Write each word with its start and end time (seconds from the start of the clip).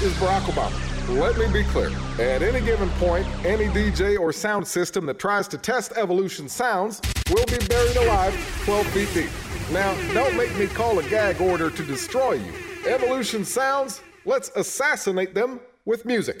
Is 0.00 0.12
Barack 0.14 0.42
Obama. 0.42 1.18
Let 1.18 1.36
me 1.38 1.52
be 1.52 1.64
clear. 1.70 1.90
At 2.20 2.40
any 2.40 2.64
given 2.64 2.88
point, 3.00 3.26
any 3.44 3.64
DJ 3.66 4.16
or 4.16 4.32
sound 4.32 4.64
system 4.64 5.06
that 5.06 5.18
tries 5.18 5.48
to 5.48 5.58
test 5.58 5.92
Evolution 5.96 6.48
sounds 6.48 7.00
will 7.30 7.44
be 7.46 7.58
buried 7.66 7.96
alive 7.96 8.32
12 8.64 8.86
feet 8.90 9.08
deep. 9.12 9.30
Now, 9.72 9.92
don't 10.14 10.36
make 10.36 10.56
me 10.56 10.68
call 10.68 11.00
a 11.00 11.02
gag 11.08 11.40
order 11.40 11.68
to 11.68 11.84
destroy 11.84 12.34
you. 12.34 12.52
Evolution 12.86 13.44
sounds, 13.44 14.00
let's 14.24 14.52
assassinate 14.54 15.34
them 15.34 15.58
with 15.84 16.04
music. 16.04 16.40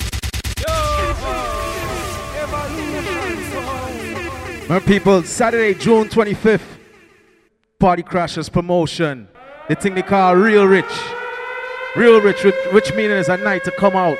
My 4.68 4.80
people, 4.86 5.24
Saturday, 5.24 5.74
June 5.74 6.08
25th, 6.08 6.60
Party 7.80 8.04
Crashers 8.04 8.52
promotion. 8.52 9.26
The 9.68 9.74
thing 9.74 9.96
they 9.96 10.02
call 10.02 10.36
Real 10.36 10.64
Rich. 10.64 11.17
Real 11.98 12.20
Rich, 12.20 12.44
which 12.70 12.94
meaning 12.94 13.16
is 13.16 13.28
a 13.28 13.36
night 13.38 13.64
to 13.64 13.72
come 13.72 13.96
out. 13.96 14.18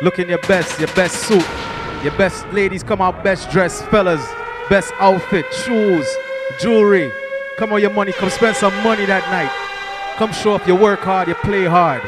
Looking 0.00 0.30
your 0.30 0.38
best, 0.48 0.80
your 0.80 0.88
best 0.94 1.14
suit, 1.14 1.46
your 2.02 2.16
best 2.16 2.50
ladies 2.54 2.82
come 2.82 3.02
out 3.02 3.22
best 3.22 3.50
dressed, 3.50 3.84
fellas, 3.88 4.26
best 4.70 4.94
outfit, 4.98 5.44
shoes, 5.52 6.08
jewelry. 6.58 7.12
Come 7.58 7.74
on, 7.74 7.82
your 7.82 7.90
money, 7.90 8.12
come 8.12 8.30
spend 8.30 8.56
some 8.56 8.74
money 8.82 9.04
that 9.04 9.30
night. 9.30 9.52
Come 10.16 10.32
show 10.32 10.54
up, 10.54 10.66
you 10.66 10.74
work 10.74 11.00
hard, 11.00 11.28
you 11.28 11.34
play 11.34 11.66
hard. 11.66 12.00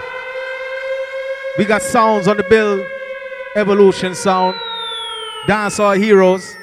We 1.59 1.66
got 1.66 1.83
sounds 1.83 2.27
on 2.27 2.39
the 2.39 2.45
bill, 2.45 2.87
Evolution 3.56 4.14
Sound, 4.14 4.56
Dancehall 5.47 5.98
Heroes, 5.98 6.56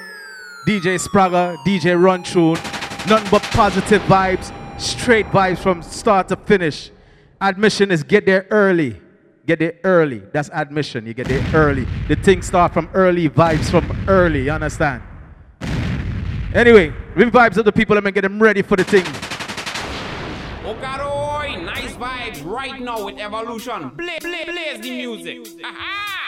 DJ 0.66 0.98
Spraga, 0.98 1.56
DJ 1.58 1.96
Run 1.96 2.24
Tune, 2.24 2.54
nothing 3.08 3.30
but 3.30 3.42
positive 3.52 4.02
vibes, 4.02 4.52
straight 4.80 5.26
vibes 5.26 5.58
from 5.58 5.80
start 5.80 6.26
to 6.26 6.34
finish. 6.34 6.90
Admission 7.40 7.90
is 7.90 8.02
get 8.02 8.26
there 8.26 8.46
early. 8.50 9.00
Get 9.46 9.60
there 9.60 9.74
early. 9.84 10.22
That's 10.32 10.50
admission. 10.52 11.06
You 11.06 11.14
get 11.14 11.28
there 11.28 11.44
early. 11.54 11.86
The 12.08 12.16
thing 12.16 12.42
start 12.42 12.74
from 12.74 12.90
early, 12.92 13.28
vibes 13.28 13.70
from 13.70 13.90
early. 14.08 14.44
You 14.44 14.52
understand? 14.52 15.02
Anyway, 16.52 16.92
we 17.16 17.24
vibes 17.24 17.56
of 17.56 17.64
the 17.64 17.72
people 17.72 17.96
and 17.96 18.12
get 18.12 18.22
them 18.22 18.42
ready 18.42 18.62
for 18.62 18.76
the 18.76 18.84
thing. 18.84 19.04
Oh, 20.64 20.74
nice 21.62 21.94
vibes 21.94 22.44
right 22.44 22.80
now 22.80 23.04
with 23.04 23.18
Evolution. 23.18 23.90
Play, 23.90 24.18
play, 24.20 24.44
blaze 24.44 24.80
the 24.80 24.90
music. 24.90 25.36
Evolution 25.36 26.27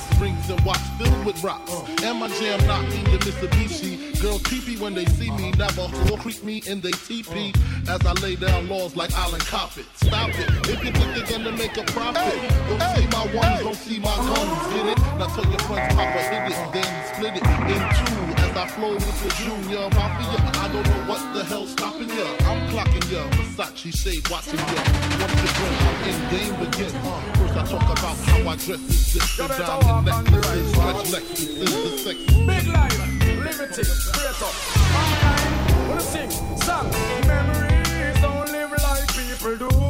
rings 0.21 0.49
and 0.49 0.61
watch 0.63 0.79
filled 0.99 1.25
with 1.25 1.43
rocks. 1.43 1.73
And 2.03 2.19
my 2.19 2.29
jam 2.39 2.65
knock 2.67 2.83
me 2.87 3.03
to 3.03 3.17
Mitsubishi. 3.25 4.21
Girls 4.21 4.43
teepee 4.43 4.77
when 4.77 4.93
they 4.93 5.05
see 5.05 5.31
me, 5.31 5.51
never 5.57 5.87
will 6.05 6.17
creep 6.17 6.43
me 6.43 6.61
in 6.67 6.79
they 6.79 6.91
teepee. 6.91 7.53
As 7.89 8.05
I 8.05 8.13
lay 8.21 8.35
down 8.35 8.69
laws 8.69 8.95
like 8.95 9.11
Island 9.13 9.43
Coppet. 9.43 9.85
Stop 9.95 10.29
it, 10.29 10.69
if 10.69 10.83
you 10.85 10.91
think 10.91 11.15
they're 11.15 11.37
gonna 11.37 11.51
make 11.51 11.75
a 11.77 11.83
profit. 11.83 12.39
Don't 12.69 12.95
see 12.95 13.07
my 13.07 13.25
ones, 13.35 13.63
don't 13.63 13.75
see 13.75 13.99
my 13.99 14.15
guns, 14.15 14.73
get 14.73 14.85
it? 14.93 14.97
Now 15.17 15.27
tell 15.27 15.49
your 15.49 15.59
friends, 15.59 15.95
Papa 15.95 16.19
hit 16.31 16.51
it, 16.51 16.73
then 16.73 17.15
split 17.15 17.33
it 17.35 17.45
in 17.73 18.27
two. 18.27 18.30
I 18.57 18.67
flow 18.67 18.93
with 18.93 19.23
the 19.23 19.29
junior 19.41 19.87
mafia, 19.95 20.37
I 20.59 20.67
don't 20.71 20.85
know 20.85 21.03
what 21.07 21.33
the 21.33 21.43
hell's 21.45 21.71
stopping 21.71 22.09
ya. 22.09 22.27
I'm 22.49 22.67
clocking 22.69 23.11
ya, 23.11 23.23
Versace 23.31 23.95
shade 23.95 24.29
watching 24.29 24.59
ya. 24.59 24.81
Once 25.19 25.35
the 25.39 25.47
drink, 25.55 25.75
I'm 25.87 25.97
in 26.09 26.17
game. 26.31 26.95
Uh, 27.01 27.21
first 27.35 27.55
I 27.55 27.63
talk 27.65 27.83
about 27.83 28.17
how 28.17 28.49
I 28.49 28.55
dress 28.55 28.67
is 28.67 29.13
this 29.13 29.37
the 29.37 29.47
diamond 29.47 30.05
necklaces, 30.05 30.71
stretch 30.71 31.05
Lexus 31.13 31.41
is 31.41 31.73
the 31.73 31.97
sex. 31.97 32.17
Big 32.25 32.67
life, 32.67 32.99
limited, 33.45 33.85
straight 33.85 34.41
up. 34.41 34.55
Alright, 34.99 35.87
wanna 35.87 36.01
sing, 36.01 36.31
song, 36.57 36.91
memories 37.25 38.21
don't 38.21 38.51
live 38.51 38.71
like 38.71 39.07
people 39.15 39.57
do. 39.57 39.80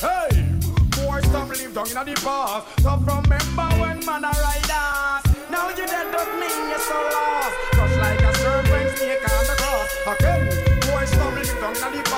Hey, 0.00 0.44
boy 0.96 1.20
stop 1.22 1.48
live 1.48 1.74
down 1.74 1.86
in 1.88 2.14
the 2.14 2.20
past. 2.20 2.80
Stop 2.80 3.00
remember 3.00 3.68
when 3.80 3.98
man 4.06 4.22
ride 4.22 4.70
us. 4.70 5.22
Now 5.50 5.68
you 5.68 5.86
dead 5.86 6.12
don't 6.12 6.40
mean 6.40 6.68
you're 6.70 6.78
so 6.78 6.94
lost. 6.94 7.56
Just 7.74 7.96
like 7.98 8.22
a 8.22 8.34
serpent 8.34 8.98
snake 8.98 9.24
on 9.32 9.44
the 9.46 9.56
cross. 9.60 9.90
Again, 10.12 10.46
boy 10.88 11.04
stop 11.04 11.34
live 11.34 11.60
down 11.60 11.76
in 11.76 11.98
the 11.98 12.02
past. 12.04 12.11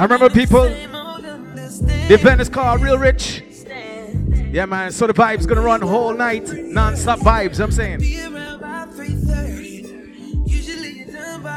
I 0.00 0.04
remember 0.04 0.30
people, 0.30 0.62
the 0.62 2.14
event 2.14 2.40
is 2.40 2.48
called 2.48 2.80
Real 2.80 2.96
Rich. 2.96 3.42
Yeah, 4.50 4.64
man. 4.64 4.92
So 4.92 5.06
the 5.06 5.12
vibes 5.12 5.46
gonna 5.46 5.60
run 5.60 5.82
whole 5.82 6.14
night, 6.14 6.50
non-stop 6.50 7.18
vibes. 7.18 7.60
I'm 7.60 7.70
saying. 7.70 8.00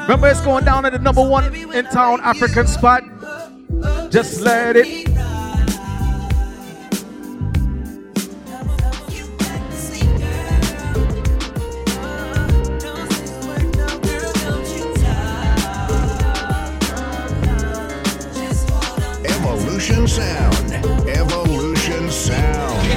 Remember, 0.02 0.28
it's 0.28 0.42
going 0.42 0.66
down 0.66 0.86
at 0.86 0.92
the 0.92 1.00
number 1.00 1.26
one 1.26 1.56
in 1.56 1.86
town 1.86 2.20
African 2.20 2.68
spot. 2.68 3.03
Just 4.12 4.42
let 4.42 4.76
it. 4.76 5.03
Evolution 19.84 20.08
Sound. 20.08 21.09
Evolution 21.09 22.09
Sound. 22.09 22.88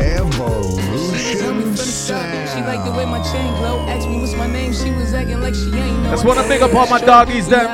Evolution 0.00 1.76
Sound. 1.76 2.48
She 2.50 2.60
like 2.62 2.84
the 2.84 2.92
way 2.96 3.04
my 3.04 3.20
chain 3.24 3.52
glow. 3.56 3.80
Asked 3.88 4.08
me 4.08 4.20
what's 4.20 4.34
my 4.34 4.46
name. 4.46 4.72
She 4.72 4.92
was 4.92 5.12
acting 5.14 5.40
like 5.40 5.56
she 5.56 5.64
ain't 5.64 5.74
know. 6.04 6.10
That's 6.10 6.22
what 6.22 6.38
I 6.38 6.46
big 6.46 6.62
up 6.62 6.72
all 6.76 6.86
my 6.86 7.00
doggies, 7.00 7.48
them. 7.48 7.66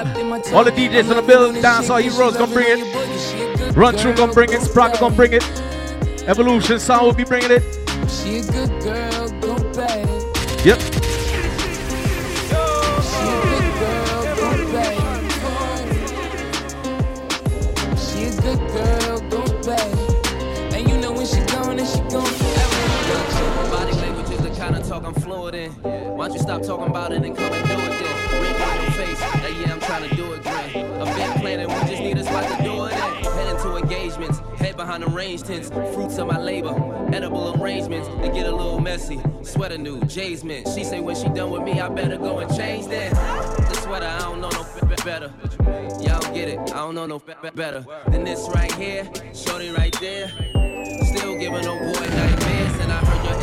All 0.55 0.65
the 0.65 0.73
DJs 0.73 1.11
on 1.11 1.17
the 1.17 1.23
bill, 1.23 1.53
dancehall 1.53 2.01
heroes 2.01 2.39
gonna 2.39 2.55
bring 2.55 2.67
it. 2.71 3.77
Run 3.77 3.99
through 3.99 4.15
gonna 4.15 4.33
bring 4.33 4.51
it. 4.51 4.61
Spragga 4.61 4.99
gonna 4.99 5.15
bring 5.15 5.35
it. 5.35 5.45
Evolution 6.27 6.79
Sound 6.79 7.05
will 7.05 7.13
be 7.13 7.25
bringing 7.25 7.51
it. 7.51 7.63
She 8.09 8.39
a 8.39 8.45
good 8.51 8.71
girl, 8.83 9.29
go 9.43 9.57
bad. 9.75 10.65
Yep. 10.65 10.94
like 25.05 25.17
I'm 25.17 25.23
fluid 25.23 25.55
in. 25.55 25.71
Why 26.17 26.29
don't 26.29 26.37
you 26.37 26.43
stop 26.43 26.63
talking 26.63 26.87
about 26.87 27.13
it 27.13 27.23
and 27.23 27.37
come 27.37 27.53
and 27.53 27.67
do 27.67 27.75
it 27.75 27.77
then? 27.77 28.43
Rip 28.43 28.69
on 28.69 28.83
your 28.83 28.93
face, 28.93 29.21
hey 29.21 29.61
yeah, 29.61 29.73
I'm 29.73 29.81
trying 29.81 30.09
to 30.09 30.17
do 30.17 30.33
it 30.33 30.43
grand. 30.43 30.77
I've 30.77 31.17
been 31.17 31.41
planning, 31.41 31.69
we 31.69 31.75
just 31.91 32.03
need 32.03 32.19
a 32.19 32.25
spot 32.25 32.59
to 32.59 32.65
do 32.65 32.85
it 32.85 32.93
in. 32.93 33.33
Head 33.33 33.55
into 33.55 33.77
engagements, 33.77 34.39
head 34.59 34.77
behind 34.77 35.03
the 35.03 35.09
range 35.09 35.43
tents, 35.43 35.69
fruits 35.69 36.19
of 36.19 36.29
my 36.29 36.39
labor, 36.39 36.75
edible 37.13 37.61
arrangements. 37.61 38.09
They 38.21 38.31
get 38.31 38.47
a 38.47 38.55
little 38.55 38.81
messy, 38.81 39.21
sweater 39.43 39.79
new, 39.79 40.01
Jay's 40.03 40.43
mint. 40.43 40.69
She 40.75 40.85
say 40.85 41.01
when 41.01 41.17
she 41.17 41.29
done 41.29 41.51
with 41.51 41.63
me, 41.63 41.81
I 41.81 41.89
better 41.89 42.17
go 42.17 42.39
and 42.39 42.55
change 42.57 42.87
that. 42.89 43.13
The 43.69 43.75
sweater, 43.75 44.07
I 44.07 44.19
don't 44.21 44.41
know 44.41 44.51
no 44.51 44.65
better. 45.05 45.33
Y'all 46.01 46.35
get 46.35 46.49
it, 46.49 46.59
I 46.59 46.79
don't 46.79 46.95
know 46.95 47.07
no 47.07 47.19
better 47.19 47.85
than 48.09 48.25
this 48.25 48.49
right 48.55 48.73
here, 48.73 49.09
shorty 49.35 49.71
right 49.71 49.95
there. 50.01 50.29
Still 51.05 51.39
giving 51.39 51.65
no 51.65 51.79
boy 51.79 52.07
night 52.07 52.44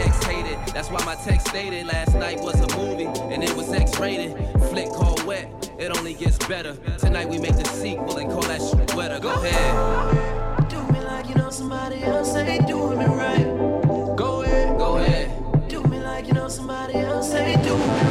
ex 0.01 0.23
hated. 0.25 0.57
That's 0.73 0.89
why 0.89 1.03
my 1.05 1.15
text 1.15 1.47
stated 1.47 1.85
last 1.87 2.15
night 2.15 2.39
was 2.39 2.59
a 2.59 2.77
movie, 2.77 3.05
and 3.33 3.43
it 3.43 3.53
was 3.55 3.71
X 3.71 3.99
rated. 3.99 4.35
Flick 4.69 4.89
called 4.89 5.23
wet, 5.25 5.47
it 5.79 5.95
only 5.97 6.13
gets 6.13 6.37
better. 6.47 6.75
Tonight 6.97 7.29
we 7.29 7.37
make 7.37 7.55
the 7.55 7.65
sequel 7.65 8.17
and 8.17 8.29
call 8.29 8.41
that 8.43 8.61
shit 8.61 8.95
wetter. 8.95 9.19
Go 9.19 9.33
ahead. 9.43 10.69
Do 10.69 10.83
me 10.91 10.99
like 11.01 11.27
you 11.29 11.35
know 11.35 11.49
somebody 11.49 12.03
else 12.03 12.35
ain't 12.35 12.67
doing 12.67 12.99
me 12.99 13.05
right. 13.05 13.45
Go 14.15 14.41
ahead. 14.43 14.77
Go 14.77 14.97
ahead. 14.97 15.69
Do 15.69 15.83
me 15.83 15.99
like 15.99 16.27
you 16.27 16.33
know 16.33 16.47
somebody 16.47 16.95
else 16.95 17.33
ain't 17.33 17.63
doing 17.63 17.79
me 17.79 17.85
right. 17.87 18.10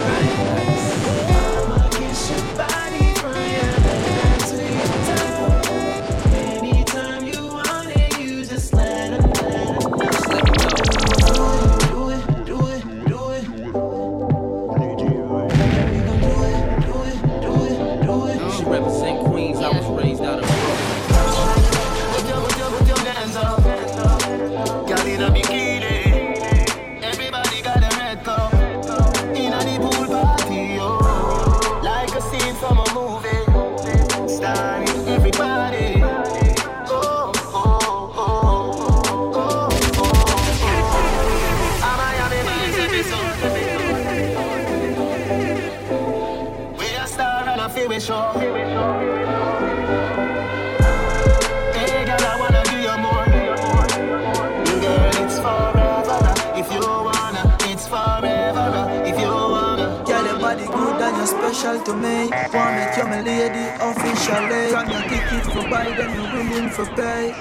Ticket 65.84 65.96
for 65.96 65.96
buy, 65.96 65.96
then 65.96 66.14
you're 66.14 66.50
willing 66.50 66.70
for 66.70 66.86
pay. 66.96 67.32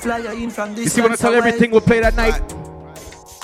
Fly 0.00 0.18
in 0.32 0.50
from 0.50 0.74
this 0.74 0.84
You 0.84 0.90
see, 0.90 1.00
when 1.02 1.12
I 1.12 1.16
tell 1.16 1.34
everything 1.34 1.70
we 1.70 1.80
play 1.80 2.00
that 2.00 2.14
night, 2.14 2.40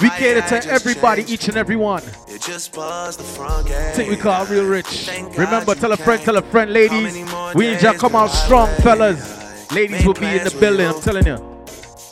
we 0.00 0.10
cater 0.10 0.40
to 0.60 0.70
everybody, 0.70 1.24
each 1.32 1.48
and 1.48 1.56
every 1.56 1.76
one. 1.76 2.02
It 2.28 2.42
just 2.42 2.74
buzzed 2.74 3.20
the 3.20 3.24
front 3.24 3.66
gate. 3.66 3.94
Thing 3.94 4.08
we 4.08 4.16
call 4.16 4.46
real 4.46 4.66
rich. 4.66 5.10
Remember, 5.36 5.74
tell 5.74 5.92
a 5.92 5.96
friend, 5.96 6.22
tell 6.22 6.36
a 6.36 6.42
friend, 6.42 6.72
ladies. 6.72 7.14
We 7.54 7.72
need 7.72 7.82
y'all 7.82 7.94
come 7.94 8.16
out 8.16 8.28
strong, 8.28 8.68
fellas. 8.76 9.72
Ladies 9.72 10.04
will 10.04 10.14
be 10.14 10.26
in 10.26 10.44
the 10.44 10.50
building, 10.58 10.86
I'm 10.86 11.00
telling 11.00 11.26
you. 11.26 11.36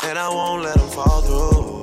And 0.04 0.18
I 0.18 0.28
won't 0.28 0.62
let 0.62 0.76
them 0.76 0.88
fall 0.88 1.22
through. 1.22 1.78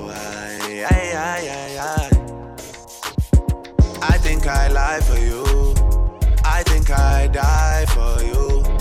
I 4.02 4.18
think 4.18 4.46
I 4.46 4.68
lie 4.68 5.00
for 5.00 5.18
you. 5.18 5.45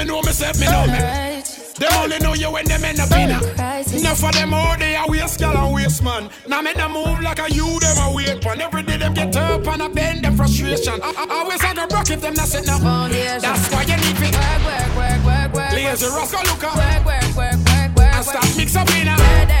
Me 0.00 0.06
know 0.06 0.22
myself, 0.22 0.58
me 0.58 0.66
know 0.66 0.86
me. 0.86 0.98
Them 1.78 1.92
only 1.96 2.18
know 2.18 2.34
you 2.34 2.50
when 2.50 2.64
them 2.66 2.84
end 2.84 3.00
up 3.00 3.12
in 3.12 3.30
a. 3.30 3.40
Enough 3.96 4.24
of 4.24 4.32
them 4.32 4.54
out 4.54 4.78
there 4.78 5.02
waste 5.08 5.38
gal 5.38 5.56
and 5.56 5.74
waste 5.74 6.02
man. 6.02 6.30
Now 6.46 6.60
make 6.60 6.76
them 6.76 6.92
move 6.92 7.20
like 7.20 7.38
a 7.38 7.52
you 7.52 7.78
them 7.80 7.96
a 7.98 8.12
wait 8.14 8.46
on. 8.46 8.60
Every 8.60 8.82
day 8.82 8.96
them 8.96 9.14
get 9.14 9.36
up 9.36 9.66
and 9.66 9.82
a 9.82 9.88
bend 9.88 10.24
them 10.24 10.36
frustration. 10.36 11.00
I, 11.02 11.12
I, 11.16 11.26
always 11.30 11.62
a 11.62 11.74
go 11.74 11.86
broke 11.86 12.10
if 12.10 12.20
them 12.20 12.34
not 12.34 12.48
sit 12.48 12.66
down. 12.66 12.80
That's 13.10 13.72
why 13.72 13.82
you 13.82 13.96
need 13.96 14.16
it. 14.20 14.34
Work, 14.34 14.64
work, 14.64 14.96
work, 14.96 15.24
work, 15.24 15.54
work. 15.54 15.72
Lazy 15.72 16.06
Roscoe 16.06 16.38
look 16.48 16.64
up. 16.64 16.76
Work, 16.76 17.06
work, 17.06 17.36
work, 17.36 17.58
work, 17.66 17.96
work. 17.96 18.14
And 18.14 18.24
stop 18.24 18.56
mix 18.56 18.76
up 18.76 18.88
in 18.90 19.08
a. 19.08 19.59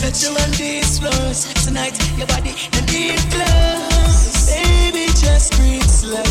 touch 0.00 0.22
you 0.22 0.30
on 0.30 0.50
these 0.52 0.98
floors. 0.98 1.52
Tonight, 1.64 1.96
your 2.16 2.26
body 2.28 2.54
and 2.72 2.86
need 2.92 3.18
close. 3.34 4.46
Baby, 4.46 5.06
just 5.18 5.52
breathe 5.56 5.82
slow. 5.82 6.22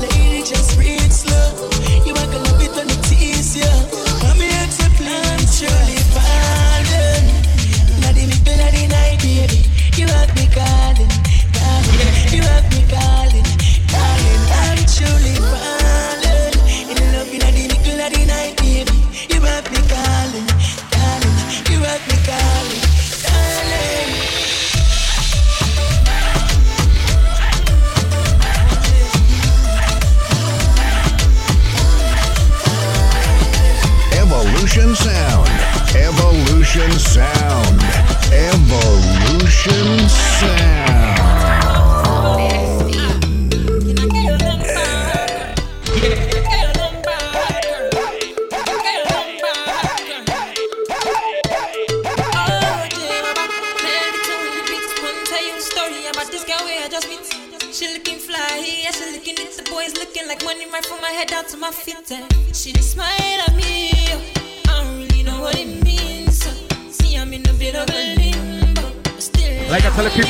Lady, 0.00 0.42
just 0.42 0.76
breathe 0.76 0.99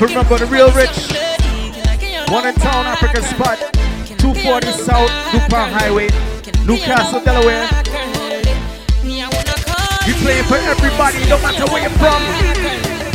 remember 0.01 0.39
the 0.39 0.47
real 0.47 0.71
rich. 0.73 1.13
One 2.31 2.47
in 2.47 2.55
town, 2.55 2.87
African 2.87 3.23
spot. 3.23 3.59
240 4.19 4.73
South, 4.73 5.11
Dupont 5.33 5.73
Highway, 5.73 6.09
Newcastle, 6.65 7.21
Delaware. 7.21 7.69
We 10.07 10.13
playing 10.25 10.45
for 10.45 10.57
everybody, 10.57 11.21
no 11.29 11.37
matter 11.43 11.65
where 11.73 11.83
you're 11.83 11.99
from. 12.01 12.21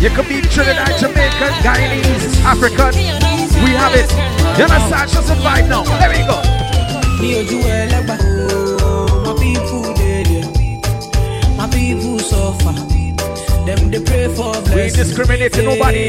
You 0.01 0.09
could 0.09 0.27
be 0.27 0.41
Trinidad, 0.41 0.99
Jamaican, 0.99 1.53
Guyanese, 1.65 2.43
African. 2.43 2.93
We 3.63 3.71
have 3.71 3.95
it. 3.95 4.11
You 4.57 4.65
understand? 4.65 5.09
Just 5.09 5.29
a 5.29 5.35
vibe 5.35 5.69
now. 5.69 5.83
There 5.83 6.09
we 6.09 6.21
go. 6.27 6.41
We 14.74 14.81
ain't 14.81 14.95
discriminating 15.01 15.65
nobody. 15.69 16.03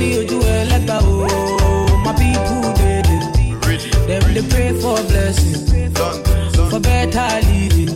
Ní 0.00 0.08
ojú 0.20 0.36
ẹlẹ́gbà 0.58 0.96
o, 1.12 1.14
my 2.04 2.12
people 2.20 2.72
dey 2.78 3.00
there. 3.06 3.78
Them 4.08 4.24
dey 4.36 4.44
pray 4.52 4.70
for 4.82 4.98
blessing, 5.10 5.60
for 6.70 6.80
better 6.88 7.28
living. 7.48 7.92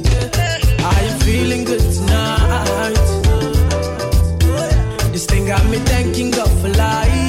I 0.96 0.98
am 1.10 1.16
feeling 1.24 1.62
good 1.68 1.84
tonight. 1.94 2.98
This 5.12 5.24
thing 5.30 5.44
got 5.52 5.64
me 5.72 5.78
thanking 5.90 6.30
God 6.36 6.50
for 6.60 6.70
life. 6.82 7.19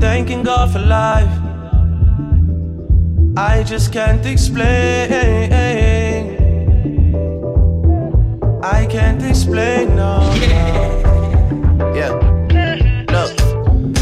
Thanking 0.00 0.42
God 0.42 0.72
for 0.72 0.78
life. 0.78 1.28
I 3.36 3.62
just 3.62 3.92
can't 3.92 4.24
explain. 4.24 5.12
I 8.62 8.86
can't 8.86 9.22
explain, 9.22 9.94
no. 9.94 10.18
no. 11.78 11.94
Yeah. 11.94 12.12
Look, 13.10 13.32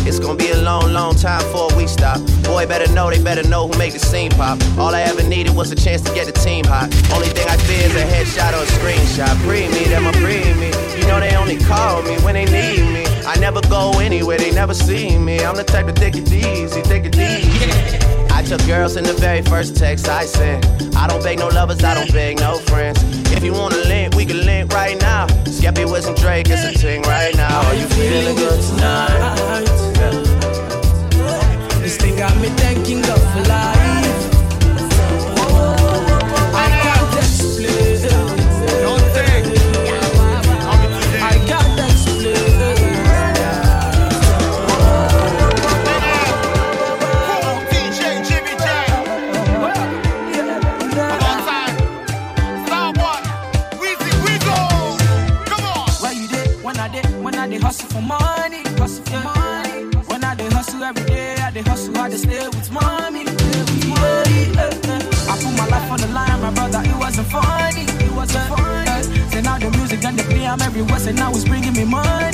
it's 0.06 0.18
gonna 0.18 0.36
be 0.36 0.50
a 0.50 0.62
long, 0.62 0.92
long 0.92 1.14
time 1.14 1.42
before 1.42 1.68
we 1.76 1.86
stop. 1.86 2.20
Boy, 2.44 2.66
better 2.66 2.92
know, 2.92 3.10
they 3.10 3.22
better 3.22 3.46
know 3.48 3.68
who 3.68 3.78
make 3.78 3.92
the 3.92 3.98
scene 3.98 4.30
pop. 4.30 4.58
All 4.78 4.94
I 4.94 5.02
ever 5.02 5.22
needed 5.22 5.54
was 5.54 5.72
a 5.72 5.76
chance 5.76 6.02
to 6.02 6.14
get 6.14 6.26
the 6.26 6.32
team 6.32 6.64
hot. 6.64 6.94
Only 7.12 7.28
thing 7.28 7.48
I 7.48 7.56
fear 7.58 7.86
is 7.86 7.94
a 7.96 8.04
headshot 8.04 8.52
or 8.52 8.62
a 8.62 8.66
screenshot. 8.78 9.36
Pre 9.46 9.68
me, 9.68 9.84
them 9.84 10.06
a 10.06 10.12
pre 10.12 10.42
me. 10.54 10.70
You 10.98 11.06
know 11.08 11.20
they 11.20 11.34
only 11.36 11.58
call 11.58 12.02
me 12.02 12.16
when 12.24 12.34
they 12.34 12.44
need 12.46 12.84
me. 12.92 13.03
I 13.26 13.36
never 13.38 13.60
go 13.62 13.98
anywhere, 14.00 14.38
they 14.38 14.52
never 14.52 14.74
see 14.74 15.18
me. 15.18 15.40
I'm 15.40 15.56
the 15.56 15.64
type 15.64 15.86
to 15.86 15.92
take 15.92 16.14
it 16.14 16.30
easy, 16.30 16.82
take 16.82 17.04
it 17.04 17.16
easy. 17.16 17.98
I 18.30 18.42
took 18.42 18.64
girls 18.66 18.96
in 18.96 19.04
the 19.04 19.14
very 19.14 19.42
first 19.42 19.76
text 19.76 20.08
I 20.08 20.26
sent. 20.26 20.66
I 20.96 21.06
don't 21.06 21.22
beg 21.22 21.38
no 21.38 21.48
lovers, 21.48 21.82
I 21.82 21.94
don't 21.94 22.12
beg 22.12 22.38
no 22.40 22.58
friends. 22.58 23.02
If 23.32 23.42
you 23.42 23.52
wanna 23.52 23.76
link, 23.76 24.14
we 24.14 24.26
can 24.26 24.44
link 24.44 24.72
right 24.72 25.00
now. 25.00 25.26
Skeppy 25.44 25.90
Wiz 25.90 26.06
and 26.06 26.16
Drake, 26.16 26.48
it's 26.50 26.64
a 26.64 26.78
ting 26.78 27.02
right 27.02 27.34
now. 27.34 27.66
Are 27.66 27.74
you 27.74 27.86
feeling 27.86 28.36
good 28.36 28.60
tonight? 28.62 29.64
This 31.80 31.96
thing 31.96 32.16
got 32.16 32.36
me 32.40 32.48
thanking 32.48 33.02
God 33.02 33.20
for 33.32 33.48
life. 33.48 33.73
the 70.74 70.82
west 70.92 71.06
and 71.06 71.16
now 71.16 71.30
it's 71.30 71.44
bringing 71.44 71.72
me 71.72 71.84
money. 71.84 72.33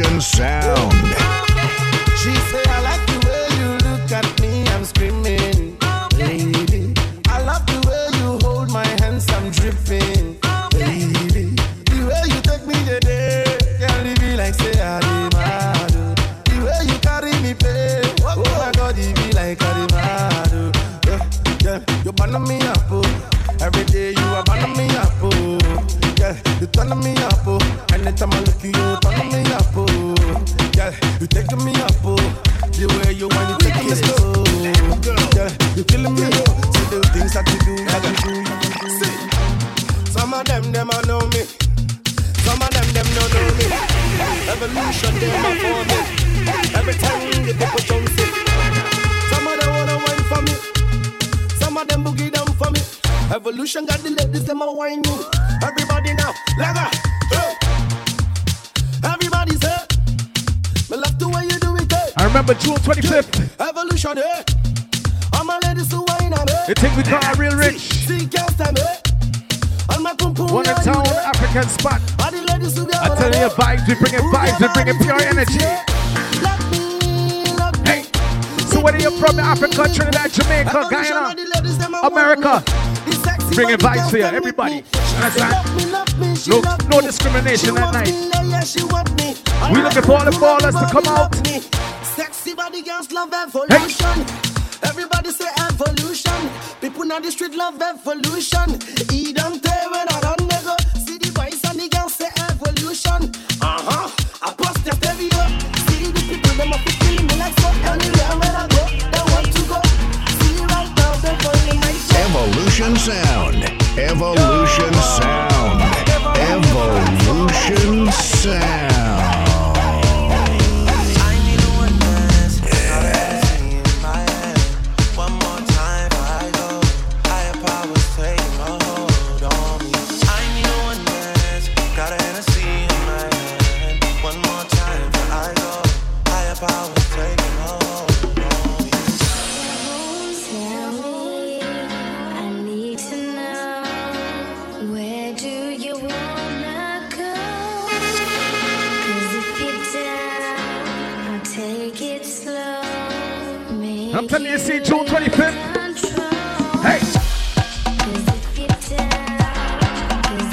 Station 0.00 0.20
Sound. 0.20 1.19
bringing 83.60 83.78
vibes 83.78 84.10
here, 84.10 84.26
everybody. 84.26 84.84
Look, 86.48 86.64
no 86.88 87.00
discrimination 87.00 87.76
at 87.76 87.92
night. 87.92 88.08
We 89.72 89.82
looking 89.82 90.02
for 90.02 90.12
all 90.12 90.24
the 90.24 90.30
ballers 90.32 90.76
to 90.80 90.86
come 90.90 91.06
out. 91.06 91.34
Sexy 92.04 92.54
body 92.54 92.82
girls 92.82 93.12
love 93.12 93.32
evolution. 93.32 94.24
Everybody 94.82 95.30
say 95.30 95.48
evolution. 95.68 96.50
People 96.80 97.12
on 97.12 97.22
the 97.22 97.30
street 97.30 97.54
love 97.54 97.80
evolution. 97.82 98.78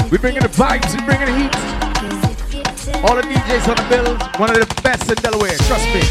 We 0.10 0.17
bringing 0.17 0.41
the 0.41 0.48
vibes, 0.48 0.96
we 0.96 1.06
bringing 1.06 1.28
the 1.28 1.36
heat. 1.36 1.54
All 3.04 3.15
the 3.15 3.24
DJs 3.24 3.67
on 3.67 3.76
the 3.76 3.86
bill, 3.89 4.17
one 4.39 4.50
of 4.50 4.56
the 4.56 4.82
best 4.82 5.10
in 5.10 5.15
Delaware, 5.15 5.58
trust 5.67 5.86
me. 5.93 6.02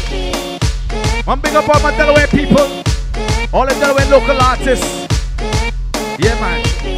I'm 1.27 1.41
big 1.41 1.55
up 1.55 1.67
all 1.67 1.81
my 1.81 1.95
Delaware 1.97 2.27
people, 2.27 2.83
all 3.51 3.65
the 3.65 3.75
Delaware 3.79 4.05
local 4.05 4.39
artists. 4.39 5.07
Yeah, 6.19 6.39
man. 6.39 6.96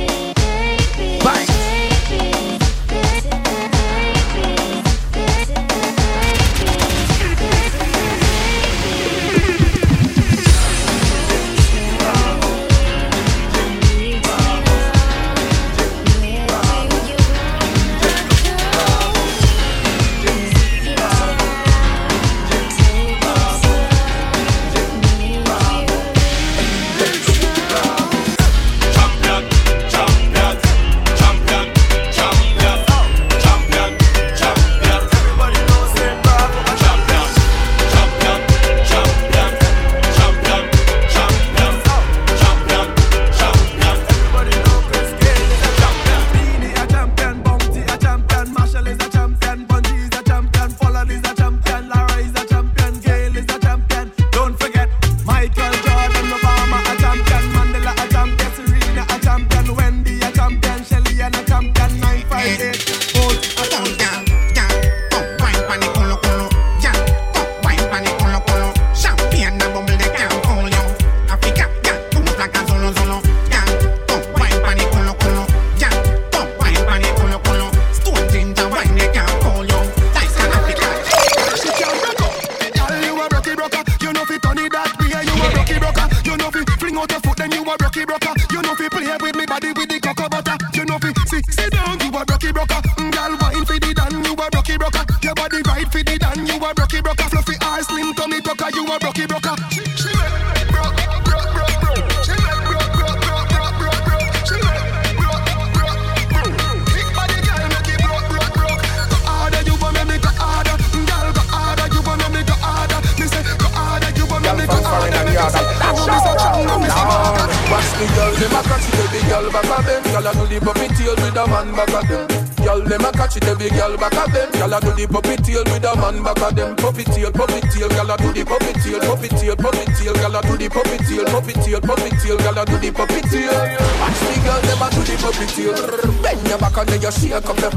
Puppy 130.89 131.03
tail, 131.05 131.25
puppy 131.25 131.53
tail, 131.53 131.81
puppy 131.81 132.09
tail, 132.17 132.37
girl 132.37 132.57
a 132.57 132.65
do 132.65 132.77
the 132.77 132.91
puppy 132.91 133.21
tail. 133.29 133.53
Watch 134.01 134.19
the 134.25 134.35
girl, 134.41 134.61
them 134.65 134.81
a 134.81 134.87
do 134.89 135.01
the 135.05 135.15
puppy 135.21 135.45
tail. 135.53 135.77
Bend 136.23 136.47
your 136.47 136.57
back 136.57 136.77
and 136.77 136.89
then 136.89 137.01
you 137.01 137.11
shake 137.11 137.45
up 137.45 137.57
them. 137.57 137.73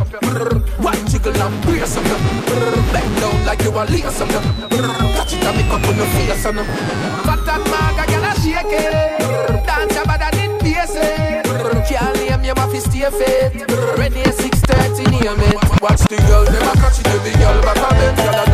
One 0.80 1.06
jiggle 1.06 1.36
and 1.36 1.62
brace 1.62 1.96
up 1.96 2.04
them. 2.04 2.22
Bend 2.92 3.12
down 3.20 3.44
like 3.44 3.62
you 3.62 3.70
a 3.70 3.84
lace 3.84 4.20
up 4.20 4.28
them. 4.28 4.44
Catch 5.16 5.34
it 5.34 5.44
and 5.44 5.56
make 5.56 5.72
up 5.72 5.84
on 5.84 5.96
your 5.96 6.06
face 6.16 6.46
on 6.46 6.56
them. 6.56 6.66
Fat 7.26 7.48
and 7.52 7.64
maga, 7.68 8.04
girl 8.08 8.24
a 8.24 8.32
shake 8.40 8.72
it. 8.72 9.66
Dance 9.66 9.94
your 9.94 10.04
body, 10.06 10.28
did 10.32 10.52
bass 10.60 10.96
it. 10.96 11.44
Can't 11.88 12.16
name 12.16 12.44
you, 12.44 12.54
have 12.56 12.72
to 12.72 12.80
stay 12.80 13.10
fit. 13.12 13.68
Ready 13.98 14.20
at 14.24 14.34
6:30, 14.40 15.04
name 15.12 15.40
it. 15.52 15.82
Watch 15.82 16.08
the 16.08 16.16
girl, 16.28 16.44
them 16.44 16.64
a 16.64 16.72
catch 16.80 17.00
it, 17.00 17.06
every 17.12 17.32
girl 17.36 17.60
back 17.60 17.76
of 17.76 17.92
them. 17.92 18.16
Girl 18.16 18.51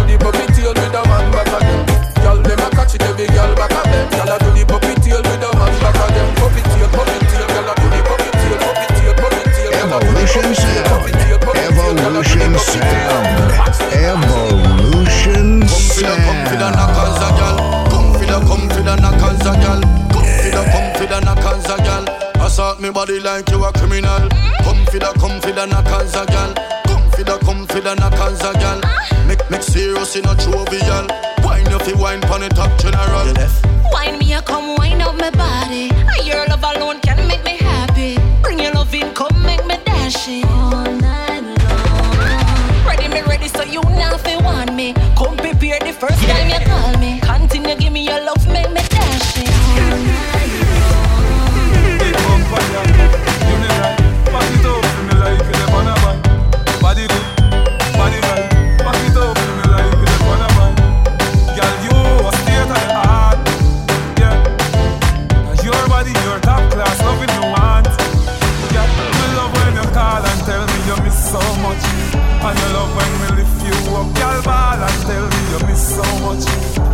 a 19.49 19.55
gal. 19.57 19.81
Come 20.13 20.29
for 20.41 20.51
the, 20.53 20.63
come 20.73 20.89
for 20.95 21.07
the 21.07 21.21
knockers 21.21 21.65
a 21.65 21.77
gal. 21.79 22.05
Assault 22.45 22.81
me 22.81 22.91
body 22.91 23.21
like 23.21 23.49
you 23.51 23.65
a 23.65 23.73
criminal. 23.73 24.29
Come 24.63 24.85
for 24.87 24.99
the, 24.99 25.13
come 25.19 25.41
for 25.41 25.53
the 25.53 25.67
knockers 25.67 26.15
a 26.15 26.27
gal. 26.27 26.53
Come 26.87 27.11
for 27.11 27.25
the, 27.25 27.39
come 27.45 27.67
for 27.67 27.81
the 27.81 27.95
knockers 27.95 28.41
a 28.41 28.53
gal. 28.61 28.81
Make, 29.27 29.43
make 29.51 29.63
serious 29.63 30.17
in 30.17 30.27
a 30.27 30.35
jovial. 30.37 31.07
Wine 31.43 31.69
you 31.71 31.79
fi 31.81 31.93
wine 31.95 32.21
pon 32.21 32.41
the 32.41 32.49
top 32.51 32.73
general. 32.79 33.33
Wine 33.93 34.19
me, 34.19 34.35
a 34.35 34.43
come 34.43 34.77
wind 34.77 35.03
up 35.03 35.17
my 35.17 35.31
body. 35.31 35.91
Your 36.25 36.47
love 36.47 36.65
alone 36.65 37.01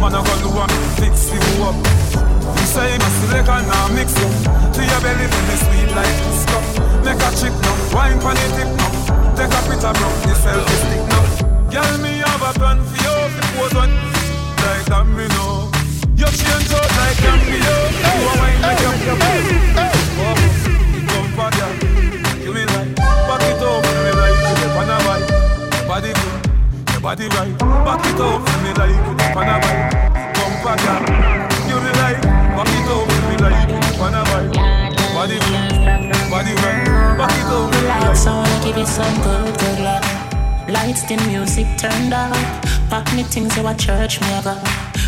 Man, 0.04 0.12
I 0.12 0.20
gonna 0.20 0.42
do 0.44 0.52
a 0.52 0.68
fix 1.00 1.32
you 1.32 1.40
up. 1.64 1.72
You 2.60 2.66
say 2.68 2.92
you 2.92 2.98
must 3.00 3.24
select 3.24 3.48
and 3.48 3.66
now 3.66 3.88
mix 3.96 4.12
up. 4.20 4.32
To 4.76 4.80
your 4.84 5.00
belly, 5.00 5.24
feel 5.32 5.44
me 5.48 5.56
sweet 5.64 5.88
like 5.96 6.20
stuff. 6.44 6.66
Make 7.08 7.24
a 7.24 7.30
chick 7.32 7.56
now, 7.64 7.72
wine 7.96 8.20
pon 8.20 8.36
the 8.36 8.44
tip 8.52 8.68
now. 8.76 8.92
Take 9.32 9.48
a 9.48 9.60
picture, 9.64 9.96
bro, 9.96 10.08
the 10.28 10.36
selfie 10.36 10.76
stick 10.84 11.04
now. 11.08 11.24
Girl, 11.72 11.96
me 12.04 12.20
have 12.20 12.44
a 12.44 12.52
plan 12.52 12.84
for 12.84 13.00
you. 13.00 13.16
It 13.32 13.56
was 13.56 13.72
one 13.72 13.96
like 14.60 14.84
that, 14.92 15.08
me 15.08 15.24
know. 15.32 15.72
You 16.20 16.28
change 16.36 16.68
out 16.76 16.90
like 17.00 17.16
Gambia. 17.24 17.72
You 18.04 18.28
a 18.28 18.32
wine 18.36 18.60
like 18.60 18.80
your 18.84 20.73
body 27.14 27.28
right. 27.36 27.58
Back 27.58 28.06
it 28.06 28.20
up, 28.20 28.42
me 28.62 28.70
like 28.74 28.98
the 29.06 29.24
pan 29.34 29.46
a 29.46 29.56
bike. 29.62 30.34
Come 30.34 30.54
for 30.62 30.74
ya. 30.82 30.94
You 31.68 31.78
me 31.78 31.90
like, 32.02 32.20
back 32.56 32.72
it 32.74 32.90
up, 32.90 33.06
me 33.28 33.36
like 33.38 33.68
the 33.70 33.90
pan 33.98 34.14
a 34.18 34.22
bike. 34.30 34.50
Body 35.14 35.38
good, 35.38 36.30
body 36.30 36.54
right. 36.62 37.16
Back 37.18 37.30
it 37.38 37.52
up, 37.54 37.70
me 37.70 37.80
like. 37.86 38.18
I 38.18 38.34
wanna 38.34 38.64
give 38.64 38.76
you 38.76 38.86
some 38.86 39.16
good, 39.22 39.58
good 39.60 39.78
love. 39.86 40.02
Lights, 40.68 41.02
the 41.04 41.16
music 41.28 41.66
turned 41.78 42.12
up. 42.12 42.34
Pack 42.90 43.06
me 43.14 43.22
things 43.22 43.56
you 43.56 43.66
a 43.66 43.74
church 43.74 44.20
me 44.20 44.28
ever. 44.34 44.58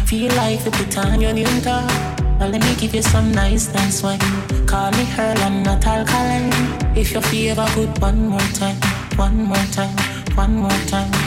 Feel 0.06 0.32
like 0.34 0.64
you 0.64 0.70
put 0.70 0.96
on 0.98 1.20
your 1.20 1.32
new 1.32 1.60
top. 1.60 1.90
Well, 2.38 2.50
let 2.50 2.62
me 2.62 2.74
give 2.76 2.94
you 2.94 3.02
some 3.02 3.32
nice 3.32 3.66
dance 3.66 4.02
wine. 4.04 4.20
Call 4.66 4.92
me 4.92 5.08
Earl, 5.18 5.38
I'm 5.38 5.64
not 5.64 5.84
alkaline. 5.84 6.52
If 6.96 7.12
you 7.12 7.20
feel 7.20 7.58
a 7.58 7.68
good 7.74 7.98
one 8.00 8.28
more 8.28 8.48
time, 8.54 8.76
one 9.16 9.42
more 9.42 9.66
time, 9.72 9.96
one 10.36 10.54
more 10.54 10.80
time. 10.86 11.25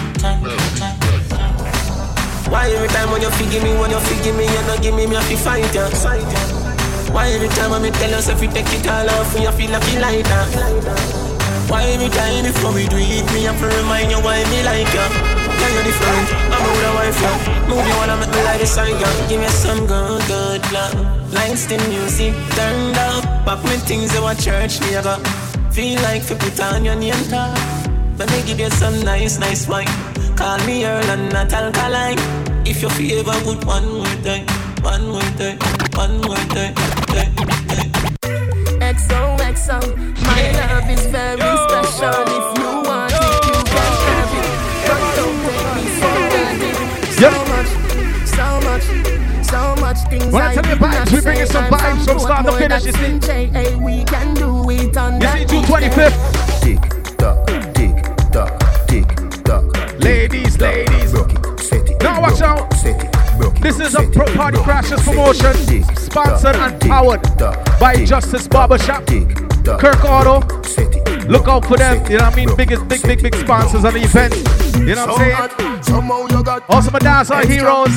Why 2.50 2.68
every 2.76 2.90
time 2.90 3.10
when 3.12 3.22
you 3.22 3.30
forgive 3.32 3.64
me, 3.64 3.72
when 3.80 3.90
you 3.92 4.00
forgive 4.00 4.36
me, 4.36 4.44
you 4.44 4.62
not 4.68 4.82
give 4.82 4.94
me, 4.94 5.08
me 5.08 5.16
have 5.16 5.30
to 5.30 5.38
fight 5.38 5.74
ya. 5.74 5.88
Why 7.14 7.32
every 7.32 7.48
time 7.56 7.72
when 7.72 7.84
me 7.84 7.92
tell 7.92 8.12
if 8.12 8.42
you 8.42 8.52
take 8.52 8.68
it 8.68 8.88
all 8.88 9.10
off, 9.10 9.32
you 9.40 9.50
feel 9.56 9.72
like 9.72 9.88
you 9.94 10.00
like 10.00 10.26
that. 10.28 11.30
Why 11.72 11.84
every 11.96 12.10
time 12.10 12.44
before 12.44 12.74
we 12.74 12.88
do 12.88 12.98
it, 13.00 13.32
me 13.32 13.44
have 13.48 13.60
to 13.64 13.68
remind 13.80 14.12
you 14.12 14.20
why 14.20 14.44
me 14.52 14.60
like 14.64 14.92
ya. 14.92 15.08
Yeah, 15.08 15.72
you're 15.72 15.88
different, 15.88 16.28
I'm 16.52 16.68
a 16.68 16.68
good 16.68 16.92
wife, 17.00 17.22
yeah. 17.22 17.70
Move 17.70 17.88
you 17.88 17.96
wanna 17.96 18.18
make 18.20 18.36
me 18.36 18.44
like 18.44 18.60
the 18.60 18.68
side, 18.68 19.00
girl. 19.00 19.30
Give 19.30 19.40
me 19.40 19.48
some 19.48 19.88
good, 19.88 20.20
good 20.28 20.60
love. 20.74 21.00
Lights, 21.32 21.66
the 21.68 21.78
music 21.88 22.36
turned 22.60 22.98
up. 22.98 23.24
Pop 23.46 23.64
me 23.64 23.80
things 23.88 24.14
you 24.14 24.26
a 24.28 24.36
church, 24.36 24.82
me 24.82 24.98
I 24.98 25.02
got. 25.02 25.24
Feel 25.72 26.02
like 26.02 26.28
to 26.28 26.36
put 26.36 26.60
on 26.60 26.84
your 26.84 26.96
name 26.96 27.24
tag. 27.32 27.56
Let 28.20 28.30
me 28.32 28.44
give 28.44 28.60
you 28.60 28.70
some 28.70 29.00
nice, 29.00 29.40
nice 29.40 29.66
wine. 29.66 29.88
Call 30.40 30.58
me 30.66 30.86
Earl 30.86 31.04
and 31.04 31.34
not 31.34 31.52
alkaline. 31.52 32.18
If 32.66 32.82
you 32.82 32.90
feel 32.90 33.20
ever 33.20 33.38
good, 33.44 33.66
one 33.66 33.88
more 33.92 34.06
time, 34.24 34.46
one 34.82 35.08
more 35.10 35.22
time, 35.36 35.60
one 36.00 36.22
more 36.22 36.36
time. 36.56 36.74
time, 37.12 37.36
time. 37.68 37.92
XOXO, 38.80 39.80
my 40.24 40.42
love 40.56 40.90
is 40.90 41.06
very 41.08 41.52
special. 41.68 42.24
If 42.24 42.48
you 42.58 42.72
want 42.88 43.12
it, 43.12 43.46
you 43.52 43.60
can 43.68 43.94
have 44.08 44.34
it. 44.40 44.50
But 44.88 45.02
don't 45.18 45.38
take 45.44 45.70
me 45.76 45.86
for 46.00 46.16
granted. 46.32 46.78
So 47.20 47.30
much, 47.52 47.72
so 48.26 48.48
much, 48.68 48.86
so 49.46 49.62
much 49.82 50.00
things 50.10 50.32
When 50.34 50.42
I 50.42 50.52
I 50.52 50.56
tell 50.56 50.66
you 50.70 50.76
vibes, 50.78 51.12
we 51.12 51.22
bringing 51.22 51.46
say. 51.48 51.52
some 51.52 51.66
vibes 51.66 52.06
from 52.06 52.20
start 52.20 52.46
to 52.46 52.52
more 52.52 52.60
finish, 52.60 52.86
you 52.86 52.92
see. 52.94 53.20
J.A. 53.20 53.76
We 53.78 54.04
can 54.06 54.34
do 54.36 54.70
it 54.70 54.96
on 54.96 55.14
You 55.16 55.20
that 55.20 55.38
see, 55.38 55.46
June 55.46 55.64
25th. 55.64 56.62
Tick 56.62 56.99
Ladies. 60.60 61.14
Now 62.02 62.22
watch 62.22 62.42
out. 62.42 62.70
This 63.62 63.80
is 63.80 63.96
a 63.96 64.04
pro 64.12 64.26
party 64.34 64.58
crashers 64.58 65.04
promotion, 65.04 65.86
sponsored 65.96 66.56
and 66.56 66.82
powered 66.82 67.22
by 67.80 68.04
Justice 68.06 68.48
Barbershop, 68.48 69.06
Kirk 69.06 70.04
Auto. 70.04 70.42
Look 71.28 71.48
out 71.48 71.66
for 71.66 71.78
them. 71.78 72.04
You 72.12 72.18
know 72.18 72.26
what 72.26 72.34
I 72.34 72.36
mean? 72.36 72.56
Biggest, 72.58 72.88
big, 72.88 73.02
big, 73.04 73.22
big 73.22 73.36
sponsors 73.36 73.86
of 73.86 73.94
the 73.94 74.02
event. 74.02 74.36
You 74.80 74.96
know 74.96 75.06
what 75.08 75.22
I'm 75.22 75.50
saying? 75.50 75.84
Somehow 75.84 76.28
you 76.28 76.44
got 76.44 76.70
Also, 76.70 76.92
my 76.92 77.00
dancehall 77.00 77.46
heroes, 77.46 77.90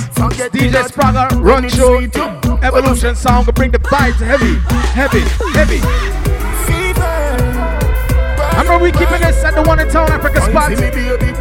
DJ 0.50 0.84
Spragger, 0.84 1.42
Run 1.42 1.68
Show, 1.68 1.98
Evolution 2.62 3.16
Sound, 3.16 3.46
will 3.46 3.54
bring 3.54 3.70
the 3.70 3.78
vibes 3.78 4.24
heavy, 4.24 4.54
heavy, 4.92 5.20
heavy. 5.52 6.31
I 8.54 8.64
know 8.64 8.78
we 8.78 8.92
keeping 8.92 9.20
this 9.20 9.42
at 9.44 9.54
the 9.54 9.62
one 9.62 9.80
in 9.80 9.88
town 9.88 10.10
Africa 10.12 10.40
spot. 10.42 10.70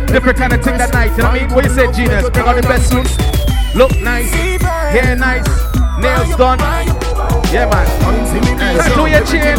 Different 0.07 0.37
kind 0.37 0.53
of 0.53 0.63
thing 0.63 0.77
that 0.77 0.93
night, 0.93 1.11
you 1.11 1.17
know 1.17 1.29
what 1.29 1.41
I 1.41 1.45
mean? 1.45 1.53
What 1.53 1.63
you 1.65 1.71
say, 1.71 1.91
genius? 1.91 2.29
Bring 2.29 2.47
out 2.47 2.55
the 2.55 2.61
best 2.63 2.89
suits. 2.89 3.17
Look 3.75 3.91
nice, 4.01 4.31
hair 4.31 5.15
nice, 5.15 5.47
nails 5.99 6.35
done. 6.37 6.59
Yeah, 7.51 7.69
man. 7.69 7.87
Tattoo 8.77 9.07
your 9.07 9.25
chin. 9.25 9.57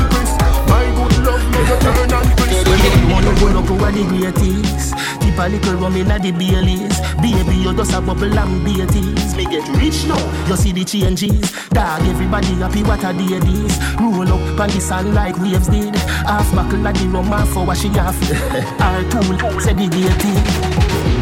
Go 3.42 3.48
look 3.48 3.70
over 3.72 3.90
the 3.90 4.05
greatest 4.07 4.94
Keep 5.18 5.37
a 5.37 5.48
little 5.50 5.74
rum 5.74 5.96
inna 5.96 6.16
the 6.16 6.31
Baileys 6.31 6.94
Baby, 7.18 7.57
you 7.59 7.74
just 7.74 7.92
a 7.92 8.00
bubble 8.00 8.38
and 8.38 8.64
beaties 8.64 9.35
Me 9.35 9.44
get 9.46 9.66
rich 9.74 10.07
now, 10.07 10.46
you 10.46 10.55
see 10.55 10.70
the 10.70 10.85
changes. 10.85 11.50
Dog, 11.70 12.07
everybody 12.07 12.55
happy 12.62 12.85
what 12.85 13.02
a 13.02 13.12
day 13.12 13.40
this 13.42 13.78
Roll 13.98 14.31
up 14.31 14.61
on 14.61 14.70
the 14.70 14.81
sun 14.81 15.12
like 15.12 15.37
waves 15.38 15.66
did. 15.66 15.96
Half 16.22 16.55
buckle 16.55 16.87
of 16.87 16.94
the 16.94 17.09
rum, 17.09 17.26
half 17.26 17.48
for 17.48 17.66
what 17.66 17.78
she 17.78 17.88
half 17.88 18.14
Our 18.81 19.02
tool, 19.11 19.59
segregated 19.59 20.38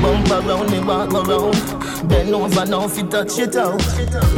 Bump 0.02 0.28
around 0.28 0.70
me, 0.70 0.80
walk 0.80 1.12
around. 1.14 2.08
Bend 2.08 2.34
over 2.34 2.66
now 2.66 2.84
if 2.84 2.98
you 2.98 3.08
touch 3.08 3.38
it 3.38 3.56
out. 3.56 3.80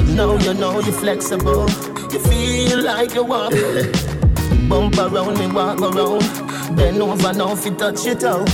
Now 0.07 0.37
you 0.39 0.55
know 0.55 0.79
you're 0.79 0.93
flexible. 0.93 1.69
You 2.13 2.21
feel 2.21 2.85
like 2.85 3.15
you 3.15 3.25
walk. 3.25 3.53
Bump 4.69 4.99
around 4.99 5.39
me, 5.39 5.49
walk 5.49 5.81
around 5.81 6.52
Bend 6.71 7.03
over 7.03 7.33
now 7.33 7.53
if 7.53 7.65
you 7.65 7.75
touch 7.75 8.07
it 8.07 8.25
out 8.25 8.47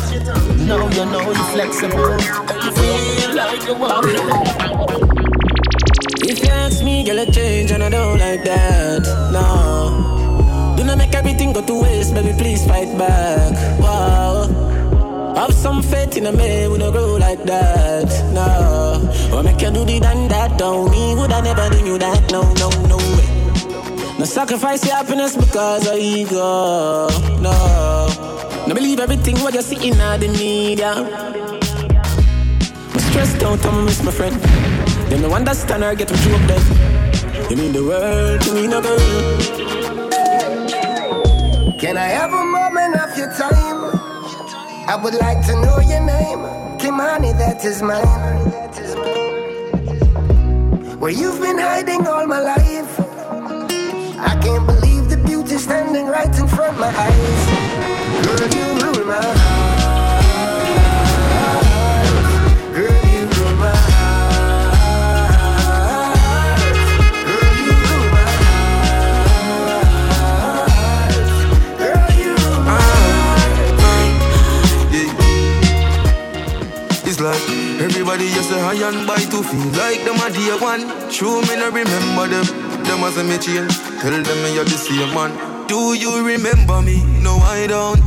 Now 0.66 0.88
you 0.88 1.04
know 1.06 1.20
you're 1.20 1.50
flexible 1.52 2.16
You 2.64 2.72
feel 2.72 3.34
like 3.36 3.62
you 3.66 3.74
walk 3.74 4.04
If 6.30 6.42
you 6.42 6.50
ask 6.50 6.84
me, 6.84 7.04
girl, 7.04 7.20
I 7.20 7.24
change 7.26 7.70
and 7.70 7.82
I 7.82 7.88
don't 7.88 8.18
like 8.18 8.44
that. 8.44 9.02
No. 9.32 10.74
Do 10.76 10.84
not 10.84 10.98
make 10.98 11.14
everything 11.14 11.52
go 11.54 11.64
to 11.64 11.82
waste, 11.82 12.12
baby, 12.12 12.36
please 12.36 12.66
fight 12.66 12.98
back. 12.98 13.80
Wow. 13.80 15.34
Have 15.36 15.54
some 15.54 15.82
faith 15.82 16.16
in 16.16 16.26
a 16.26 16.32
man, 16.32 16.70
we 16.70 16.78
don't 16.78 16.92
grow 16.92 17.16
like 17.16 17.44
that. 17.44 18.08
No. 18.34 19.36
Or 19.36 19.42
make 19.42 19.60
you 19.62 19.70
do 19.70 19.84
the 19.84 20.00
done 20.00 20.28
that, 20.28 20.58
don't 20.58 20.90
me, 20.90 21.14
would 21.14 21.32
I 21.32 21.40
never 21.40 21.70
do 21.70 21.84
you 21.86 21.98
that? 21.98 22.30
No, 22.30 22.42
no, 22.54 22.68
no 22.88 22.96
way. 22.96 24.18
No 24.18 24.24
sacrifice 24.24 24.84
your 24.84 24.96
happiness 24.96 25.34
because 25.36 25.86
of 25.86 25.96
ego. 25.96 27.08
No. 27.40 27.97
No 28.68 28.74
believe 28.74 29.00
everything 29.00 29.38
what 29.40 29.54
you 29.54 29.62
see 29.62 29.88
in 29.88 29.96
the 29.96 30.28
media. 30.28 30.92
I'm 32.92 33.00
stressed 33.00 33.42
out, 33.42 33.64
I'm 33.64 33.86
miss 33.86 34.02
my 34.02 34.12
friend. 34.12 34.36
Them 35.08 35.22
no 35.22 35.32
understand 35.32 35.84
her, 35.84 35.94
get 35.94 36.10
me 36.10 36.18
through 36.18 36.34
up 36.34 36.42
then. 36.42 36.60
You 37.48 37.56
mean 37.56 37.72
the 37.72 37.82
world 37.82 38.42
to 38.42 38.52
me, 38.52 38.66
no 38.66 38.82
girl. 38.82 38.98
Can 41.80 41.96
I 41.96 42.08
have 42.08 42.30
a 42.30 42.44
moment 42.44 43.00
of 43.00 43.16
your 43.16 43.32
time? 43.32 43.96
I 44.86 45.00
would 45.02 45.14
like 45.14 45.46
to 45.46 45.54
know 45.62 45.78
your 45.80 46.04
name. 46.04 46.40
Kimani, 46.78 47.32
that 47.38 47.64
is 47.64 47.80
mine. 47.80 48.50
Where 51.00 51.10
you've 51.10 51.40
been 51.40 51.56
hiding 51.56 52.06
all 52.06 52.26
my 52.26 52.40
life. 52.40 53.00
I 54.20 54.38
can't 54.42 54.66
believe 54.66 54.87
standing 55.56 56.06
right 56.06 56.28
in 56.38 56.46
front 56.46 56.74
of 56.74 56.78
my 56.78 56.88
eyes. 56.88 57.46
Girl, 58.26 58.48
you 58.52 58.66
rule 58.82 59.06
my 59.06 59.16
heart. 59.16 59.38
Girl, 62.74 63.00
you 63.08 63.20
rule 63.32 63.56
my 63.56 63.72
heart. 63.88 65.32
Girl, 67.24 67.54
you 67.64 67.72
rule 67.88 68.08
my 68.12 68.28
heart. 68.42 69.00
Girl, 71.78 72.10
you 72.20 72.32
rule 72.44 72.62
my 72.68 72.76
It's 77.08 77.20
like 77.20 77.48
everybody 77.80 78.28
just 78.34 78.50
a 78.50 78.60
high 78.60 78.86
and 78.88 79.06
buy 79.06 79.16
to 79.16 79.42
feel 79.42 79.68
like 79.80 80.04
them 80.04 80.20
a 80.20 80.30
dear 80.30 80.58
one. 80.58 81.08
True, 81.10 81.40
me 81.42 81.56
no 81.56 81.70
remember 81.70 82.28
them. 82.28 82.44
Them 82.98 83.06
as 83.06 83.16
a 83.16 83.22
me 83.22 83.38
change. 83.38 83.78
Tell 84.02 84.10
them 84.10 84.42
me 84.42 84.54
you're 84.54 84.64
the 84.64 84.74
same 84.74 85.14
man. 85.14 85.30
Do 85.68 85.94
you 85.94 86.26
remember 86.26 86.82
me? 86.82 86.98
No, 87.22 87.38
I 87.46 87.68
don't. 87.68 88.02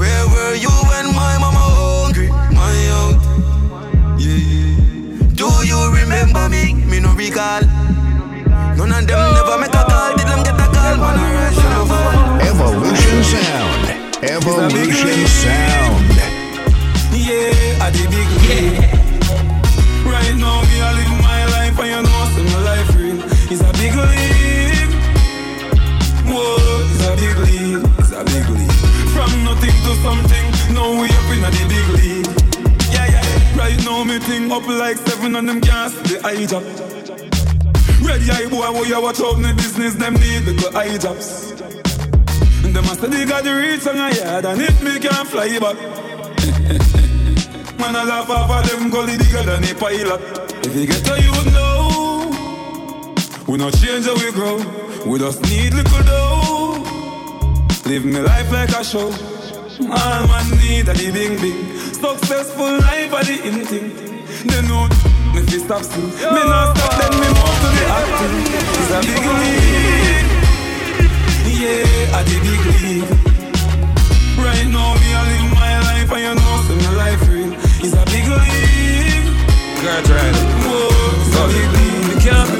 Where 0.00 0.24
were 0.32 0.54
you 0.56 0.72
when 0.88 1.12
my 1.12 1.36
mama 1.36 1.60
hungry? 1.60 2.28
My 2.56 2.72
out. 2.96 3.20
Yeah, 4.16 4.32
yeah. 4.32 5.28
Do 5.36 5.52
you 5.68 5.76
remember 5.92 6.48
me? 6.48 6.72
Me 6.88 7.00
no 7.00 7.12
recall. 7.12 7.60
None 8.80 8.96
of 8.96 9.04
them 9.04 9.34
never 9.36 9.58
make 9.60 9.76
a 9.76 9.84
call. 9.84 10.16
Did 10.16 10.24
them 10.24 10.40
get 10.40 10.56
a 10.56 10.64
call? 10.72 10.96
Man, 10.96 11.20
I 11.20 11.28
rise 11.36 11.60
to 11.60 11.68
the. 11.68 12.48
Evolution 12.48 13.20
Sound. 13.28 13.84
Evolution 14.24 15.20
Sound. 15.28 16.16
Yeah, 17.12 17.84
I 17.84 17.92
did 17.92 18.08
big 18.08 18.30
league. 18.40 18.88
Right 20.08 20.32
now, 20.40 20.64
me 20.64 20.80
I 20.80 20.96
live 20.96 21.12
my 21.20 21.44
life, 21.52 21.78
and 21.78 21.88
you 21.92 22.00
know, 22.08 22.19
the 31.56 31.64
big 31.72 31.86
league. 31.98 32.30
Yeah, 32.92 33.06
yeah. 33.14 33.58
Right 33.58 33.78
now, 33.84 34.02
me 34.04 34.18
thing 34.18 34.50
up 34.50 34.66
like 34.66 34.96
seven 34.98 35.36
on 35.36 35.46
them 35.46 35.60
gas, 35.60 35.92
the 36.08 36.16
eye. 36.24 36.46
Ready 38.02 38.30
eye 38.30 38.46
boy, 38.48 38.70
what 38.72 38.88
you 38.88 39.00
watch 39.00 39.20
out 39.20 39.36
the 39.36 39.52
business, 39.54 39.94
them 39.94 40.14
need 40.14 40.44
the 40.46 40.70
eye 40.74 40.98
jobs. 40.98 41.52
And 42.64 42.74
them 42.74 42.84
must 42.86 43.00
they 43.02 43.24
got 43.24 43.44
the 43.44 43.54
reach 43.54 43.86
on 43.86 43.96
your 43.96 44.10
yard, 44.10 44.44
and 44.44 44.60
if 44.62 44.82
me 44.82 44.98
can't 44.98 45.28
fly 45.28 45.58
back. 45.58 45.76
Man, 47.78 47.96
I 47.96 48.04
laugh 48.04 48.28
off 48.28 48.50
of 48.50 48.68
them 48.70 48.90
gully 48.90 49.16
bigger 49.16 49.42
than 49.42 49.64
a 49.64 49.74
pilot. 49.74 50.20
If 50.66 50.74
you 50.76 50.86
get 50.86 51.02
to 51.06 51.16
you 51.20 51.32
know, 51.52 52.30
we 53.46 53.56
not 53.58 53.72
change 53.74 54.04
how 54.04 54.14
we 54.14 54.30
grow. 54.32 54.58
We 55.06 55.18
just 55.18 55.40
need 55.42 55.72
little 55.72 56.02
dough. 56.04 56.84
Live 57.86 58.04
me 58.04 58.20
life 58.20 58.50
like 58.52 58.68
a 58.70 58.84
show. 58.84 59.10
All 59.88 60.26
man 60.28 60.50
need 60.58 60.88
a 60.88 60.92
the 60.92 61.10
big 61.12 61.40
big. 61.40 61.56
Successful 61.94 62.78
life 62.84 63.12
are 63.12 63.24
the 63.24 63.36
in 63.48 63.64
thing. 63.64 63.88
They 64.46 64.62
know 64.68 64.88
me 65.32 65.40
fi 65.48 65.58
stop 65.58 65.82
sing. 65.82 66.04
Me 66.04 66.42
not 66.44 66.76
stop 66.76 66.92
then 67.00 67.12
me 67.20 67.28
move 67.32 67.56
to 67.62 67.68
the 67.76 67.84
acting. 67.98 68.34
It's 68.76 68.92
a 68.92 69.00
big 69.08 69.24
league. 69.40 70.30
Yeah, 71.60 72.16
a 72.16 72.20
the 72.28 72.36
big 72.44 72.64
league. 72.80 73.10
Right 74.40 74.68
now, 74.68 74.94
me 75.00 75.08
I 75.12 75.22
live 75.28 75.48
my 75.54 75.72
life, 75.88 76.10
and 76.12 76.22
you 76.24 76.34
know, 76.36 76.54
see 76.66 76.78
my 76.84 76.92
life 76.96 77.22
real. 77.28 77.52
It's 77.84 77.92
a 77.92 78.04
big 78.12 78.26
league. 78.28 79.28
Girl, 79.80 80.02
right. 80.12 80.36
Whoa, 80.64 80.88
it's 81.20 81.36
a 81.36 81.42
big 81.48 81.70
league. 81.72 82.59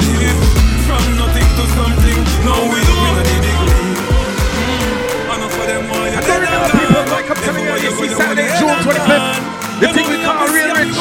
People 7.54 7.72
like 7.72 7.82
I'm 7.82 7.82
telling 7.82 7.82
you, 7.82 7.90
you 7.90 7.92
see 7.96 8.08
Saturday, 8.14 8.48
June 8.58 8.78
25th. 8.84 9.60
The 9.80 9.88
thing 9.94 10.06
we 10.08 10.22
call 10.22 10.46
Real 10.52 10.70
Rich. 10.74 10.96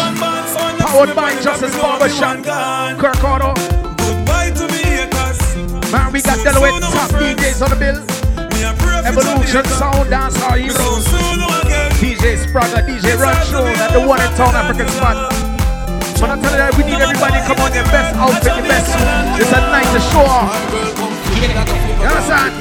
Powered 0.79 1.15
by 1.15 1.35
Justice 1.41 1.75
Barbershop. 1.77 2.43
Kirk 2.97 3.23
Auto. 3.23 3.53
Goodbye 3.97 4.51
to 4.55 4.65
me 4.71 4.81
haters. 4.87 5.91
Man, 5.91 6.11
we 6.11 6.21
got 6.21 6.41
Delaware 6.43 6.79
top 6.79 7.11
DJs 7.11 7.61
on 7.61 7.69
the 7.69 7.75
bill. 7.75 7.99
Evolution 9.05 9.65
Sound 9.65 10.09
Dance 10.09 10.41
Our 10.43 10.57
Heroes. 10.57 11.05
DJ 11.99 12.39
Spraga, 12.39 12.85
DJ 12.87 13.19
Run 13.19 13.35
Show, 13.47 13.65
at 13.65 13.91
the 13.91 13.99
one 13.99 14.21
in 14.21 14.31
town 14.35 14.55
African 14.55 14.87
spot. 14.87 15.31
But 16.19 16.29
I'm 16.31 16.41
telling 16.41 16.55
you, 16.55 16.63
that 16.63 16.75
we 16.77 16.83
need 16.83 16.99
everybody 16.99 17.39
to 17.39 17.43
come 17.47 17.59
on 17.59 17.71
their 17.71 17.83
best 17.85 18.15
outfit, 18.15 18.55
your 18.55 18.67
best 18.67 18.91
suit. 18.91 19.43
It's 19.43 19.51
a 19.51 19.61
night 19.71 19.87
to 19.91 19.99
show 20.11 20.23
off. 20.23 21.18
Understand? 21.39 22.51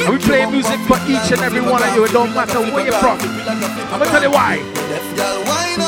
And 0.00 0.12
we 0.12 0.18
play 0.18 0.46
music 0.46 0.80
for 0.88 0.96
each 1.06 1.32
and 1.32 1.42
every 1.42 1.60
one 1.60 1.82
of 1.82 1.94
you. 1.94 2.04
It 2.04 2.12
don't 2.12 2.34
matter 2.34 2.60
where 2.60 2.84
you're 2.84 2.94
from. 2.94 3.18
I'm 3.20 3.98
gonna 3.98 4.10
tell 4.10 4.22
you 4.22 4.30
why. 4.30 5.87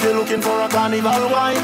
If 0.00 0.06
you're 0.06 0.14
looking 0.14 0.40
for 0.40 0.62
a 0.62 0.68
carnival 0.68 1.28
wine, 1.28 1.60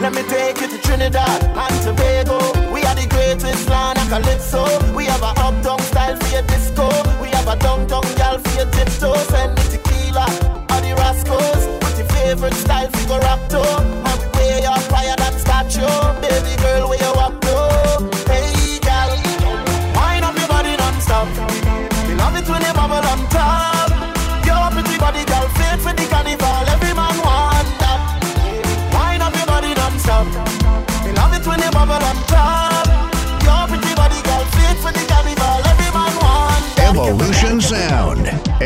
let 0.00 0.12
me 0.12 0.22
take 0.24 0.60
you 0.60 0.66
to 0.66 0.78
Trinidad 0.82 1.44
and 1.44 1.82
Tobago. 1.84 2.38
We 2.72 2.82
are 2.82 2.96
the 2.96 3.06
greatest 3.08 3.68
land 3.68 3.98
of 3.98 4.08
calypso. 4.08 4.64
We 4.92 5.04
have 5.04 5.22
a 5.22 5.32
uptown 5.38 5.78
style 5.80 6.16
for 6.16 6.34
your 6.34 6.42
disco. 6.42 6.88
We 7.22 7.28
have 7.28 7.46
a 7.46 7.56
downtown 7.56 8.02
gal 8.16 8.38
for 8.38 8.56
your 8.58 8.70
tiptoe. 8.72 9.14
Send 9.30 9.54
me 9.54 9.62
tequila 9.70 10.26
or 10.72 10.80
the 10.82 10.94
rascals. 10.98 11.62
What's 11.82 11.98
your 11.98 12.08
favorite 12.08 12.54
style 12.54 12.90
for 12.90 13.08
your 13.08 13.20
rock 13.20 13.48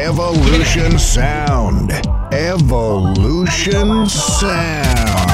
Evolution 0.01 0.97
Sound. 0.97 1.91
Evolution 2.33 4.07
Sound. 4.07 5.29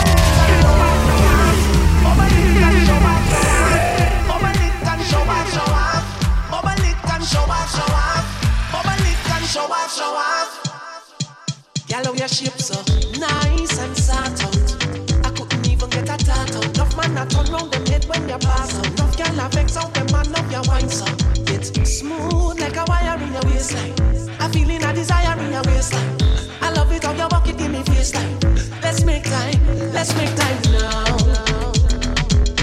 Your 12.17 12.29
so 12.59 12.81
nice 13.19 13.79
and 13.81 13.95
sort 13.97 14.41
out. 14.41 15.27
I 15.27 15.31
couldn't 15.31 15.69
even 15.69 15.91
get 15.91 16.09
a. 16.09 16.65
Enough 16.71 16.97
man 16.97 17.15
turn 17.29 17.53
round 17.53 17.71
them 17.71 17.85
head 17.87 18.05
when 18.07 18.27
you 18.29 18.39
pass 18.39 18.79
out. 18.79 18.87
Enough 18.87 19.17
vex 19.49 19.77
out 19.77 19.93
them 19.93 20.07
man 20.11 20.33
your 20.51 20.63
wine 20.67 20.89
so. 20.89 21.05
It's 21.53 21.99
smooth 21.99 22.61
like 22.61 22.77
a 22.77 22.85
wire 22.89 23.23
in 23.23 23.33
your 23.33 23.43
waistline. 23.43 24.24
A 24.41 24.49
feeling 24.49 24.83
a 24.83 24.93
desire 24.93 25.39
in 25.41 25.53
your 25.53 25.63
waistline. 25.63 26.17
I 26.61 26.71
love 26.71 26.93
it 26.93 27.05
how 27.05 27.13
you 27.13 27.29
walk 27.31 27.49
it 27.49 27.59
me 27.59 27.83
line. 28.15 28.39
Let's 28.83 29.05
make 29.05 29.25
time, 29.25 29.61
let's 29.93 30.15
make 30.17 30.35
time 30.37 30.61
now. 30.73 31.73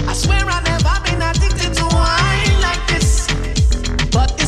I 0.08 0.14
swear 0.14 0.44
I've 0.46 0.64
never 0.64 0.96
been 1.04 1.22
addicted 1.22 1.74
to 1.74 1.84
wine 1.84 2.60
like 2.60 2.86
this. 2.88 3.26
But 4.10 4.41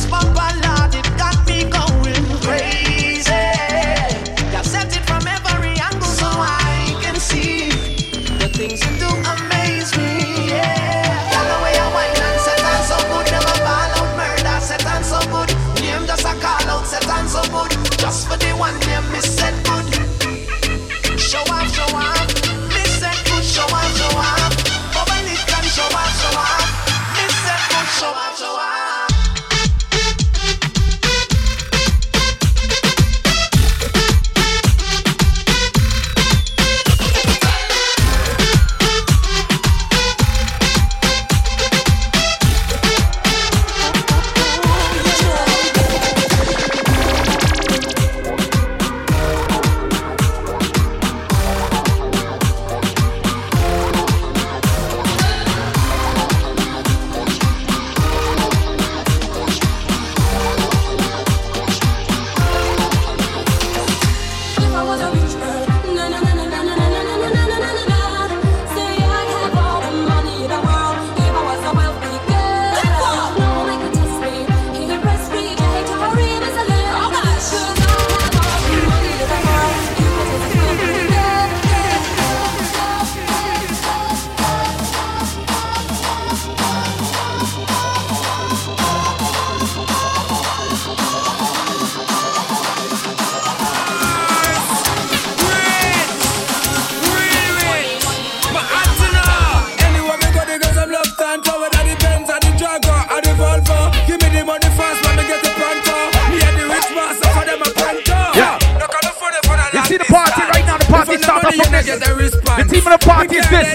from 111.53 111.71
this. 111.71 111.85
The 111.85 112.65
team 112.69 112.85
of 112.87 112.93
the 112.95 113.01
party 113.05 113.35
is 113.37 113.47
this. 113.49 113.67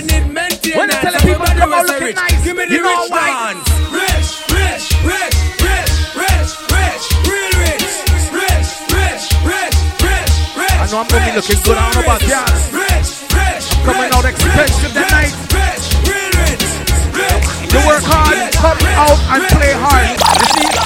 When 0.76 0.88
you 0.88 0.96
tell 1.02 1.12
the 1.12 1.20
people 1.22 1.46
to 1.46 1.54
come 1.54 1.72
out 1.72 1.86
looking 1.86 2.14
nice, 2.14 2.44
Give 2.44 2.56
me 2.56 2.64
the 2.66 2.74
you 2.74 2.82
know 2.82 3.02
rich 3.02 3.10
why. 3.10 3.54
ones. 3.54 3.66
Rich, 3.90 4.28
rich, 4.54 4.84
rich, 5.06 5.36
rich, 5.60 5.92
rich, 6.16 6.50
rich, 6.70 7.04
real 7.26 7.50
rich, 7.60 7.84
rich, 8.32 8.68
rich, 8.94 9.24
rich, 9.44 9.74
rich, 10.02 10.30
rich. 10.56 10.78
I 10.80 10.86
know 10.90 10.98
I'm 11.02 11.08
gonna 11.10 11.26
be 11.26 11.32
looking 11.36 11.60
good. 11.64 11.76
I 11.76 11.90
don't 11.90 11.94
know 11.94 12.02
about 12.06 12.22
y'all. 12.26 12.50
Rich, 12.70 13.10
rich, 13.34 13.64
Coming 13.84 14.10
out 14.14 14.24
expensive 14.24 14.92
tonight. 14.94 15.32
rich, 15.52 15.84
real 16.06 16.30
rich, 16.40 16.64
rich. 17.18 17.44
You 17.74 17.80
work 17.86 18.04
hard, 18.06 18.36
come 18.54 18.78
out 18.98 19.18
and 19.34 19.42
play 19.58 19.74
hard. 19.74 20.16
You 20.16 20.46
see? 20.54 20.79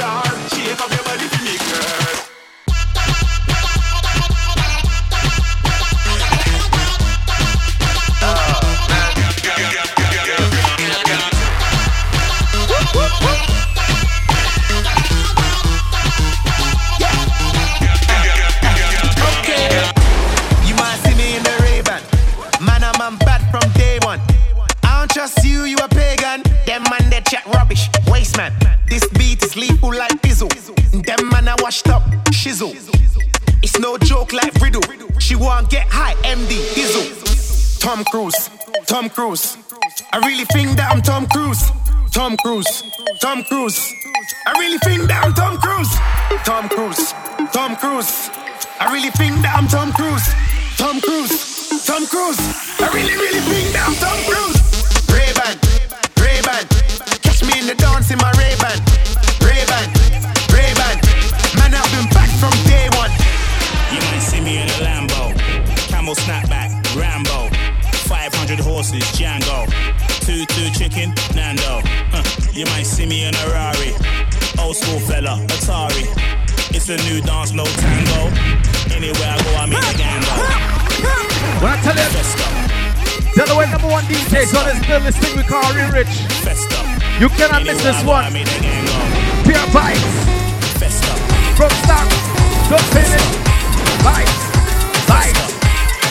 star. 0.00 0.29
Tom 39.00 39.08
Cruise. 39.08 39.56
I 40.12 40.18
really 40.18 40.44
think 40.52 40.76
that 40.76 40.92
I'm 40.92 41.00
Tom 41.00 41.26
Cruise. 41.28 41.64
Tom 42.12 42.36
Cruise, 42.36 42.68
Tom 43.22 43.42
Cruise. 43.44 43.80
I 44.44 44.52
really 44.60 44.76
think 44.76 45.08
that 45.08 45.24
I'm 45.24 45.32
Tom 45.32 45.56
Cruise. 45.56 45.88
Tom 46.44 46.68
Cruise, 46.68 47.16
Tom 47.48 47.76
Cruise. 47.76 48.28
I 48.76 48.92
really 48.92 49.08
think 49.16 49.40
that 49.40 49.56
I'm 49.56 49.68
Tom 49.68 49.90
Cruise. 49.96 50.28
Tom 50.76 51.00
Cruise, 51.00 51.32
Tom 51.86 52.04
Cruise. 52.12 52.36
I 52.76 52.92
really, 52.92 53.16
really 53.16 53.40
think 53.40 53.72
that 53.72 53.88
I'm 53.88 53.96
Tom 53.96 54.20
Cruise. 54.28 54.60
Ray-Ban, 55.08 55.56
Ray-Ban. 56.20 56.68
Catch 57.24 57.40
me 57.40 57.56
in 57.56 57.72
the 57.72 57.76
dance 57.80 58.10
in 58.12 58.18
my 58.18 58.28
Ray-Ban. 58.36 58.89
Horses, 68.80 69.04
Django. 69.12 69.68
Two 70.24 70.46
two 70.56 70.70
chicken, 70.72 71.12
Nando. 71.36 71.84
Huh. 72.16 72.24
You 72.52 72.64
might 72.72 72.88
see 72.88 73.04
me 73.04 73.28
in 73.28 73.34
a 73.34 73.44
Rari. 73.52 73.92
Old 74.56 74.76
school 74.76 74.98
fella, 75.00 75.36
Atari. 75.52 76.08
It's 76.72 76.88
a 76.88 76.96
new 77.04 77.20
dance, 77.20 77.52
no 77.52 77.64
tango. 77.76 78.32
Anywhere 78.88 79.36
I 79.36 79.38
go, 79.44 79.50
I 79.60 79.64
meet 79.68 79.84
a 79.84 79.94
gang 80.00 80.22
go. 80.24 80.32
When 81.60 81.76
I 81.76 81.78
tell 81.84 81.92
you, 81.92 82.08
Festa, 82.16 82.48
Delaware 83.36 83.68
number 83.68 83.88
one 83.88 84.04
DJ, 84.04 84.48
so 84.48 84.64
let's 84.64 84.80
build 84.86 85.04
this 85.04 85.16
thing 85.20 85.36
we 85.36 85.44
call 85.44 85.60
Real 85.76 85.92
Rich. 85.92 86.14
festa. 86.40 86.80
You 87.20 87.28
cannot 87.36 87.64
miss 87.68 87.82
this 87.84 88.00
go, 88.00 88.16
one. 88.16 88.32
meet 88.32 88.48
a 88.48 88.60
gang. 88.64 88.86
Pure 89.44 89.66
vibes. 89.76 90.08
Festa, 90.80 91.12
From 91.52 91.68
start 91.84 92.08
to 92.72 92.76
finish. 92.96 93.28
Vibes. 94.00 94.40
Vibes. 95.04 95.48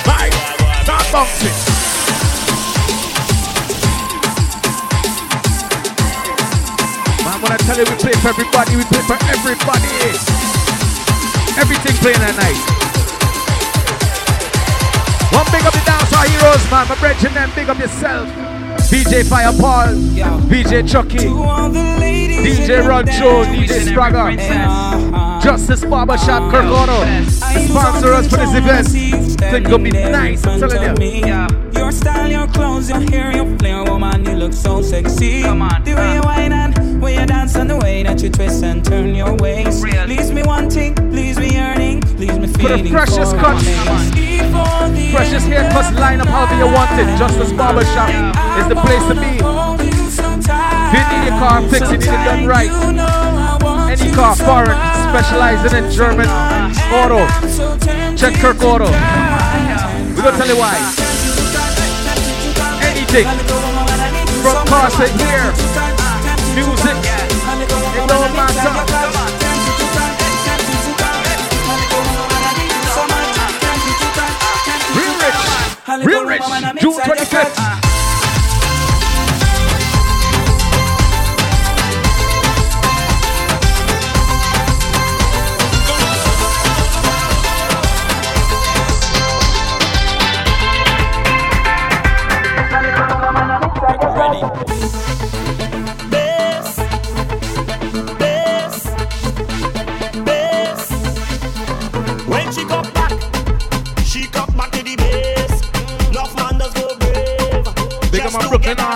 Vibes. 0.05 0.37
Start 0.85 1.05
bouncing. 1.11 1.78
When 7.49 7.57
I 7.59 7.63
tell 7.65 7.77
you 7.77 7.85
we 7.89 7.97
play 7.97 8.13
for 8.21 8.29
everybody, 8.29 8.75
we 8.77 8.83
play 8.85 9.01
for 9.09 9.17
everybody. 9.25 9.89
Everything 11.57 11.95
playing 11.97 12.21
at 12.21 12.37
night. 12.37 12.61
One 15.33 15.49
big 15.49 15.65
up 15.65 15.73
the 15.73 15.81
dancehall 15.81 16.29
heroes, 16.29 16.63
man. 16.69 16.87
My 16.87 16.95
brethren, 16.99 17.33
them 17.33 17.49
big 17.55 17.69
up 17.69 17.79
yourself. 17.79 18.29
BJ 18.91 19.27
Fire 19.27 19.51
Paul, 19.59 19.95
BJ 20.45 20.87
Chucky, 20.87 21.25
DJ 22.37 22.85
Roncho, 22.85 23.45
DJ 23.45 23.81
Spragger, 23.89 25.41
Justice 25.41 25.83
Barbershop 25.85 26.51
Kirk 26.51 26.65
Auto. 26.65 27.03
Sponsor 27.29 28.13
us 28.13 28.27
for 28.29 28.37
this 28.37 28.53
event. 28.53 28.87
Think 29.39 29.65
it'll 29.65 29.79
be 29.79 29.91
nice, 29.91 30.45
I'm 30.45 30.59
telling 30.59 31.01
you. 31.01 31.79
Your 31.79 31.91
style, 31.91 32.29
your 32.29 32.47
clothes, 32.47 32.89
your 32.89 32.99
hair, 33.09 33.35
your 33.35 33.57
flair, 33.57 33.83
woman, 33.85 34.23
you 34.25 34.33
look 34.33 34.53
so 34.53 34.81
sexy. 34.81 35.41
Come 35.41 35.63
on, 35.63 35.83
the 35.83 35.95
way 35.95 36.15
you 36.15 36.21
whine 36.21 36.53
and 36.53 36.78
way 36.99 37.15
you 37.19 37.25
dance 37.25 37.55
and 37.55 37.69
the 37.69 37.77
way 37.77 38.03
that 38.03 38.21
you 38.21 38.29
twist 38.29 38.63
and 38.63 38.83
turn 38.83 39.15
your 39.15 39.35
waist. 39.37 39.83
Leaves 39.83 40.31
me 40.31 40.43
wanting, 40.43 40.95
leaves 41.11 41.39
me 41.39 41.53
yearning, 41.53 42.01
leaves 42.17 42.37
me 42.37 42.47
feeling. 42.47 42.87
freshest 42.87 43.35
for 43.35 43.39
cuts, 43.39 43.65
more. 43.85 45.11
freshest 45.11 45.47
haircuts 45.47 45.97
line 45.99 46.19
up 46.21 46.27
however 46.27 46.57
you 46.57 46.65
want 46.65 46.91
it. 46.99 47.07
Justice 47.17 47.51
Barbershop 47.53 48.09
is 48.59 48.67
the 48.67 48.75
place 48.75 49.03
to 49.07 49.15
be. 49.15 49.39
If 50.91 51.11
you 51.11 51.17
need 51.17 51.27
your 51.29 51.39
car 51.39 51.61
fixed, 51.69 51.91
you 51.91 51.97
need 51.97 52.07
it 52.07 52.23
done 52.25 52.45
right. 52.45 52.71
Any 53.89 54.11
car, 54.13 54.35
foreign, 54.35 54.77
specializing 55.09 55.83
in 55.83 55.91
German 55.91 56.27
auto. 56.91 57.25
Check 58.15 58.33
Kirk 58.35 58.61
Auto. 58.63 58.85
We're 58.85 60.23
gonna 60.23 60.37
tell 60.37 60.47
you 60.47 60.57
why. 60.57 60.75
Anything 62.83 63.25
from 64.41 64.67
cars 64.67 64.95
to 64.95 65.07
here, 65.07 65.88
Real 74.95 75.15
Rich, 75.19 76.05
Real 76.05 76.25
Rich, 76.25 76.43
June 76.81 76.99
25th. 76.99 77.88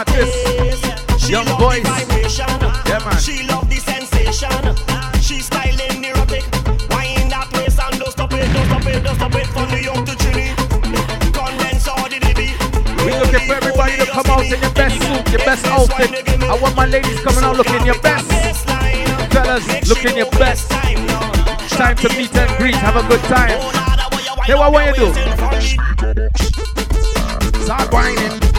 Artists, 0.07 1.29
young 1.29 1.45
boys. 1.57 1.83
Yeah, 1.83 2.99
man. 2.99 3.17
She 3.19 3.47
love 3.47 3.69
the 3.69 3.77
sensation. 3.77 4.75
She 5.21 5.39
styling 5.41 6.03
erotic. 6.03 6.43
Wine 6.89 7.29
that 7.29 7.47
place 7.51 7.77
and 7.79 7.99
don't 7.99 8.11
stop 8.11 8.33
it, 8.33 8.51
don't 8.53 8.65
stop 8.67 8.85
it, 8.85 9.03
don't 9.03 9.15
stop 9.15 9.35
it. 9.35 9.47
From 9.47 9.69
New 9.71 9.77
York 9.77 10.05
to 10.05 10.15
Trinity. 10.15 10.53
Condense 11.31 11.87
all 11.87 12.09
the 12.09 12.19
DB. 12.19 12.53
We 13.05 13.11
looking 13.19 13.47
for 13.47 13.55
everybody 13.55 13.97
to 13.97 14.05
come 14.05 14.25
out 14.27 14.43
in 14.43 14.59
your 14.59 14.73
best 14.73 14.95
suit, 15.01 15.29
your 15.31 15.45
best 15.45 15.65
outfit. 15.67 16.43
I 16.43 16.59
want 16.59 16.75
my 16.75 16.85
ladies 16.85 17.19
coming 17.21 17.43
out 17.43 17.57
looking 17.57 17.85
your 17.85 17.99
best. 18.01 18.27
Fellas, 19.31 19.65
looking 19.89 20.17
your 20.17 20.29
best. 20.31 20.69
Time 20.69 21.95
to 21.97 22.09
meet 22.17 22.35
and 22.35 22.57
greet, 22.57 22.75
have 22.75 22.95
a 22.95 23.07
good 23.07 23.21
time. 23.21 23.59
Hey, 24.43 24.55
what 24.55 24.71
want 24.73 24.97
you 24.97 25.05
do? 25.05 25.13
Start 27.63 27.91
whining. 27.93 28.52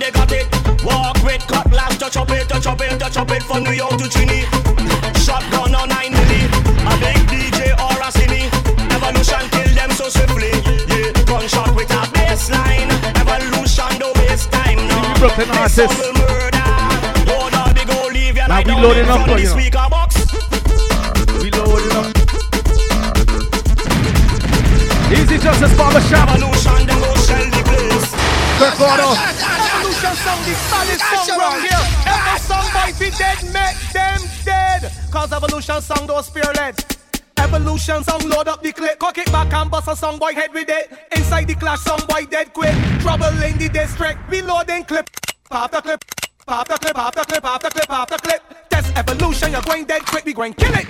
They 0.00 0.10
got 0.10 0.32
it. 0.32 0.46
Touch 2.00 2.16
up 2.16 2.30
it, 2.30 2.48
it 3.30 3.42
from 3.42 3.62
New 3.62 3.72
York 3.72 3.90
to 3.98 4.04
Trini. 4.04 4.99
Shotgun 5.30 5.74
on 5.76 5.88
9 5.88 6.10
milli. 6.10 6.42
A 6.90 6.92
big 6.98 7.18
DJ 7.30 7.70
or 7.78 7.94
a 8.02 8.10
cine. 8.10 8.50
Evolution 8.90 9.44
kill 9.54 9.70
them 9.78 9.90
so 9.92 10.08
swiftly. 10.10 10.50
Yeah, 10.90 11.12
gunshot 11.22 11.70
with 11.76 11.90
a 11.90 12.02
baseline. 12.10 12.90
Evolution 13.22 13.92
don't 14.00 14.16
waste 14.18 14.50
time 14.50 14.80
now. 14.88 15.14
Brooklyn 15.22 15.50
artists. 15.54 16.02
Hold 17.30 17.54
on, 17.54 17.74
we 17.78 17.84
go 17.86 18.08
leave 18.10 18.34
you 18.36 18.42
Now 18.48 18.58
like 18.58 18.66
we 18.66 18.72
down 18.74 18.82
loading 18.82 19.04
in 19.04 19.10
up 19.10 19.22
front 19.22 19.30
for 19.30 19.34
of 19.34 19.38
the 19.38 19.46
you. 19.46 19.54
speaker 19.54 19.86
box. 19.88 20.10
We 21.38 21.48
loading 21.54 21.94
up. 21.94 22.10
Easy 25.14 25.38
Justice 25.38 25.74
Barbershop. 25.78 26.26
Evolution, 26.34 26.86
them 26.90 26.98
go 26.98 27.14
shell 27.22 27.46
the 27.54 27.62
place. 27.70 28.10
Kirk 28.58 28.80
Auto. 28.82 29.14
Evolution 29.14 30.14
sound 30.26 30.42
the 30.42 30.54
baddest 30.74 31.06
song 31.06 31.38
round 31.38 31.62
here. 31.62 31.84
Every 32.10 32.38
song 32.42 32.66
boy 32.74 32.90
fi 32.98 33.08
dead, 33.14 33.38
make 33.38 33.46
them 33.46 33.49
dead. 33.49 33.49
Cause 35.30 35.44
evolution 35.44 35.80
song 35.80 36.06
don't 36.08 36.24
spear 36.24 36.52
lead. 36.56 36.74
Evolution 37.36 38.02
song 38.02 38.28
load 38.28 38.48
up 38.48 38.62
the 38.64 38.72
clip, 38.72 38.98
cock 38.98 39.16
it 39.16 39.30
back 39.30 39.52
and 39.52 39.70
bust 39.70 39.86
a 39.86 39.94
song 39.94 40.18
boy 40.18 40.32
head 40.32 40.52
with 40.52 40.68
it. 40.68 40.90
Inside 41.14 41.46
the 41.46 41.54
clash, 41.54 41.82
song 41.82 42.00
boy 42.08 42.26
dead 42.26 42.52
quick. 42.52 42.74
Trouble 42.98 43.26
in 43.44 43.56
the 43.56 43.68
district, 43.72 44.18
reloading 44.28 44.82
clip. 44.82 45.08
After 45.52 45.80
clip, 45.82 46.04
after 46.48 46.74
clip, 46.78 46.98
after 46.98 47.22
clip, 47.22 47.44
after 47.44 47.70
clip, 47.70 47.90
after 47.90 48.16
clip. 48.16 48.42
That's 48.70 48.90
evolution, 48.90 49.52
you're 49.52 49.62
going 49.62 49.84
dead 49.84 50.04
quick. 50.04 50.24
We 50.24 50.32
going 50.32 50.54
kill 50.54 50.74
it, 50.74 50.86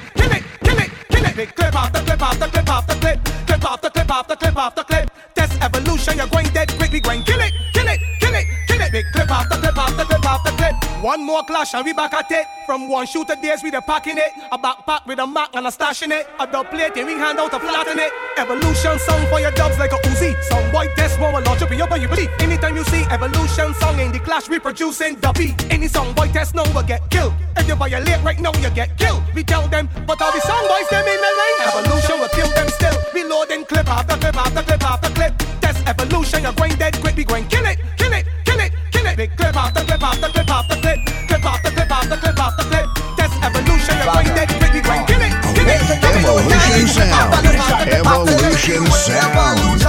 One 11.00 11.24
more 11.24 11.42
clash 11.44 11.72
and 11.72 11.82
we 11.82 11.94
back 11.94 12.12
at 12.12 12.30
it. 12.30 12.46
From 12.66 12.86
one 12.86 13.06
shooter 13.06 13.34
days 13.34 13.62
we 13.62 13.70
the 13.70 13.80
packing 13.80 14.18
it. 14.18 14.32
A 14.52 14.58
backpack 14.58 15.06
with 15.06 15.18
a 15.18 15.26
Mac 15.26 15.56
and 15.56 15.66
a 15.66 15.72
stash 15.72 16.02
in 16.02 16.12
it. 16.12 16.28
A 16.38 16.46
dub 16.46 16.68
plate 16.68 16.94
and 16.94 17.06
we 17.06 17.14
hand 17.14 17.38
out 17.38 17.54
a 17.54 17.58
flat 17.58 17.86
in 17.88 17.98
it. 17.98 18.12
Evolution 18.36 18.98
song 18.98 19.26
for 19.28 19.40
your 19.40 19.50
dubs 19.52 19.78
like 19.78 19.92
a 19.92 19.96
Uzi. 19.96 20.36
Some 20.44 20.62
white 20.72 20.94
test 20.96 21.18
one 21.18 21.32
will 21.32 21.40
launch 21.42 21.62
up 21.62 21.70
in 21.70 21.78
your 21.78 21.88
body. 21.88 22.06
Anytime 22.40 22.76
you 22.76 22.84
see 22.84 23.02
evolution 23.04 23.72
song 23.80 23.98
in 23.98 24.12
the 24.12 24.18
clash, 24.18 24.50
we 24.50 24.58
producing 24.58 25.16
the 25.16 25.32
beat. 25.32 25.56
Any 25.72 25.88
song 25.88 26.12
boy 26.12 26.28
test 26.28 26.54
no 26.54 26.64
will 26.74 26.82
get 26.82 27.08
killed. 27.08 27.32
If 27.56 27.66
you 27.66 27.76
violate 27.76 28.22
right 28.22 28.38
now, 28.38 28.52
you 28.60 28.68
get 28.68 28.98
killed. 28.98 29.22
We 29.34 29.42
tell 29.42 29.66
them, 29.68 29.88
but 30.06 30.20
all 30.20 30.32
the 30.32 30.40
song 30.42 30.68
boys 30.68 30.88
them 30.90 31.06
in 31.08 31.16
the 31.16 31.32
lane. 31.40 31.60
Evolution 31.64 32.20
will 32.20 32.28
kill 32.28 32.50
them 32.52 32.68
still. 32.68 32.96
We 33.14 33.22
Reloading 33.22 33.64
clip 33.64 33.88
after 33.88 34.16
clip 34.16 34.36
after 34.36 34.62
clip 34.62 34.84
after 34.84 35.10
clip. 35.14 35.32
Test 35.62 35.86
evolution, 35.88 36.42
you're 36.42 36.52
going 36.52 36.76
dead 36.76 37.00
quick. 37.00 37.16
We 37.16 37.24
going 37.24 37.48
kill 37.48 37.64
it, 37.64 37.78
kill 37.96 38.12
it, 38.12 38.26
kill 38.44 38.60
it, 38.60 38.72
kill 38.92 39.06
it. 39.06 39.16
Big 39.16 39.36
clip 39.36 39.56
after 39.56 39.82
clip 39.84 40.02
after 40.02 40.28
clip 40.28 40.50
after 40.50 40.79
Evolution 48.62 48.86
Sound. 48.92 49.79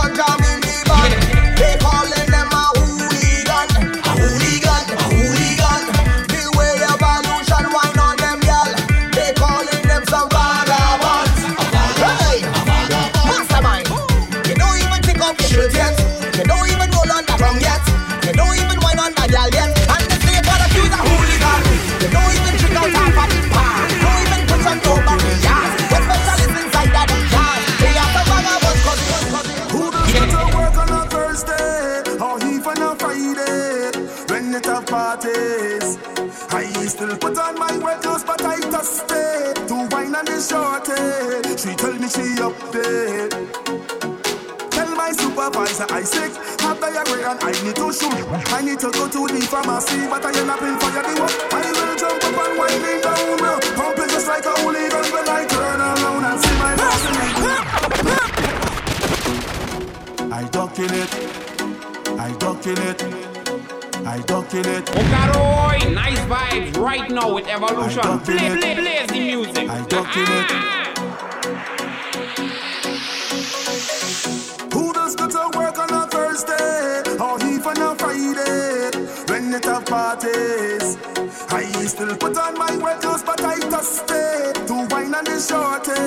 Supervisor 45.71 45.93
I 45.93 46.03
sick, 46.03 46.31
have 46.61 46.79
diarrhea 46.79 47.31
and 47.31 47.43
I 47.43 47.51
need 47.63 47.75
to 47.75 47.91
shoot. 47.93 48.13
I 48.51 48.61
need 48.61 48.79
to 48.79 48.91
go 48.91 49.07
to 49.07 49.27
the 49.27 49.41
pharmacy, 49.47 50.07
but 50.07 50.25
I 50.25 50.31
end 50.39 50.49
up 50.49 50.61
in 50.61 50.77
fire 50.79 51.03
the 51.03 51.21
work. 51.21 51.31
I 51.53 51.71
will 51.71 51.95
jump 51.97 52.23
up 52.23 52.37
and 52.45 52.57
winding 52.57 53.01
down, 53.01 53.37
now. 53.37 53.59
pump 53.75 53.99
it 53.99 54.09
just 54.09 54.27
like 54.27 54.45
a 54.45 54.53
hooligan 54.61 55.05
when 55.11 55.29
I 55.29 55.45
turn 55.45 55.81
around 55.81 56.25
and 56.25 56.39
see 56.41 56.57
my 56.59 56.75
boss 56.75 57.05
in 57.07 57.15
it. 57.21 57.31
I 60.31 60.43
duck 60.49 60.79
in 60.79 60.93
it, 60.93 61.13
I 62.19 62.31
duck 62.37 62.65
in 62.65 62.77
it, 62.77 63.03
I 64.05 64.19
duck 64.25 64.53
in 64.53 64.65
it. 64.65 64.85
Okaroy, 64.85 65.93
nice 65.93 66.19
vibes 66.19 66.77
right 66.77 67.09
now 67.09 67.33
with 67.33 67.47
Evolution. 67.47 68.19
Play, 68.19 68.37
play, 68.37 68.75
play 68.75 69.05
the 69.07 69.13
music. 69.13 69.69
I 69.69 69.85
duck 69.87 70.15
in 70.17 70.27
it. 70.27 70.90
Parties? 79.91 80.97
I 81.51 81.67
still 81.85 82.15
put 82.15 82.37
on 82.37 82.57
my 82.57 82.71
wet 82.77 83.01
clothes, 83.01 83.23
but 83.23 83.43
I 83.43 83.59
just 83.59 83.91
stay 84.03 84.53
to 84.67 84.75
wine 84.89 85.13
on 85.13 85.25
the 85.27 85.37
shorty. 85.47 85.99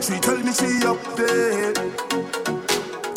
She 0.00 0.16
tell 0.24 0.40
me 0.40 0.52
she 0.56 0.70
up 0.88 1.00
there. 1.20 1.72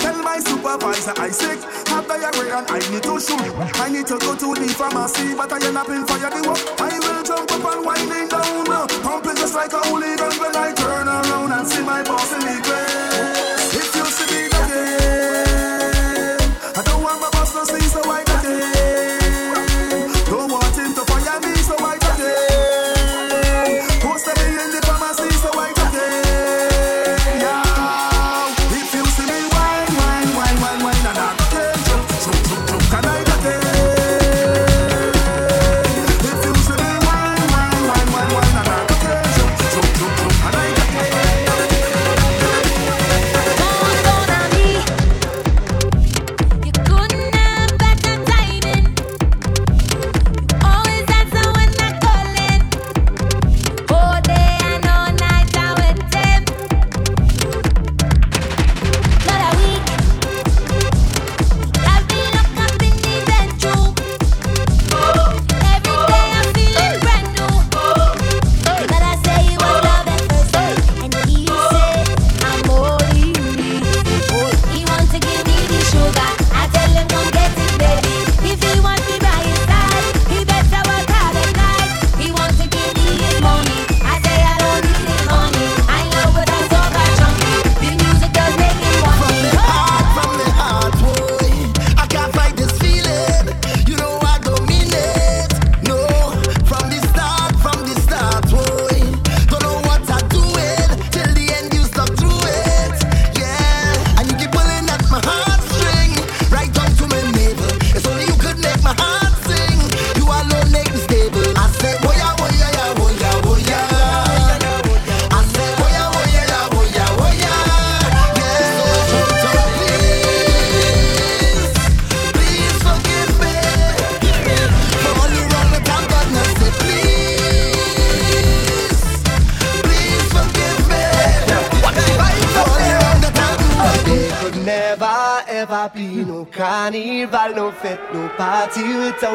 Tell 0.03 0.17
my 0.21 0.37
supervisor 0.39 1.15
I 1.15 1.29
sick, 1.29 1.59
have 1.87 2.05
diarrhea 2.07 2.57
and 2.59 2.67
I 2.69 2.79
need 2.91 3.03
to 3.03 3.15
shoot. 3.25 3.47
I 3.79 3.87
need 3.89 4.07
to 4.11 4.17
go 4.19 4.35
to 4.35 4.47
the 4.59 4.67
pharmacy, 4.79 5.35
but 5.39 5.53
I 5.53 5.65
end 5.65 5.77
up 5.77 5.87
in 5.87 6.03
fire 6.05 6.31
the 6.35 6.41
work. 6.47 6.63
I 6.81 6.99
will 6.99 7.23
jump 7.23 7.51
up 7.55 7.65
and 7.71 7.85
winding 7.87 8.27
down, 8.27 8.63
now. 8.67 8.87
pump 9.05 9.23
just 9.23 9.55
like 9.55 9.71
a 9.71 9.81
hooligan 9.87 10.33
when 10.41 10.55
I 10.55 10.73
turn 10.73 11.07
around 11.07 11.51
and 11.53 11.65
see 11.67 11.83
my 11.83 12.03
boss 12.03 12.33
in 12.33 12.41
the 12.41 12.55
place. 12.67 12.88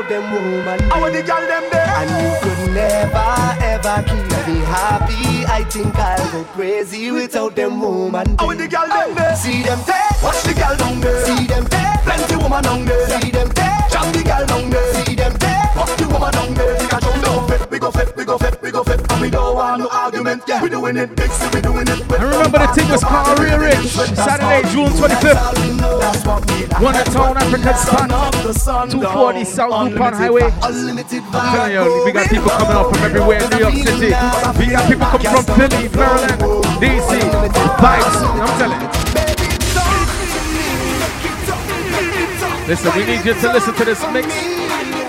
Without 0.05 0.09
them 0.09 0.33
woman. 0.33 0.93
I 0.93 1.01
want 1.01 1.15
the 1.15 1.23
girl 1.23 1.41
them 1.41 1.65
there. 1.71 1.95
And 1.97 2.11
you 2.21 2.33
could 2.43 2.75
never 2.75 3.29
ever 3.63 4.03
keep 4.03 4.47
me 4.47 4.61
happy. 4.65 5.45
I 5.47 5.65
think 5.65 5.95
I'll 5.97 6.33
go 6.33 6.45
crazy 6.53 7.11
without 7.11 7.57
them 7.57 7.81
woman. 7.81 8.37
I 8.39 8.45
want 8.45 8.59
the 8.59 8.69
girl 8.69 8.87
them 8.87 9.11
oh, 9.11 9.15
there. 9.15 9.37
See 9.37 9.63
them 9.63 9.81
there. 9.87 10.11
Watch 10.23 10.43
the 10.43 10.55
girl 10.55 10.77
down 10.77 11.01
there. 11.01 11.25
See 11.25 11.47
them 11.47 11.65
there. 11.65 11.95
Plenty 12.05 12.37
woman 12.37 12.63
down 12.63 12.85
there. 12.85 13.21
See 13.21 13.31
them 13.31 13.49
there. 13.51 13.79
Jam 13.91 14.13
the 14.13 14.23
girl 14.23 14.47
down 14.47 14.71
there. 14.71 14.95
See 15.05 15.15
them 15.15 15.33
there. 15.39 15.73
Watch 15.77 15.97
the 15.97 16.09
woman 16.09 16.33
down 16.33 16.55
there. 16.55 16.77
Take 16.79 16.93
a 16.93 17.01
jump 17.01 17.49
fit. 17.49 17.71
We 17.71 17.79
go 17.79 17.91
fit. 17.91 18.17
We 18.17 18.25
go 18.25 18.39
fit. 18.39 18.63
We 18.63 18.71
go 18.71 18.85
fit. 18.85 19.01
And 19.13 19.21
we 19.21 19.31
don't 19.31 19.55
want 19.55 19.81
no 19.81 19.89
argument. 19.89 20.43
Yeah, 20.47 20.63
we 20.63 20.69
doing 20.69 20.97
it. 20.97 21.17
Big 21.17 21.31
we 21.53 21.61
doing 21.61 21.89
it. 21.89 22.01
And 22.01 22.23
remember 22.23 22.59
the 22.59 22.69
thing 22.75 22.89
was 22.91 23.05
called 23.05 23.39
Real 23.39 23.59
Rich. 23.59 23.89
Saturday, 24.17 24.69
June 24.71 24.89
25th. 24.93 25.75
One 26.81 26.97
of 26.97 27.05
town 27.07 27.37
African 27.37 27.75
spot. 28.53 28.91
240 28.91 29.45
South 29.45 29.91
DuPont 29.91 30.15
Highway. 30.17 30.43
I'm 30.43 30.73
telling 30.73 31.73
you, 31.73 32.05
we 32.05 32.13
got 32.13 32.29
people 32.29 32.51
coming 32.51 32.77
out 32.77 32.95
from 32.95 33.05
everywhere 33.05 33.43
in 33.43 33.51
New 33.51 33.59
York 33.59 33.75
City. 33.75 34.13
We 34.59 34.67
got 34.71 34.85
people 34.91 35.07
coming 35.07 35.31
from 35.33 35.45
Philly, 35.57 35.89
Maryland, 35.95 36.41
DC. 36.83 37.21
Vibes. 37.81 38.17
I'm 38.37 38.59
telling 38.59 38.81
you. 38.81 38.89
Listen, 42.67 42.93
we 42.97 43.05
need 43.05 43.25
you 43.25 43.35
to 43.35 43.53
listen 43.53 43.75
to 43.75 43.85
this 43.85 44.01
mix. 44.13 44.27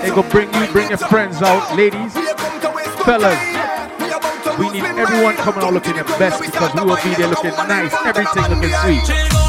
It 0.04 0.14
go 0.14 0.22
bring 0.22 0.52
you, 0.54 0.66
bring 0.72 0.88
your 0.88 0.98
friends 0.98 1.40
out, 1.42 1.74
ladies, 1.74 2.12
fellas. 3.04 3.38
We 4.58 4.70
need 4.70 4.84
everyone 4.84 5.36
coming 5.36 5.64
out 5.64 5.72
looking 5.72 5.94
their 5.94 6.04
best 6.04 6.40
because 6.40 6.74
we 6.74 6.80
will 6.82 6.96
be 7.02 7.14
there 7.14 7.28
looking 7.28 7.50
nice, 7.50 7.94
everything 8.04 8.42
looking 8.54 8.72
sweet. 8.72 9.45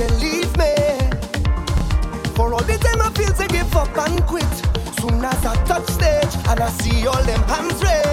Nobody 0.00 0.24
leave 0.24 0.56
me. 0.56 0.74
For 2.34 2.54
all 2.54 2.62
the 2.62 2.78
time 2.78 3.02
I 3.02 3.10
feel 3.14 3.32
to 3.34 3.46
give 3.48 3.76
up 3.76 3.96
and 3.98 4.26
quit. 4.26 4.44
Soon 4.98 5.24
as 5.24 5.44
I 5.44 5.54
touch 5.64 5.86
stage 5.88 6.34
and 6.48 6.60
I 6.60 6.70
see 6.70 7.06
all 7.06 7.22
them 7.24 7.42
hands 7.42 7.82
raised, 7.82 8.09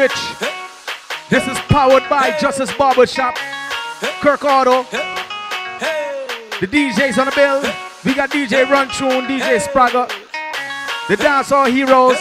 rich. 0.00 0.32
This 1.28 1.46
is 1.46 1.58
powered 1.68 2.08
by 2.08 2.34
Justice 2.40 2.72
Barbershop, 2.72 3.36
Kirk 4.22 4.42
Auto. 4.44 4.84
The 6.58 6.66
DJ's 6.66 7.18
on 7.18 7.26
the 7.26 7.32
bill. 7.32 7.60
We 8.02 8.14
got 8.14 8.30
DJ 8.30 8.64
RunTune, 8.64 9.26
DJ 9.26 9.60
Spraga, 9.60 10.08
the 11.06 11.16
dancehall 11.16 11.70
heroes, 11.70 12.16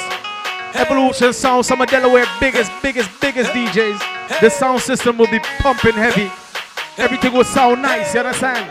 Evolution 0.76 1.32
Sound, 1.32 1.66
some 1.66 1.80
of 1.80 1.88
Delaware 1.88 2.26
biggest, 2.42 2.70
biggest, 2.84 3.10
biggest 3.22 3.52
DJs. 3.52 4.42
The 4.42 4.50
sound 4.50 4.82
system 4.82 5.18
will 5.18 5.32
be 5.32 5.40
pumping 5.60 5.94
heavy. 5.94 6.30
Everything 6.98 7.32
will 7.32 7.46
sound 7.46 7.82
nice, 7.82 8.14
you 8.14 8.20
understand? 8.20 8.70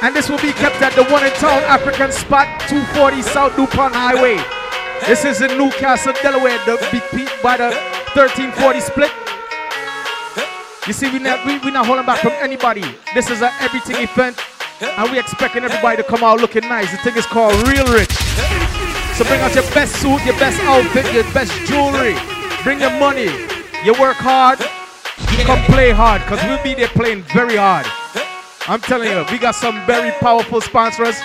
And 0.00 0.16
this 0.16 0.30
will 0.30 0.40
be 0.40 0.52
kept 0.52 0.80
at 0.80 0.94
the 0.94 1.04
one 1.12 1.22
in 1.22 1.32
town 1.32 1.62
African 1.64 2.12
spot, 2.12 2.48
240 2.66 3.20
South 3.20 3.54
DuPont 3.56 3.94
Highway. 3.94 4.63
This 5.02 5.24
is 5.26 5.42
in 5.42 5.58
Newcastle, 5.58 6.14
Delaware, 6.22 6.56
the 6.64 6.78
big 6.90 7.02
beat 7.12 7.30
by 7.42 7.58
the 7.58 7.68
1340 8.14 8.80
split. 8.80 9.12
You 10.86 10.92
see, 10.92 11.10
we're 11.10 11.18
not, 11.18 11.44
we, 11.44 11.56
are 11.58 11.72
not 11.72 11.84
holding 11.84 12.06
back 12.06 12.20
from 12.20 12.32
anybody. 12.40 12.84
This 13.12 13.28
is 13.28 13.42
an 13.42 13.52
everything 13.60 13.96
event, 13.96 14.38
and 14.80 15.10
we're 15.10 15.20
expecting 15.20 15.64
everybody 15.64 15.98
to 15.98 16.04
come 16.04 16.24
out 16.24 16.40
looking 16.40 16.68
nice. 16.68 16.90
The 16.90 16.98
thing 16.98 17.16
is 17.16 17.26
called 17.26 17.52
Real 17.68 17.84
Rich. 17.92 18.12
So 19.18 19.24
bring 19.24 19.40
out 19.42 19.54
your 19.54 19.68
best 19.74 19.96
suit, 20.00 20.24
your 20.24 20.38
best 20.40 20.58
outfit, 20.62 21.12
your 21.12 21.24
best 21.34 21.52
jewelry. 21.66 22.16
Bring 22.62 22.80
your 22.80 22.96
money. 22.98 23.28
You 23.84 23.92
work 24.00 24.16
hard, 24.16 24.60
you 24.60 25.44
come 25.44 25.60
play 25.64 25.90
hard, 25.90 26.22
because 26.22 26.42
we'll 26.44 26.62
be 26.62 26.72
there 26.72 26.88
playing 26.88 27.22
very 27.34 27.56
hard. 27.56 27.84
I'm 28.66 28.80
telling 28.80 29.10
you, 29.10 29.24
we 29.30 29.38
got 29.38 29.54
some 29.54 29.84
very 29.84 30.12
powerful 30.12 30.62
sponsors. 30.62 31.20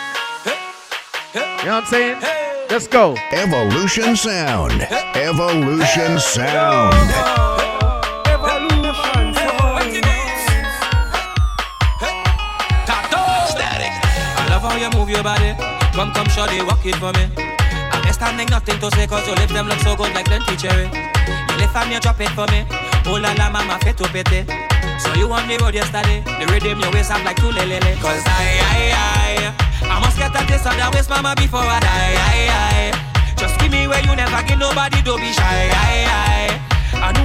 You 1.34 1.39
know 1.39 1.80
what 1.80 1.84
I'm 1.84 1.86
saying? 1.86 2.59
Let's 2.70 2.88
go. 2.88 3.15
Evolution 3.32 4.15
Sound. 4.15 4.82
Evolution 5.15 6.20
Sound. 6.20 6.93
I 14.38 14.45
love 14.49 14.61
how 14.61 14.76
you 14.78 14.89
move 14.97 15.09
your 15.09 15.24
body. 15.24 15.53
Come, 15.93 16.11
come, 16.13 16.30
shorty, 16.30 16.61
walk 16.61 16.86
it 16.86 16.95
for 16.97 17.11
me. 17.13 17.26
I'm 17.91 18.13
standing 18.13 18.47
nothing 18.49 18.80
to 18.80 18.91
say 18.95 19.07
cause 19.07 19.26
your 19.26 19.36
lips 19.38 19.51
them 19.51 19.67
look 19.67 19.80
so 19.80 19.95
good 19.95 20.13
like 20.13 20.26
plenty 20.26 20.55
cherry. 20.55 20.86
You 20.86 21.55
lift 21.57 21.76
and 21.76 21.91
you 21.91 21.99
drop 21.99 22.22
it 22.22 22.30
for 22.38 22.45
me. 22.53 22.65
Oh 23.05 23.17
la 23.22 23.34
la, 23.34 23.49
mama, 23.49 23.80
fit 23.82 23.97
to 23.97 24.07
pity. 24.09 24.45
So 24.99 25.13
you 25.15 25.32
on 25.32 25.47
the 25.47 25.57
road 25.57 25.74
yesterday. 25.74 26.22
The 26.22 26.45
rhythm 26.53 26.80
your 26.80 26.91
waist 26.91 27.09
up 27.11 27.24
like 27.26 27.38
two 27.38 27.49
lelele. 27.49 27.95
Cause 28.01 28.22
I, 28.26 28.61
I, 28.61 28.93
I. 28.93 29.18
I 29.90 30.00
must 30.00 30.18
get 30.18 30.30
a 30.36 30.46
taste 30.46 30.66
of 30.66 30.76
that 30.78 30.94
waste, 30.94 31.10
mama, 31.10 31.34
before 31.36 31.66
I 31.66 31.80
die. 31.82 32.92
Just 33.36 33.60
give 33.60 33.72
me 33.72 33.88
where 33.88 34.02
you 34.06 34.16
never 34.16 34.42
give 34.48 34.60
nobody, 34.60 35.02
don't 35.02 35.20
be 35.20 35.34
shy. 35.34 35.70
I, 35.74 36.54
I, 36.94 37.10
I 37.10 37.18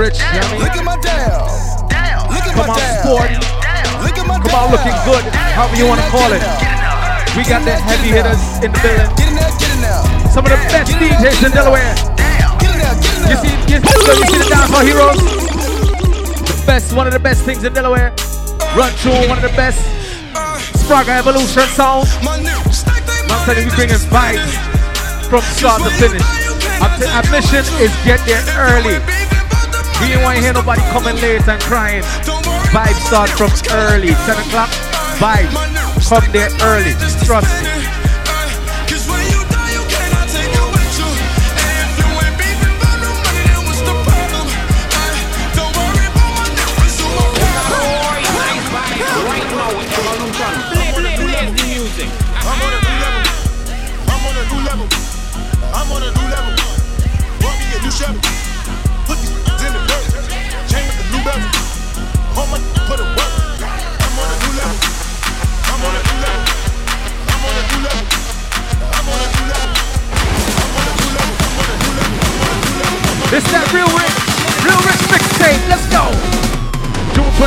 rich? 0.00 0.16
You 0.16 0.40
know 0.40 0.40
I 0.40 0.52
mean? 0.56 0.60
Look 0.64 0.76
at 0.80 0.84
my 0.88 0.96
down. 1.04 1.44
Look 2.32 2.44
at 2.48 2.54
Come 2.56 2.72
my 2.72 2.72
on, 2.72 2.80
down. 2.80 2.96
sport. 3.04 3.30
Look 4.00 4.16
at 4.16 4.24
my 4.24 4.36
Come 4.40 4.56
on, 4.56 4.66
looking 4.72 4.96
good. 5.04 5.24
However 5.52 5.76
you 5.76 5.84
want 5.84 6.00
to 6.00 6.08
call 6.08 6.32
it. 6.32 6.40
We 7.36 7.44
got 7.44 7.62
the 7.68 7.76
heavy 7.76 8.10
hitters 8.10 8.40
in 8.64 8.72
the 8.72 8.80
building. 8.80 9.06
Get 9.14 9.28
in 9.28 9.36
there, 9.36 9.52
get 9.60 9.70
in 9.70 9.80
there. 9.84 10.02
Some 10.32 10.42
of 10.48 10.50
the 10.50 10.58
best 10.72 10.90
DJs 10.96 11.46
in 11.46 11.52
Delaware. 11.52 11.94
Get 12.58 12.72
in 12.74 12.80
there, 12.80 12.96
get 12.98 13.12
in 13.12 13.22
there. 13.22 13.30
You 13.30 13.36
see, 13.44 13.54
you, 13.70 13.76
so 13.84 14.12
you 14.16 14.26
see 14.26 14.40
the 14.40 14.48
dancehall 14.50 14.82
heroes? 14.82 15.20
The 16.48 16.56
best, 16.66 16.96
one 16.96 17.06
of 17.06 17.12
the 17.12 17.20
best 17.22 17.44
things 17.44 17.62
in 17.62 17.72
Delaware. 17.72 18.10
Run 18.74 18.90
through 19.04 19.28
one 19.28 19.38
of 19.38 19.44
the 19.44 19.54
best. 19.54 19.78
Spraga 20.80 21.20
Evolution 21.20 21.68
sound. 21.76 22.08
I'm 22.24 23.44
telling 23.46 23.62
you, 23.62 23.70
we 23.70 23.76
bringing 23.76 24.00
vibes 24.10 24.50
from 25.28 25.42
start 25.54 25.82
to 25.86 25.90
finish. 26.02 26.24
Our, 26.82 26.90
t- 26.98 27.06
our 27.06 27.22
mission 27.30 27.62
is 27.78 27.92
get 28.02 28.18
there 28.26 28.42
early. 28.58 28.98
We 30.00 30.08
didn't 30.08 30.22
want 30.22 30.36
to 30.36 30.42
hear 30.42 30.52
nobody 30.52 30.80
coming 30.92 31.16
late 31.16 31.46
and 31.46 31.60
crying. 31.62 32.02
Vibes 32.72 33.06
start 33.06 33.30
from 33.30 33.50
early, 33.70 34.08
10 34.08 34.48
o'clock. 34.48 34.70
Vibes, 35.20 36.08
come 36.08 36.32
there 36.32 36.50
early. 36.62 36.92
Trust 37.26 37.62
me. 37.62 37.99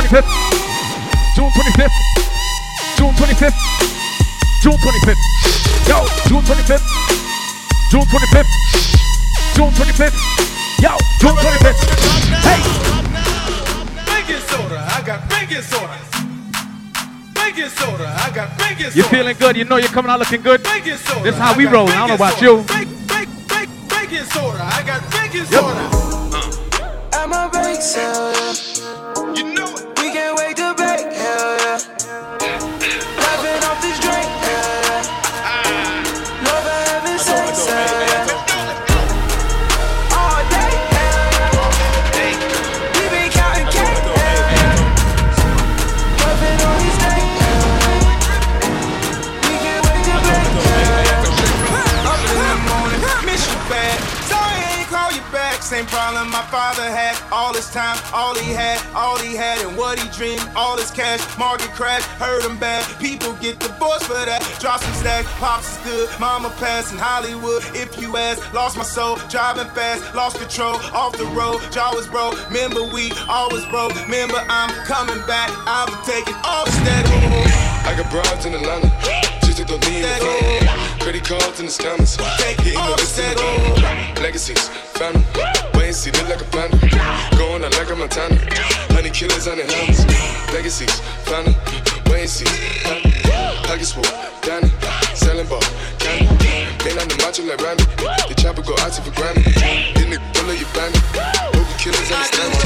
25th. 0.04 0.28
June 1.34 1.50
25th. 1.50 1.96
June 2.96 3.14
25th. 3.14 3.56
June 4.60 4.76
25th. 4.76 5.22
Yo, 5.88 6.04
June 6.28 6.42
25th. 6.42 6.84
June 7.90 8.02
25th. 8.02 8.50
June 9.54 9.70
25th. 9.70 10.16
Yo, 10.82 10.90
June 11.20 11.36
25th. 11.36 11.80
Hey. 12.44 12.60
Baking 14.04 14.40
soda, 14.46 14.86
I 14.92 15.02
got 15.06 15.28
baking 15.30 15.62
soda. 15.62 15.98
Baking 17.34 17.68
soda, 17.70 18.14
I 18.20 18.30
got 18.34 18.58
baking 18.58 18.90
soda. 18.90 18.96
You 18.96 19.02
feeling 19.04 19.36
good? 19.38 19.56
You 19.56 19.64
know 19.64 19.76
you're 19.76 19.88
coming 19.88 20.10
out 20.10 20.18
looking 20.18 20.42
good. 20.42 20.62
Baking 20.64 20.96
soda. 20.98 21.22
This 21.22 21.34
is 21.34 21.40
how 21.40 21.56
we 21.56 21.64
roll. 21.64 21.88
I 21.88 21.94
don't 21.96 22.08
know 22.08 22.14
about 22.14 22.42
you. 22.42 22.62
Baking 23.88 24.24
soda. 24.26 24.60
I 24.64 24.82
got 24.86 25.00
baking 25.10 25.46
Yep. 25.50 25.60
soda. 25.60 25.90
I'm 27.14 27.32
a 27.32 27.48
bake 27.50 27.80
sale. 27.80 28.33
His 57.54 57.70
time, 57.70 57.96
all 58.12 58.34
he 58.34 58.52
had, 58.52 58.80
all 58.94 59.18
he 59.18 59.36
had, 59.36 59.58
and 59.66 59.76
what 59.76 59.98
he 59.98 60.08
dreamed. 60.10 60.42
All 60.56 60.76
his 60.76 60.90
cash, 60.90 61.22
market 61.38 61.70
crash, 61.70 62.02
hurt 62.18 62.44
him 62.44 62.58
bad. 62.58 62.82
People 62.98 63.34
get 63.34 63.58
divorced 63.60 64.06
for 64.06 64.14
that. 64.14 64.42
Drop 64.60 64.80
some 64.80 64.94
stacks, 64.94 65.30
pops 65.38 65.78
is 65.78 65.84
good. 65.84 66.08
Mama 66.18 66.50
passed 66.58 66.92
in 66.92 66.98
Hollywood. 66.98 67.62
If 67.74 68.00
you 68.00 68.16
ask, 68.16 68.40
lost 68.52 68.76
my 68.76 68.84
soul, 68.84 69.16
driving 69.28 69.68
fast, 69.74 70.14
lost 70.14 70.38
control, 70.38 70.76
off 70.92 71.16
the 71.16 71.26
road. 71.26 71.60
Jaw 71.70 71.94
was 71.94 72.08
broke. 72.08 72.34
Remember 72.48 72.82
we 72.92 73.12
always 73.28 73.64
broke. 73.66 73.94
Remember 74.02 74.42
I'm 74.48 74.70
coming 74.84 75.24
back. 75.26 75.50
I'm 75.66 75.92
taking 76.04 76.34
all 76.42 76.64
off 76.64 76.68
steady. 76.68 77.10
I 77.86 77.94
got 77.96 78.10
broads 78.10 78.46
in 78.46 78.54
Atlanta. 78.54 78.88
Just 79.44 79.58
took 79.58 79.68
the 79.68 79.78
lean 79.86 80.04
in 80.04 80.18
the. 80.20 81.04
Credit 81.04 81.24
cards 81.24 81.60
in 81.60 81.66
the 81.66 81.72
scammers. 81.72 82.16
Hitting 82.62 82.74
the 82.74 82.90
list 82.96 83.18
in 83.18 83.36
the 83.36 83.80
van. 83.80 84.14
Legacies, 84.22 84.68
family. 84.98 85.73
See, 85.94 86.10
look 86.10 86.28
like 86.28 86.40
a 86.40 86.44
panda. 86.50 86.76
Going 87.38 87.62
out 87.62 87.70
like 87.78 87.88
a 87.88 87.94
Montana. 87.94 88.34
Honey 88.90 89.10
killers 89.10 89.46
on 89.46 89.58
the 89.58 89.62
helmets. 89.62 90.02
Legacies, 90.52 90.90
and 91.30 92.28
see, 92.28 92.46
family. 92.50 93.14
Pockets 93.62 93.92
full, 93.92 94.02
Danny. 94.42 94.72
Selling 95.14 95.46
ball, 95.46 95.62
candy. 96.00 96.66
Been 96.82 96.98
on 96.98 97.06
the 97.06 97.14
macho 97.22 97.44
like 97.44 97.62
Randy. 97.62 97.84
The 98.26 98.34
chopper 98.36 98.62
go 98.62 98.74
out 98.80 98.92
to 98.92 99.02
for 99.02 99.14
granted. 99.14 99.44
Then 99.94 100.10
the 100.10 100.18
pull 100.34 100.50
of 100.50 100.58
your 100.58 100.68
bandit. 100.74 101.00
Hope 101.54 101.78
killers 101.78 102.10
understand 102.10 102.50
me. 102.50 102.64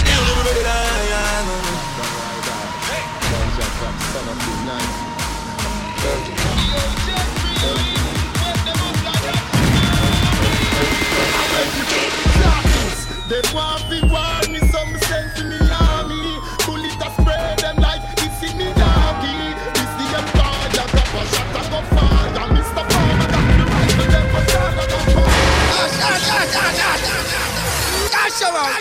They 13.28 13.44
want 13.52 13.84
to 13.92 14.00
warn 14.08 14.52
me, 14.56 14.58
some 14.72 14.88
send 15.04 15.28
to 15.36 15.44
me 15.44 15.60
army. 15.60 16.40
Bullet 16.64 16.96
a 16.96 17.12
spray 17.12 17.60
them 17.60 17.76
like 17.76 18.00
it's 18.24 18.40
in 18.40 18.56
me 18.56 18.72
doggy. 18.72 19.52
This 19.76 19.92
the 20.00 20.16
empire, 20.16 20.72
drop 20.72 20.88
a 20.96 21.22
shot, 21.28 21.52
I 21.52 21.68
go 21.68 21.84
fire. 21.92 22.48
Mr. 22.56 22.80
Farmer, 22.88 23.28
got 23.28 23.44
the 23.52 23.68
right 23.68 23.92
to 24.00 24.04
them, 24.08 24.26
but 24.32 24.48
I 24.48 24.72
got 24.80 24.96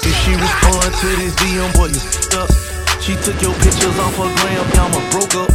If 0.08 0.16
she 0.24 0.32
respond 0.32 0.95
to 0.95 1.08
this 1.20 1.36
DM, 1.36 1.68
boy, 1.76 1.88
you 1.88 2.00
stuck. 2.00 2.48
She 3.04 3.20
took 3.20 3.36
your 3.41 3.54
pictures 3.60 4.00
off 4.00 4.16
her 4.16 4.32
gram, 4.32 4.64
y'all 4.80 5.12
broke 5.12 5.36
up. 5.36 5.52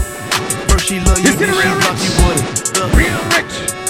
First 0.68 0.84
she 0.88 1.01
love 1.01 1.18
you, 1.18 1.32
then 1.32 1.49
she 1.49 1.68
block 1.80 1.97
you, 1.97 2.12
boy. 2.20 2.36
Real 2.93 3.24
rich. 3.40 3.81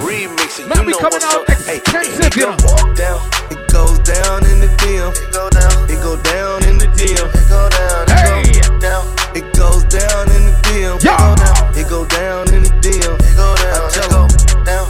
It's 0.00 0.56
the 0.56 0.60
remix, 0.60 0.60
and 0.60 0.68
Man, 0.68 0.78
you 0.80 0.86
we 0.86 0.92
know 0.92 0.98
coming 0.98 1.20
what's 1.20 1.24
out 1.24 1.48
up. 1.50 1.58
Hey, 1.68 1.76
expensive, 1.76 2.36
you 2.36 2.46
know. 2.46 2.56
down. 2.94 3.20
It 3.50 3.60
goes 3.68 3.98
down 4.00 4.44
in 4.48 4.60
the 4.60 4.70
DM. 4.80 5.12
It 5.12 5.32
go 5.32 5.50
down. 5.50 5.90
It 5.90 6.00
go 6.00 6.16
down 6.22 6.64
in 6.64 6.78
the 6.78 6.86
DM. 6.96 7.28
It 7.28 7.48
go 7.48 7.68
down. 7.68 8.08
It 8.08 8.62
go 8.64 8.78
down. 8.78 9.04
It 9.36 9.46
goes 9.56 9.84
down 9.84 10.30
in 10.32 10.42
the 10.48 10.54
DM. 10.64 10.96
It 10.96 11.04
go 11.04 11.34
down. 11.36 11.76
It 11.76 11.88
go 11.88 12.04
down 12.06 12.54
in 12.54 12.62
the 12.62 12.72
DM. 12.80 13.14
It 13.20 13.36
go 13.36 13.54
down. 13.56 13.76
I 13.76 13.90
tell 13.92 14.10
her, 14.10 14.64
down. 14.64 14.86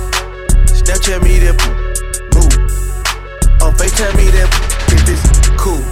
Snapchat 0.70 1.22
me 1.22 1.38
that 1.42 1.56
boo. 1.58 2.46
On 3.64 3.72
FaceTime 3.74 4.16
me 4.16 4.30
that 4.30 4.48
if 4.94 5.08
it's 5.08 5.48
cool. 5.58 5.82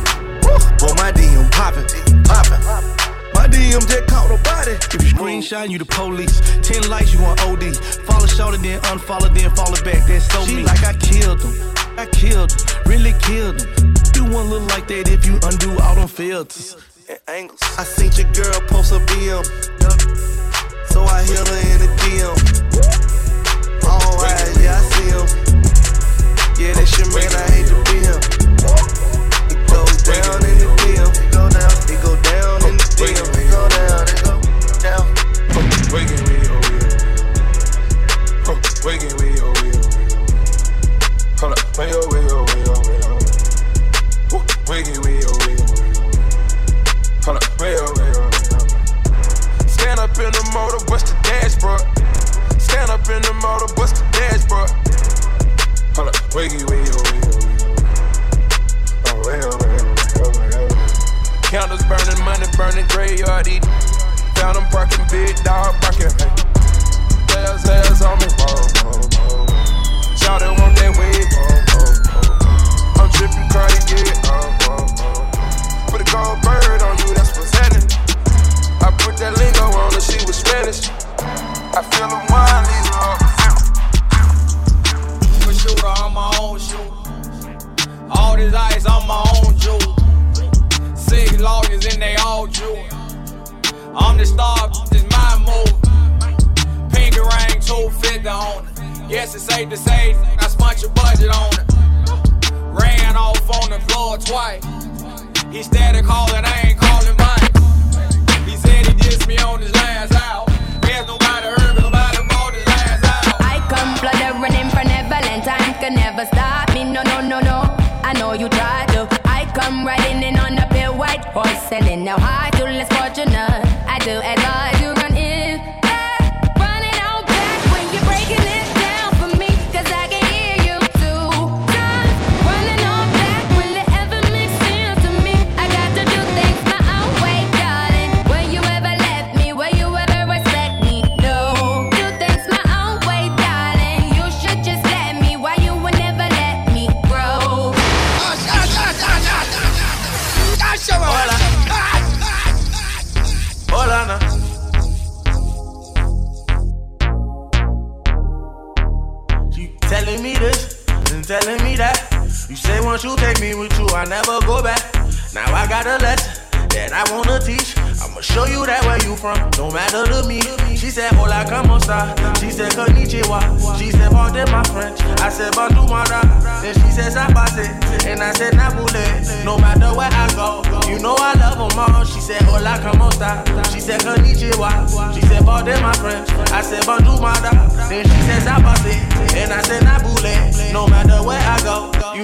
Boy, 0.78 0.94
my 0.96 1.12
DM 1.12 1.50
poppin', 1.50 1.84
poppin'. 2.24 2.62
My 2.64 3.07
DM 3.50 3.80
just 3.88 4.06
caught 4.06 4.30
a 4.30 4.38
body. 4.42 4.72
If 4.72 4.94
you 4.94 5.10
screenshot, 5.16 5.68
you 5.70 5.78
the 5.78 5.84
police. 5.84 6.40
Ten 6.62 6.88
likes, 6.88 7.12
you 7.12 7.20
on 7.20 7.38
OD. 7.40 7.76
Follow 8.06 8.26
short 8.26 8.54
and 8.54 8.64
then 8.64 8.80
unfollow, 8.82 9.32
then 9.34 9.50
follow 9.54 9.76
back. 9.84 10.06
That's 10.06 10.30
so 10.32 10.46
me. 10.46 10.62
Like 10.62 10.84
I 10.84 10.94
killed 10.94 11.40
him. 11.42 11.54
I 11.96 12.06
killed 12.06 12.52
him. 12.52 12.58
Really 12.86 13.14
killed 13.20 13.60
him. 13.62 13.94
You 14.14 14.24
won't 14.24 14.48
look 14.50 14.68
like 14.70 14.88
that 14.88 15.08
if 15.08 15.24
you 15.26 15.38
undo 15.42 15.78
all 15.80 15.94
them 15.94 16.08
filters 16.08 16.76
and 17.08 17.18
angles. 17.28 17.60
I 17.78 17.84
seen 17.84 18.12
your 18.18 18.30
girl 18.32 18.60
post 18.68 18.92
a 18.92 18.98
BM. 18.98 19.44
So 20.90 21.04
I 21.04 21.22
hit 21.22 21.46
her 21.46 21.60
in 21.70 21.78
the 21.82 21.88
DM. 22.02 22.34
Alright, 23.84 24.56
yeah, 24.58 24.74
I 24.74 24.82
see 24.90 25.08
him. 25.14 25.26
Yeah, 26.58 26.74
that's 26.74 26.98
your 26.98 27.08
man, 27.14 27.30
I 27.30 27.46
hate 27.54 27.68
to 27.68 27.76
be 27.86 27.98
him. 28.02 28.20
It 29.54 29.70
goes 29.70 30.02
down 30.02 30.44
in 30.44 30.58
the 30.58 30.68
DM. 30.82 31.10
It 31.14 31.32
go 31.32 31.48
down. 31.48 31.72
It 31.88 32.02
go 32.02 32.12
down 32.22 32.70
in 32.70 32.76
the 32.76 32.84
DM. 32.98 33.37
Waking 35.90 36.22
we 36.24 36.36
oh 36.48 36.60
yeah. 36.70 38.60
Waking 38.84 39.16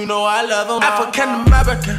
you 0.05 0.09
know 0.09 0.23
I 0.23 0.45
love 0.45 0.67
them 0.67 0.83
all. 0.83 0.83
African 0.83 1.29
American, 1.49 1.97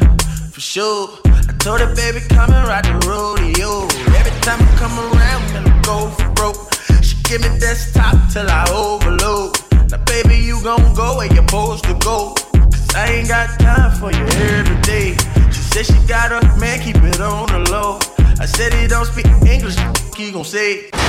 for 0.51 0.61
sure. 0.61 1.09
I 1.25 1.53
told 1.59 1.81
her, 1.81 1.93
baby, 1.93 2.21
come 2.29 2.53
and 2.53 2.65
ride 2.65 2.85
the 2.85 2.95
rodeo. 3.03 3.83
Every 4.15 4.31
time 4.47 4.63
I 4.63 4.71
come 4.79 4.95
around, 4.95 5.43
and 5.57 5.67
I 5.67 5.81
go 5.81 6.07
for 6.15 6.29
broke. 6.31 6.55
She 7.03 7.17
give 7.27 7.41
me 7.41 7.49
desktop 7.59 8.15
till 8.31 8.47
I 8.49 8.63
overload. 8.71 9.59
Now, 9.91 9.99
baby, 10.05 10.37
you 10.37 10.63
gon' 10.63 10.95
go 10.95 11.17
where 11.17 11.27
you're 11.27 11.43
supposed 11.43 11.83
to 11.83 11.95
go. 11.95 12.33
Cause 12.55 12.95
I 12.95 13.11
ain't 13.11 13.27
got 13.27 13.59
time 13.59 13.91
for 13.99 14.09
you 14.09 14.23
every 14.55 14.79
day. 14.83 15.17
She 15.51 15.61
said 15.67 15.85
she 15.87 15.99
got 16.07 16.31
a 16.31 16.39
man, 16.57 16.79
keep 16.79 16.95
it 17.03 17.19
on 17.19 17.47
the 17.51 17.59
low. 17.71 17.99
I 18.39 18.45
said 18.45 18.73
he 18.73 18.87
don't 18.87 19.05
speak 19.05 19.27
English, 19.43 19.75
he 20.15 20.31
gon' 20.31 20.45
say. 20.45 20.87
They 20.87 21.01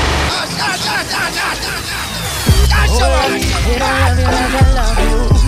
don't 2.91 2.99
love 2.99 3.31
you 3.39 3.79
like 3.79 4.19
I 4.51 4.75
love 4.75 5.43
you. 5.45 5.48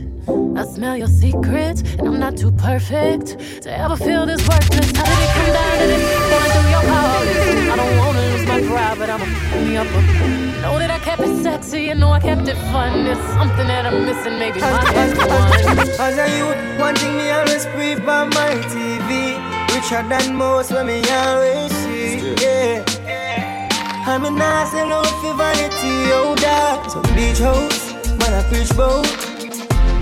I 0.27 0.65
smell 0.65 0.95
your 0.95 1.07
secrets, 1.07 1.81
and 1.81 2.07
I'm 2.07 2.19
not 2.19 2.37
too 2.37 2.51
perfect 2.51 3.39
to 3.63 3.75
ever 3.75 3.95
feel 3.95 4.25
this 4.25 4.47
worthless. 4.47 4.91
How 4.95 5.05
did 5.05 5.19
it 5.23 5.31
come 5.33 5.53
down 5.57 5.79
to 5.79 5.87
this? 5.87 6.03
Going 6.29 6.51
through 6.51 6.69
your 6.69 6.85
heart. 6.91 7.27
I 7.71 7.75
don't 7.75 7.97
wanna 7.97 8.21
lose 8.31 8.45
my 8.45 8.61
pride, 8.61 8.97
but 8.99 9.09
I'ma 9.09 9.25
pull 9.49 9.61
me 9.61 9.77
up. 9.77 9.87
Know 10.61 10.77
that 10.77 10.91
I 10.91 10.99
kept 10.99 11.21
it 11.23 11.41
sexy, 11.41 11.89
and 11.89 11.99
know 11.99 12.11
I 12.11 12.19
kept 12.19 12.47
it 12.47 12.57
fun. 12.71 13.03
There's 13.03 13.17
something 13.33 13.65
that 13.67 13.85
I'm 13.87 14.05
missing, 14.05 14.37
maybe 14.37 14.59
my 14.59 14.71
one. 14.71 15.79
As 15.99 16.17
a 16.17 16.27
youth, 16.37 16.79
one 16.79 16.95
thing 16.95 17.17
me 17.17 17.31
always 17.31 17.65
brief 17.67 18.05
by 18.05 18.25
my 18.25 18.51
TV. 18.69 19.39
Richer 19.73 20.03
than 20.07 20.35
most 20.35 20.71
when 20.71 20.85
me 20.85 21.01
always 21.09 21.71
see. 21.71 22.35
Yeah. 22.41 22.83
I'm 24.05 24.25
in 24.25 24.35
nice 24.35 24.73
and 24.73 24.89
love 24.89 25.07
for 25.21 25.33
vanity, 25.33 26.11
oh 26.13 26.35
dad. 26.35 26.91
So 26.91 27.01
beach 27.15 27.39
house, 27.39 27.93
man 28.19 28.33
I 28.33 28.43
preach 28.49 28.75
boat. 28.75 29.30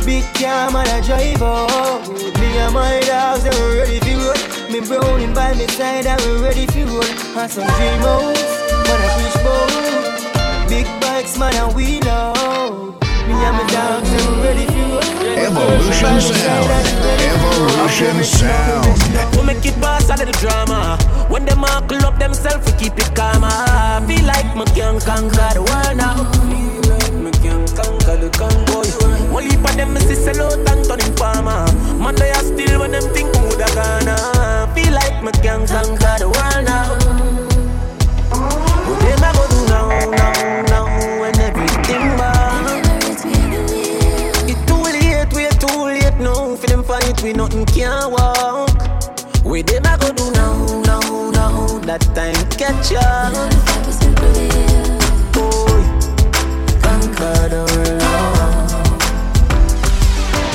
Big 0.10 0.26
car, 0.34 0.72
man 0.72 0.88
I 0.88 1.02
drive 1.06 1.40
out. 1.40 2.10
Me 2.10 2.48
and 2.58 2.74
my 2.74 3.00
dogs, 3.06 3.44
they 3.44 3.54
were 3.54 3.78
ready 3.78 4.00
for 4.00 4.18
road. 4.18 4.42
Me 4.74 4.80
browning 4.82 5.36
by 5.36 5.54
me 5.54 5.68
side, 5.68 6.08
and 6.08 6.20
we 6.26 6.42
ready 6.42 6.66
for 6.66 6.82
road. 6.90 7.06
And 7.38 7.52
some 7.52 7.70
dream 7.78 8.02
house, 8.02 8.42
man 8.90 9.02
I 9.06 9.10
preach 9.14 9.38
boat. 9.46 10.66
Big 10.68 10.88
bikes, 11.00 11.38
man 11.38 11.54
I 11.54 11.72
wheel 11.76 12.10
out. 12.10 12.98
Me 13.30 13.38
and 13.38 13.54
my 13.54 13.64
dogs, 13.70 14.10
they 14.10 14.22
were 14.26 14.42
ready 14.42 14.66
for 14.74 14.98
road. 14.98 15.06
Evolution 15.46 16.22
Sound. 16.42 16.70
Evolution 17.30 18.24
Sound. 18.24 19.38
We 19.38 19.46
make 19.46 19.64
it 19.64 19.80
boss 19.80 20.10
a 20.10 20.18
little 20.18 20.34
drama. 20.42 20.98
When 21.30 21.46
them 21.46 21.64
all 21.64 21.84
pull 21.84 22.04
up 22.04 22.18
themselves, 22.18 22.66
we 22.66 22.72
keep 22.80 22.98
it 22.98 23.14
calm. 23.14 23.44
I 23.44 24.04
feel 24.08 24.26
like 24.26 24.58
me 24.58 24.66
can 24.74 25.00
conquer 25.02 25.54
the 25.54 25.62
world 25.62 25.98
now. 25.98 26.99
Feel 27.20 27.28
like 27.28 27.36
me 27.36 27.50
can 27.50 27.68
conquer 27.76 28.16
the 28.16 28.30
Congo. 28.38 28.80
One 29.34 29.44
heap 29.44 29.60
of 29.60 29.76
them 29.76 29.98
is 29.98 30.24
sell 30.24 30.42
out 30.42 30.70
and 30.72 30.86
turn 30.86 31.02
in 31.02 31.14
farmer. 31.18 31.68
Man, 32.00 32.16
they 32.16 32.32
are 32.32 32.44
still 32.44 32.80
when 32.80 32.92
them 32.92 33.04
think 33.14 33.36
who 33.36 33.58
da 33.58 33.68
gonna. 33.76 34.16
Feel 34.74 34.94
like 34.94 35.22
me 35.22 35.32
can 35.44 35.68
conquer 35.68 36.16
the 36.20 36.30
world 36.30 36.66
now. 36.66 36.96
What 38.88 39.00
them 39.04 39.20
a 39.20 39.32
go 39.36 39.44
do 39.52 39.60
now, 39.68 39.90
now, 40.16 40.62
now, 40.72 41.20
when 41.20 41.40
everything 41.40 42.08
bad? 42.16 42.86
It 44.48 44.60
too 44.66 44.80
late, 44.80 45.34
we 45.36 45.50
too 45.60 45.84
late 45.92 46.20
now. 46.20 46.56
For 46.56 46.68
them 46.68 46.84
fight, 46.86 47.22
we 47.22 47.34
nothing 47.34 47.66
can 47.66 48.12
walk. 48.12 48.80
We 49.44 49.62
them 49.64 49.84
a 49.84 49.98
go 49.98 50.14
do 50.14 50.32
now, 50.32 50.82
now, 50.84 51.32
now. 51.32 51.80
That 51.80 52.02
time 52.16 52.48
catch 52.56 52.94
up. 52.94 53.34
Boy, 55.34 55.69
the 57.20 57.64
world. 57.76 58.00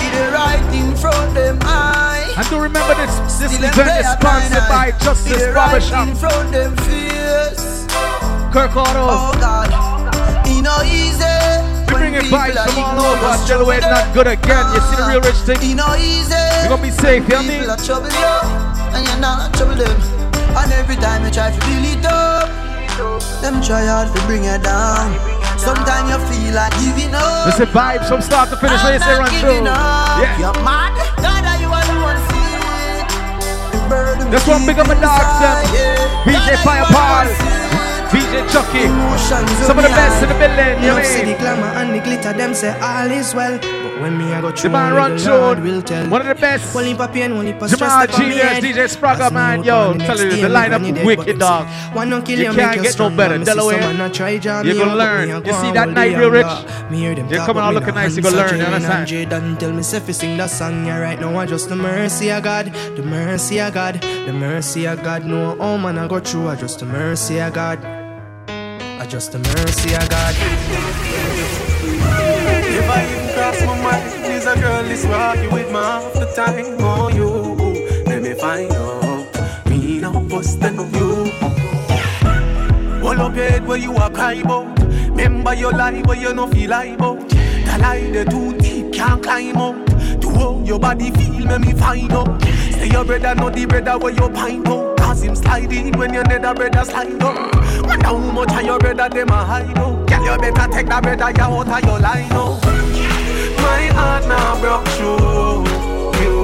Did 0.01 0.13
the 0.17 0.27
right 0.33 0.65
in 0.73 0.97
front 0.97 1.35
them 1.35 1.59
eye. 1.63 2.33
And 2.37 2.47
to 2.49 2.57
remember 2.61 2.95
this, 2.95 3.13
this 3.39 3.53
Still 3.53 3.69
event 3.69 4.01
is 4.01 4.11
sponsored 4.17 4.67
by. 4.69 4.93
Justice 5.05 5.33
Did 5.33 5.41
the 5.41 5.53
right 5.53 5.71
Barbershop. 5.71 6.09
in 6.09 6.15
front 6.17 6.53
them 6.53 6.77
face. 6.89 7.87
Kirk 8.53 8.77
Auto. 8.77 9.05
Oh 9.13 9.33
God, 9.39 9.69
it 10.47 10.63
no 10.63 10.81
easy. 10.83 11.25
We 11.93 12.01
bring 12.01 12.15
it 12.15 12.31
by 12.31 12.51
from 12.51 12.83
all 12.83 13.13
over. 13.13 13.37
You 13.45 13.71
it's 13.77 13.87
not 13.87 14.15
good 14.15 14.27
again. 14.27 14.65
You 14.73 14.81
see 14.89 14.97
the 14.97 15.07
real 15.09 15.21
rich 15.21 15.41
thing? 15.45 15.61
It 15.61 15.75
no 15.75 15.95
easy. 15.97 16.33
You're 16.33 16.73
gonna 16.73 16.83
be 16.83 16.91
safe, 16.91 17.29
you 17.29 17.37
hear 17.37 17.61
me? 17.61 17.67
Trouble 17.85 18.09
you, 18.09 18.35
and 18.97 19.07
you're 19.07 19.21
not 19.21 19.53
trouble 19.55 19.75
them. 19.75 20.15
try 21.35 21.51
to 21.51 21.59
build 21.67 21.85
it 21.85 22.07
up. 22.07 22.49
Them 23.43 23.61
try 23.61 23.85
hard 23.87 24.15
to 24.15 24.23
bring 24.27 24.45
you 24.45 24.57
down. 24.59 25.34
Sometimes 25.59 26.11
you 26.11 26.19
feel 26.29 26.55
like 26.55 26.73
giving 26.81 27.15
up. 27.15 27.47
Listen, 27.47 27.67
vibes 27.69 28.09
from 28.09 28.21
start 28.21 28.51
to 28.51 28.57
finish. 28.57 28.83
When 28.83 28.95
you 28.95 29.01
say 29.01 29.15
run 29.19 29.31
through. 29.41 29.65
Yeah. 29.65 30.39
You're 30.39 30.59
mad. 30.65 30.93
God, 31.23 31.45
are 31.45 31.59
you 31.61 31.69
alone 31.71 32.19
see? 32.29 32.43
The 34.31 34.41
one 34.51 34.67
big 34.67 34.79
up 34.79 34.89
a 34.89 34.95
dog, 34.99 35.23
yeah. 35.71 36.25
BJ 36.27 36.59
God, 36.59 36.65
Fire 36.65 36.83
are 36.83 36.89
you 36.89 36.95
Paul. 36.95 37.27
alone 37.27 37.37
see 37.39 37.47
it? 37.47 37.65
BJ 38.15 38.35
Chucky. 38.51 38.85
Some 39.67 39.79
of 39.79 39.85
the 39.85 39.91
best 39.95 40.23
in 40.23 40.29
the 40.29 40.35
building. 40.39 40.83
You 40.83 40.95
Love 40.95 41.05
see 41.07 41.25
the 41.25 41.35
glamour 41.39 41.71
and 41.79 41.95
the 41.95 42.01
glitter, 42.01 42.33
them 42.33 42.55
say 42.55 42.73
all 42.81 43.11
is 43.11 43.35
well. 43.35 43.59
When 44.01 44.19
me 44.19 44.33
I 44.33 44.41
go 44.41 44.51
The 44.51 44.69
man 44.69 44.93
run 44.95 45.17
through. 45.19 45.63
will 45.63 45.83
tell. 45.83 46.09
One 46.09 46.21
of 46.21 46.27
the 46.27 46.35
best. 46.35 46.75
Only 46.75 46.95
only 46.95 47.53
for. 47.59 47.69
Jamal 47.69 48.07
step 48.09 48.19
on 48.19 48.29
me 48.29 48.35
Genius. 48.35 48.65
DJ 48.65 48.89
Spragga, 48.97 49.31
man. 49.33 49.63
Yo, 49.63 49.95
tell 49.99 50.19
you, 50.19 50.31
the 50.43 50.49
lineup 50.49 51.05
wicked, 51.05 51.39
dog. 51.39 51.67
One 51.95 52.11
no 52.11 52.21
kill 52.23 52.39
You 52.39 52.47
you, 52.51 52.55
can't 52.55 52.83
get 52.83 52.99
no 52.99 53.09
better. 53.11 53.39
man. 53.39 53.41
Me 53.41 53.45
see 53.47 53.53
Delaware, 53.53 53.81
someone 53.81 53.99
not 53.99 54.15
try 54.15 54.39
jam 54.39 54.67
you 54.67 54.73
me 54.75 54.79
gonna 54.81 54.97
learn. 54.97 55.29
You 55.29 55.53
see 55.53 55.71
that 55.73 55.89
night, 55.91 56.17
real 56.19 56.31
rich? 56.31 56.47
longer. 56.47 56.91
Me 56.91 56.99
hear 56.99 57.15
them 57.15 57.29
They're 57.29 57.47
coming 57.47 57.63
out 57.63 57.75
looking 57.75 57.95
nice, 57.95 58.17
you 58.17 58.23
gonna 58.23 58.37
learn, 58.37 58.57
you 58.59 58.65
and 58.65 58.75
understand? 58.75 59.07
Jay 59.09 59.25
done 59.25 59.57
tell 59.59 59.73
me 59.73 59.83
say 59.83 60.01
fi 60.01 60.13
sing 60.13 60.37
that 60.39 60.51
song, 60.51 60.87
yeah 60.87 60.99
right 60.99 61.21
now 61.21 61.37
I 61.39 61.47
just 61.47 61.69
the 61.69 61.77
mercy 61.77 62.31
of 62.31 62.43
God, 62.43 62.67
the 62.97 63.03
mercy 63.03 63.61
of 63.61 63.73
God, 63.75 64.01
the 64.27 64.33
mercy 64.33 64.87
of 64.87 65.03
God. 65.03 65.25
No, 65.25 65.57
oh 65.61 65.79
man 65.79 65.99
I 65.99 66.07
go 66.09 66.21
through, 66.21 66.49
I 66.49 66.57
just 66.57 66.81
the 66.81 66.87
mercy 66.87 67.39
of 67.41 67.53
God. 67.53 67.79
I 68.49 69.07
just 69.07 69.33
the 69.33 69.39
mercy 69.39 69.95
of 69.95 70.09
God. 70.09 71.04
Cross 73.45 73.67
my 73.67 73.83
mind, 73.83 74.33
is 74.33 74.47
a 74.47 74.55
girl 74.59 74.85
is 74.87 75.07
rocking 75.07 75.53
with 75.53 75.67
me 75.67 75.75
half 75.75 76.15
the 76.15 76.25
time. 76.35 76.77
Oh, 76.81 77.11
you, 77.11 77.29
let 78.07 78.23
me 78.23 78.33
find 78.33 78.73
out. 78.73 79.67
Me 79.69 79.99
no 79.99 80.19
bustin' 80.21 80.79
on 80.79 80.91
you. 80.95 81.31
Hold 83.03 83.19
up 83.19 83.37
your 83.37 83.47
head 83.47 83.67
where 83.67 83.77
you 83.77 83.95
are 83.97 84.09
cry 84.09 84.33
about. 84.33 84.79
Remember 84.81 85.53
your 85.53 85.73
life 85.73 86.07
where 86.07 86.17
you 86.17 86.33
no 86.33 86.47
feel 86.47 86.71
like 86.71 86.95
about. 86.95 87.29
The 87.29 87.79
lie 87.83 88.11
they 88.13 88.25
too 88.25 88.57
deep, 88.57 88.95
can't 88.95 89.23
climb 89.23 89.59
up. 89.59 89.87
To 90.23 90.29
how 90.39 90.63
your 90.65 90.79
body 90.79 91.11
feel, 91.11 91.45
make 91.45 91.61
me 91.61 91.75
find 91.75 92.13
out. 92.13 92.41
Say 92.41 92.89
your 92.89 93.05
brother 93.05 93.35
know 93.35 93.51
the 93.51 93.67
brother 93.67 93.99
where 93.99 94.15
you 94.15 94.31
pint 94.31 94.67
out. 94.69 94.97
Cause 94.97 95.23
him 95.23 95.37
slide 95.37 95.71
in 95.71 95.93
when 95.99 96.15
your 96.15 96.25
nether 96.25 96.55
brother 96.55 96.87
slide 96.87 97.23
up. 97.23 97.55
Wonder 97.85 98.07
how 98.07 98.17
much 98.17 98.55
of 98.55 98.63
your 98.63 98.79
brother 98.79 99.11
them 99.11 99.29
a 99.29 99.45
hide 99.45 99.77
out. 99.77 100.07
Girl, 100.09 100.25
you 100.25 100.39
better 100.39 100.73
take 100.73 100.87
that 100.87 101.03
brother 101.03 101.31
you 101.31 101.43
out 101.43 101.69
of 101.69 101.85
your 101.85 102.01
line 102.01 102.33
out. 102.33 103.14
My 103.75 103.87
heart 103.87 104.25
now 104.29 104.61
broke 104.61 104.87
through 104.95 105.65
you, 106.23 106.37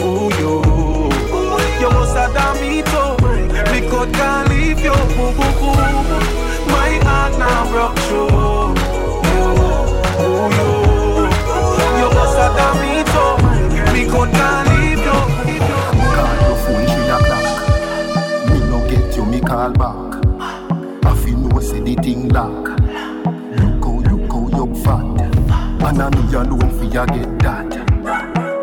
ooh, 0.00 0.30
you. 0.40 0.54
You 1.78 1.88
must 1.90 2.16
have 2.16 2.32
done 2.32 2.56
me 2.62 2.80
too. 2.80 3.16
Could 3.90 4.10
can't 4.14 4.48
leave 4.48 4.80
you, 4.80 4.96
boo, 5.14 5.32
boo, 5.36 5.52
boo. 5.60 5.74
My 6.72 6.92
heart 7.04 7.32
now 7.38 7.70
broke 7.70 7.98
through 8.06 8.72
you, 9.28 9.46
ooh, 10.24 10.48
you. 10.56 10.70
You 12.00 12.08
must 12.16 12.38
have 12.40 12.54
done 12.56 12.78
me 12.80 12.94
too. 13.12 13.32
Could 14.10 14.30
can't 14.32 14.66
leave 14.70 15.04
you. 15.08 15.18
Call 16.16 16.34
your 16.40 16.56
phone 16.64 16.86
three 16.92 17.10
o'clock. 17.16 17.46
Me 18.48 18.58
no 18.70 18.78
get 18.88 19.14
you, 19.14 19.24
me 19.26 19.38
call 19.40 19.70
back. 19.72 20.10
I 21.04 21.14
feel 21.22 21.36
no 21.36 21.60
say 21.60 21.80
the 21.80 21.94
thing 21.96 22.28
lock. 22.30 22.73
And 25.86 26.00
I 26.00 26.08
me 26.08 26.34
alone 26.34 26.70
for 26.78 26.84
you 26.84 26.90
get 26.90 27.38
that. 27.40 27.70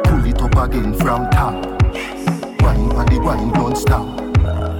Pull 0.05 0.25
it 0.25 0.41
up 0.41 0.55
again 0.57 0.93
from 0.95 1.29
top. 1.29 1.53
Wine 2.61 2.89
for 2.89 3.05
the 3.05 3.19
wine 3.23 3.51
don't 3.53 3.77
stop. 3.77 4.07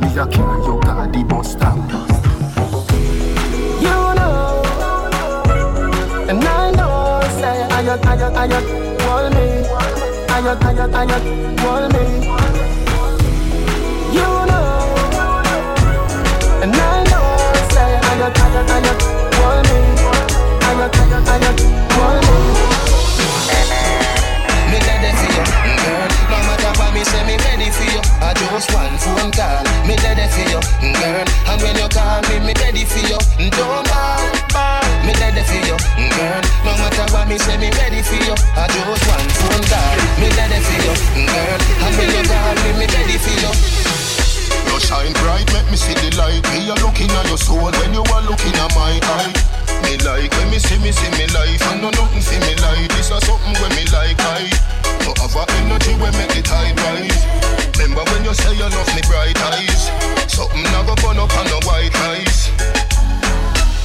Me 0.01 0.07
a 0.17 0.25
carry 0.25 0.65
your 0.65 0.81
car 0.81 1.07
the 1.07 1.23
bus 1.23 1.51
stop. 1.51 1.77
You 3.79 3.97
know, 4.17 4.63
and 6.27 6.43
I 6.43 6.71
know, 6.71 7.21
say, 7.39 7.61
ayat, 7.77 8.01
ayat, 8.09 8.33
ayat, 8.33 8.65
want 9.05 9.35
me. 9.35 9.45
Ayat, 10.33 10.65
ayat, 10.65 10.91
ayat, 10.99 11.23
want 11.61 11.93
me. 11.93 12.03
You 14.17 14.29
know, 14.49 14.81
and 16.63 16.73
I 16.73 17.03
know, 17.05 17.27
say, 17.69 17.91
ayat, 18.09 18.33
ayat, 18.33 18.67
ayat, 18.75 18.99
want 19.37 19.69
me. 19.69 19.90
Want 20.81 20.97
me. 20.97 21.05
Me 24.65 24.79
for 25.13 25.29
you, 25.29 25.45
girl. 25.77 26.09
No 26.25 26.37
matter 26.41 26.73
what 26.73 26.89
me 26.97 27.05
say, 27.05 27.21
me 27.21 27.37
ready 27.37 27.69
for 27.69 27.85
you. 27.85 28.01
I 28.17 28.33
just 28.33 28.73
one 28.73 28.97
phone 28.97 29.29
call. 29.29 29.61
Me 29.85 29.93
ready 30.01 30.25
for 30.33 30.41
you, 30.41 30.57
girl. 30.97 31.25
And 31.53 31.61
when 31.61 31.77
you 31.77 31.85
call 31.85 32.25
me, 32.25 32.41
me 32.41 32.57
ready 32.57 32.81
for 32.89 32.97
you. 32.97 33.13
Don't 33.53 33.85
ball. 33.93 34.81
Me 35.05 35.13
ready 35.21 35.45
for 35.45 35.61
you, 35.61 35.77
girl. 36.17 36.41
No 36.65 36.73
matter 36.81 37.05
what 37.13 37.29
me 37.29 37.37
say, 37.37 37.61
me 37.61 37.69
ready 37.77 38.01
for 38.01 38.17
you. 38.17 38.33
I 38.57 38.65
just 38.65 39.05
one 39.05 39.29
phone 39.37 39.61
call. 39.69 39.97
Me 40.17 40.33
ready 40.33 40.65
for 40.65 40.81
you, 40.81 40.93
girl. 41.29 41.61
And 41.85 41.93
when 41.93 42.09
you 42.09 42.25
call 42.25 42.57
me, 42.57 42.69
me 42.81 42.85
ready 42.89 43.21
for 43.21 43.37
you. 43.37 43.53
You 44.65 44.79
shine 44.81 45.13
bright, 45.21 45.45
make 45.53 45.69
me 45.69 45.77
see 45.77 45.93
the 45.93 46.09
light. 46.17 46.41
Me 46.49 46.73
a 46.73 46.75
looking 46.81 47.13
at 47.13 47.29
your 47.29 47.37
soul 47.37 47.69
when 47.69 47.93
you 47.93 48.01
are 48.01 48.23
looking 48.25 48.57
at 48.57 48.73
my 48.73 48.97
eye. 48.97 49.60
Me 49.83 49.97
like 50.05 50.31
when 50.37 50.49
me 50.51 50.59
see 50.59 50.77
me 50.79 50.91
see 50.91 51.11
me 51.17 51.25
life, 51.33 51.61
and 51.71 51.81
no 51.81 51.89
nothing 51.91 52.21
see 52.21 52.39
me 52.39 52.55
like. 52.61 52.89
This 52.95 53.11
is 53.11 53.21
something 53.25 53.55
when 53.61 53.71
me 53.75 53.85
like 53.91 54.19
I. 54.19 54.47
No 55.05 55.13
have 55.21 55.35
a 55.35 55.43
energy 55.61 55.93
when 55.97 56.13
make 56.17 56.33
the 56.33 56.41
tide 56.41 56.77
rise. 56.85 57.25
Remember 57.77 58.03
when 58.11 58.23
you 58.23 58.33
say 58.33 58.53
you 58.53 58.69
love 58.69 58.91
me 58.95 59.01
bright 59.09 59.37
eyes. 59.51 59.89
Something 60.31 60.63
never 60.71 60.95
burn 61.01 61.17
up 61.17 61.33
on 61.37 61.45
the 61.47 61.59
white 61.65 61.95
eyes. 62.11 62.49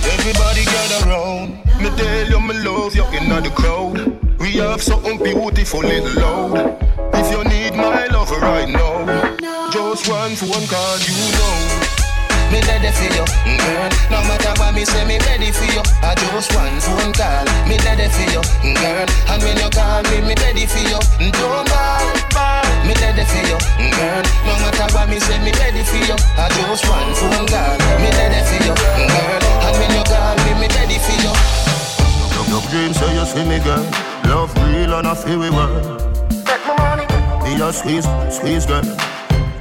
Everybody 0.04 0.64
gather 0.64 1.10
round. 1.10 1.66
Me 1.80 1.90
tell 1.96 2.28
you 2.28 2.40
me 2.40 2.54
love 2.64 2.94
you 2.94 3.04
in 3.16 3.28
the 3.28 3.50
crowd. 3.50 3.98
We 4.38 4.52
have 4.58 4.82
something 4.82 5.18
beautiful 5.18 5.80
little 5.80 6.12
loud. 6.20 6.76
If 7.14 7.30
you 7.32 7.44
need 7.44 7.74
my 7.74 8.06
love 8.06 8.30
right 8.30 8.68
now, 8.68 9.70
just 9.70 10.08
one 10.08 10.34
phone 10.36 10.66
call, 10.66 10.98
you 10.98 11.32
know. 11.32 11.85
Me 12.52 12.62
ready 12.62 12.90
for 12.94 13.08
you, 13.10 13.24
mm, 13.44 13.58
girl. 13.58 13.90
No 14.10 14.18
matter 14.28 14.52
what 14.58 14.74
me 14.74 14.84
say, 14.84 15.04
me 15.04 15.18
ready 15.26 15.50
for 15.50 15.66
you. 15.66 15.82
I 16.02 16.14
just 16.14 16.54
one 16.54 16.78
phone 16.80 17.12
call. 17.12 17.44
Me 17.66 17.76
ready 17.82 18.06
for 18.08 18.26
you, 18.30 18.40
mm, 18.62 18.76
girl. 18.78 19.06
And 19.30 19.42
when 19.42 19.56
you 19.58 19.68
call 19.70 20.02
me, 20.08 20.22
me 20.22 20.34
ready 20.38 20.64
for 20.66 20.78
you. 20.78 21.00
Mm, 21.18 21.32
don't 21.34 21.66
ball, 21.66 22.06
ball. 22.30 22.62
Me 22.86 22.94
ready 23.02 23.24
for 23.26 23.42
you, 23.50 23.58
girl. 23.98 24.22
No 24.46 24.52
matter 24.62 24.86
what 24.94 25.08
me 25.10 25.18
say, 25.18 25.38
me 25.42 25.50
ready 25.58 25.82
for 25.82 25.98
you. 25.98 26.16
I 26.38 26.46
just 26.54 26.86
one 26.86 27.10
phone 27.18 27.46
call. 27.50 27.76
Me 27.98 28.08
ready 28.14 28.40
for 28.46 28.58
you, 28.62 28.74
girl. 28.78 29.42
And 29.66 29.74
when 29.82 29.90
you 29.90 30.04
call 30.06 30.34
me, 30.46 30.50
me 30.62 30.66
ready 30.70 30.98
for 31.02 31.16
you. 31.18 31.32
Your 32.46 32.62
dreams 32.70 32.96
say 32.96 33.10
you 33.12 33.26
see 33.26 33.44
me, 33.44 33.58
girl. 33.58 33.82
Love 34.30 34.54
real 34.70 34.94
and 34.94 35.06
I 35.08 35.14
feel 35.14 35.38
we 35.40 35.50
were. 35.50 35.68
Take 36.46 36.62
my 36.66 36.78
money. 36.78 37.06
Be 37.42 37.60
a 37.60 37.72
squeeze, 37.72 38.06
squeeze, 38.30 38.66
girl. 38.66 38.86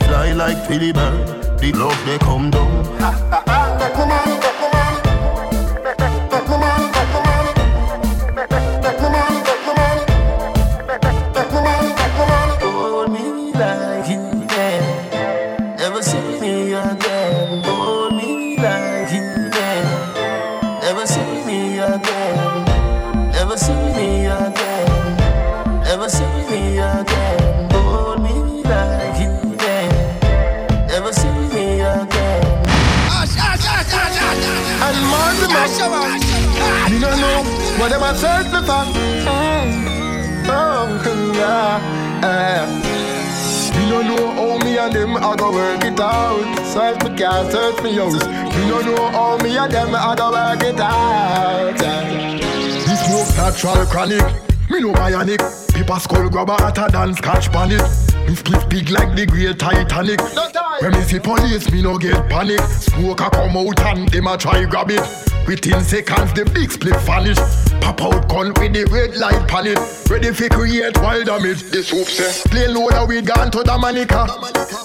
Fly 0.06 0.34
like 0.34 0.58
Philly 0.68 0.92
bird. 0.92 1.28
The 1.60 1.72
love 1.74 2.00
they 2.06 2.18
come 2.20 2.52
down. 2.52 4.35
A 38.06 38.16
search 38.16 38.48
for. 38.48 38.86
Mm. 39.26 40.46
Oh, 40.48 41.34
yeah. 41.36 42.22
eh. 42.24 42.66
Me 43.76 43.90
don't 43.90 44.06
know 44.08 44.32
how 44.32 44.58
me 44.64 44.78
and 44.78 44.94
them 44.94 45.16
a 45.16 45.36
go 45.36 45.52
work 45.52 45.84
it 45.84 46.00
out. 46.00 46.66
Search 46.66 47.04
me 47.04 47.18
car, 47.18 47.50
search 47.52 47.82
me 47.84 47.96
house. 47.96 48.14
Me 48.14 48.68
don't 48.70 48.86
know 48.86 49.10
how 49.12 49.38
me 49.38 49.58
and 49.58 49.72
them 49.72 49.96
a 49.96 50.16
go 50.16 50.32
work 50.32 50.64
it 50.64 50.80
out. 50.80 51.82
yeah. 51.82 52.38
This 52.86 53.06
smoke 53.06 53.38
natural 53.38 53.86
chronic. 53.86 54.24
Me 54.70 54.80
no 54.82 54.92
bionic. 54.94 55.42
People 55.74 56.00
skull 56.00 56.30
grabber 56.30 56.54
hotter 56.54 56.88
than 56.92 57.14
scotch 57.16 57.52
panic. 57.52 57.82
Me 58.28 58.36
split 58.36 58.70
big 58.70 58.90
like 58.90 59.16
the 59.16 59.26
great 59.26 59.60
Titanic. 59.60 60.22
When 60.82 60.92
me 60.92 61.02
see 61.02 61.20
police, 61.20 61.72
me 61.72 61.82
no 61.82 61.98
get 61.98 62.30
panic. 62.30 62.60
Smoke 62.60 63.22
a 63.22 63.30
come 63.30 63.58
out 63.58 63.80
and 63.82 64.10
them 64.10 64.28
a 64.28 64.38
try 64.38 64.66
grab 64.66 64.92
it. 64.92 65.02
Within 65.48 65.82
seconds, 65.84 66.34
the 66.34 66.44
big 66.46 66.72
split 66.72 67.00
vanish. 67.02 67.38
Pop 67.80 68.02
out 68.02 68.28
gun 68.28 68.48
with 68.58 68.74
the 68.74 68.84
red 68.90 69.16
light 69.16 69.48
pan 69.48 69.68
it. 69.68 69.80
Ready 70.10 70.34
for 70.34 70.50
create 70.50 70.98
wild 70.98 71.28
damage. 71.28 71.62
This 71.70 71.90
soup 71.90 72.08
say, 72.08 72.50
plain 72.50 72.74
loader 72.74 73.06
we 73.06 73.22
gone 73.22 73.52
to 73.52 73.62
Dominica. 73.64 74.26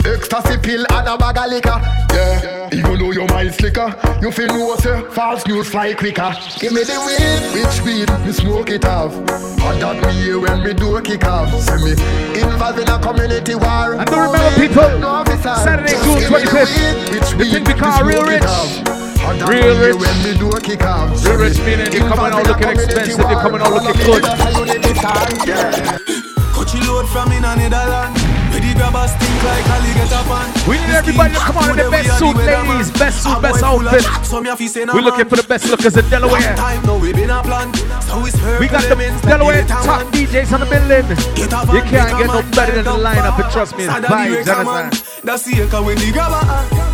Ecstasy 0.04 0.58
pill 0.60 0.84
and 0.92 1.08
a 1.08 1.16
bag 1.16 1.38
of 1.38 1.48
liquor. 1.48 1.80
Yeah, 2.12 2.68
even 2.72 2.98
though 2.98 3.12
your 3.12 3.28
mind 3.28 3.54
slicker, 3.54 3.88
you 4.20 4.30
feel 4.30 4.48
no 4.48 4.76
say 4.76 5.00
false 5.12 5.46
news 5.46 5.68
fly 5.70 5.94
quicker. 5.94 6.34
Give 6.58 6.72
me 6.72 6.84
the 6.84 6.98
weed, 7.08 7.40
which 7.56 7.80
weed, 7.86 8.10
me 8.26 8.32
smoke 8.32 8.70
it 8.70 8.84
off. 8.84 9.14
And 9.16 9.80
that 9.80 9.96
me 10.02 10.34
when 10.36 10.64
me 10.64 10.74
do 10.74 10.96
a 10.96 11.02
kick 11.02 11.24
off. 11.24 11.48
See 11.62 11.84
me 11.84 11.92
involved 12.36 12.80
in 12.80 12.88
a 12.88 12.98
community 12.98 13.29
war. 13.54 13.94
And 13.94 14.06
don't 14.10 14.26
remember 14.26 14.50
people, 14.58 14.82
Saturday, 15.38 15.94
June 16.02 16.18
25th, 16.26 17.38
the 17.38 17.44
thing 17.46 17.64
we 17.64 17.74
call 17.74 18.02
Real 18.02 18.24
Rich. 18.26 18.42
Real 19.46 19.78
rich. 19.78 19.94
Real 21.24 21.38
rich 21.38 21.58
meaning 21.60 21.92
you're 21.92 22.08
coming 22.08 22.32
out 22.32 22.46
looking 22.46 22.68
expensive, 22.68 23.18
you're 23.18 23.40
coming 23.40 23.60
out 23.60 23.72
looking 23.72 23.94
good. 24.04 24.22
Coachy 26.52 26.80
load 26.86 27.08
from 27.08 27.30
in 27.32 27.44
a 27.44 28.29
Netherland. 28.60 28.70
Ready 28.70 28.74
grab 28.74 28.94
a 28.94 29.08
stink 29.08 29.42
like 29.44 29.66
alligator 29.68 30.24
pan. 30.28 30.68
We 30.68 30.76
need 30.78 30.94
everybody 30.94 31.34
to 31.34 31.40
come 31.40 31.56
on 31.58 31.70
in 31.70 31.76
the 31.84 31.90
best 31.90 32.18
suit, 32.18 32.36
ladies. 32.36 32.90
Best 32.92 33.22
suit, 33.22 33.42
best 33.42 33.62
outfit. 33.62 34.04
We're 34.94 35.00
looking 35.02 35.28
for 35.28 35.36
the 35.36 35.46
best 35.48 35.68
lookers 35.70 35.96
in 35.96 36.08
Delaware. 36.08 36.54
We 38.60 38.68
got 38.68 38.82
the 38.88 38.96
Delaware 39.24 39.64
top 39.66 40.06
DJs 40.12 40.52
on 40.52 40.60
the 40.60 40.66
building. 40.66 41.06
You 41.74 41.82
can't 41.88 42.18
get 42.18 42.26
no 42.28 42.42
better 42.52 42.82
than 42.82 42.84
the 42.84 42.96
lineup, 43.00 43.38
and 43.42 43.52
trust 43.52 43.76
me, 43.76 43.84
it's 43.84 43.94
vibes, 43.94 44.48
understand? 44.48 44.92
That's 45.24 45.44
the 45.44 45.62
echo 45.62 45.82
when 45.82 45.96
the 45.96 46.12
grabber. 46.12 46.40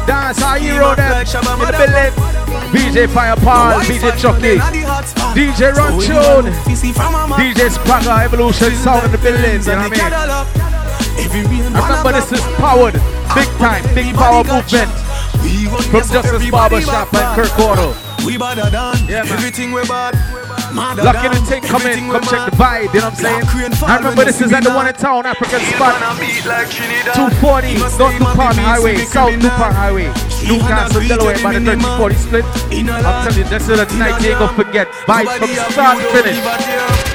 Dance 0.07 0.43
our 0.43 0.59
hero 0.59 0.95
them 0.95 1.13
in 1.13 1.27
the 1.27 1.73
building. 1.73 2.13
BJ 2.73 3.09
Fire 3.09 3.37
Paul, 3.37 3.81
BJ 3.81 4.19
Chucky, 4.19 4.59
DJ 5.35 5.73
RunTune, 5.73 6.53
DJ 7.37 7.71
Spragga, 7.71 8.25
Evolution 8.25 8.75
Sound 8.77 9.05
in 9.07 9.13
the 9.13 9.19
building. 9.19 9.61
You 9.61 9.67
know 9.67 9.89
what 9.89 9.99
I 9.99 10.73
mean? 10.73 10.86
Remember, 11.17 12.13
this 12.13 12.33
is 12.33 12.41
powered, 12.57 12.95
big 13.35 13.49
time, 13.59 13.83
big 13.95 14.15
power 14.15 14.45
movement 14.45 14.91
from 15.91 16.03
Justice 16.09 16.51
Barbershop 16.51 17.15
and 17.15 17.37
Kirk 17.37 17.59
Auto. 17.59 17.95
We 18.25 18.37
better 18.37 18.71
done. 18.71 18.99
Yeah, 19.07 19.23
man. 19.23 19.33
Everything 19.33 19.73
we 19.73 19.83
bad. 19.87 20.15
Madder 20.75 21.05
Lock 21.05 21.17
in 21.25 21.31
than 21.31 21.37
and 21.41 21.47
take, 21.47 21.63
come 21.63 21.87
in, 21.87 22.11
come 22.11 22.23
check 22.23 22.51
the 22.51 22.57
vibe, 22.57 22.93
you 22.93 23.01
know 23.01 23.09
what 23.09 23.25
I'm 23.25 23.45
saying? 23.47 23.83
I 23.85 23.97
remember 23.99 24.25
this 24.25 24.41
is 24.41 24.53
at 24.53 24.65
the 24.65 24.71
one 24.71 24.89
in 24.89 24.95
town, 24.95 25.25
African 25.25 25.61
spot. 25.61 25.95
a 26.03 26.21
beat 26.21 26.45
like 26.45 26.69
Trinidad. 26.69 27.15
240, 27.15 27.79
North 27.79 27.97
DuPont 27.97 28.57
Highway, 28.59 28.97
South. 29.07 29.33
DuPont 29.33 29.75
Highway, 29.75 30.09
New 30.45 30.59
Castle, 30.59 31.07
Delaware 31.07 31.39
by 31.43 31.53
the 31.55 31.61
region 31.61 31.81
3040 31.81 32.15
split. 32.17 32.45
I'm 32.45 33.25
telling 33.25 33.39
you, 33.39 33.45
this 33.45 33.69
is 33.69 33.79
a 33.79 33.87
night 33.97 34.21
you 34.21 34.31
ain't 34.31 34.39
gonna 34.39 34.53
forget. 34.53 34.89
Vibes 35.07 35.39
from 35.39 35.73
start 35.73 35.99
to 35.99 36.05
finish. 36.13 37.06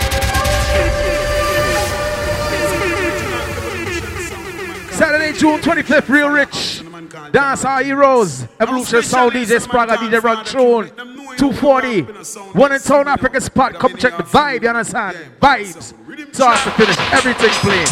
Saturday, 5.01 5.33
June 5.35 5.59
25th, 5.59 6.09
Real 6.09 6.29
Rich. 6.29 6.83
Dance 7.31 7.65
our 7.65 7.81
heroes. 7.81 8.45
Evolution 8.59 9.01
Sound, 9.01 9.31
DJ 9.31 9.59
Spragga, 9.59 9.97
DJ 9.97 10.21
RunTune. 10.21 10.95
240. 11.39 12.01
One 12.51 12.71
in 12.71 12.79
town, 12.79 13.07
Africa 13.07 13.41
spot. 13.41 13.73
Come 13.79 13.97
check 13.97 14.15
the 14.15 14.21
vibe, 14.21 14.61
you 14.61 14.69
understand? 14.69 15.17
Vibes. 15.41 15.95
Start 16.35 16.59
to 16.59 16.71
finish. 16.73 16.95
Everything 17.11 17.49
clean. 17.49 17.87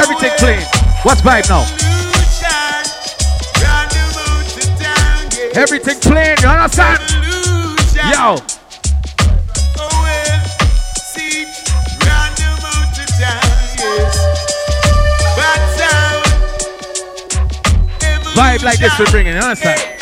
Everything 0.00 0.30
clean. 0.38 0.62
What's 1.02 1.20
vibe 1.20 1.46
now? 1.50 1.66
Everything 5.60 6.00
clean, 6.00 6.36
you 6.40 6.48
understand? 6.48 7.02
Yo. 8.14 8.55
Vibe 18.36 18.62
like 18.64 18.78
this 18.78 18.98
we're 18.98 19.06
bringing, 19.06 19.32
you 19.32 19.40
understand? 19.40 19.95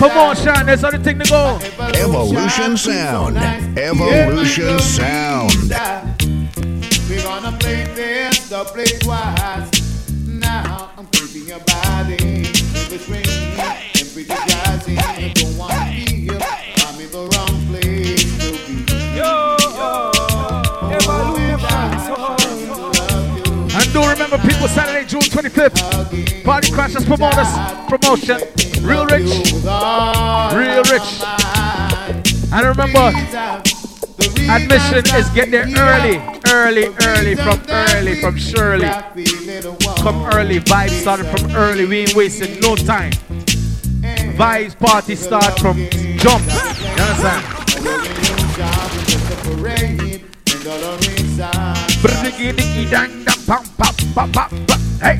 Party 0.00 0.14
crash 0.14 0.46
up 0.46 0.54
promotion, 0.54 0.66
there's 0.66 0.84
other 0.84 0.98
thing 0.98 1.18
to 1.18 1.28
go. 1.28 1.58
Evolution 1.94 2.76
Sound. 2.76 3.36
Evolution 3.78 4.78
Sound. 4.78 5.52
We're 7.08 7.22
gonna 7.22 7.56
play 7.58 7.84
this 7.94 8.48
the 8.48 8.64
place 8.64 9.04
was. 9.06 9.77
Remember 24.30 24.48
people 24.48 24.68
Saturday, 24.68 25.06
June 25.06 25.20
25th. 25.20 26.44
Party 26.44 26.70
Crashers 26.70 27.06
Promoters 27.06 27.48
Promotion. 27.88 28.38
Real 28.86 29.06
Rich. 29.06 29.52
Real 30.54 30.82
Rich. 30.84 31.22
And 32.52 32.66
remember, 32.66 33.12
admission 34.50 35.04
is 35.16 35.28
get 35.30 35.50
there 35.50 35.66
early, 35.76 36.20
early, 36.50 36.88
early, 37.06 37.34
from 37.36 37.60
early, 37.68 38.20
from 38.20 38.36
Shirley. 38.36 38.88
Come 39.98 40.24
early, 40.34 40.60
vibes 40.60 41.00
started 41.00 41.26
from 41.26 41.50
early. 41.52 41.86
We 41.86 42.00
ain't 42.00 42.14
wasting 42.14 42.60
no 42.60 42.76
time. 42.76 43.12
Vibes 44.36 44.78
party 44.78 45.14
start 45.14 45.58
from 45.58 45.76
jump. 46.18 46.44
You 46.44 47.02
understand? 47.02 47.58
Briggy 51.98 52.52
diggy 52.54 52.90
dang 52.90 53.10
dang 53.24 53.40
pam 53.42 53.64
pam 53.74 53.94
pam 54.14 54.30
pam. 54.30 54.50
Hey. 55.02 55.18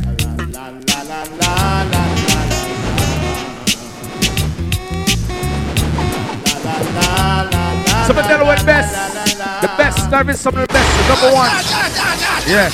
Some 8.06 8.16
of 8.16 8.24
Delaware 8.24 8.56
best. 8.64 8.94
The 9.60 9.68
best 9.76 10.08
service, 10.08 10.40
some 10.40 10.54
of 10.54 10.68
the 10.68 10.72
best. 10.72 11.08
Number 11.08 11.34
one. 11.34 11.50
Yeah. 12.46 12.70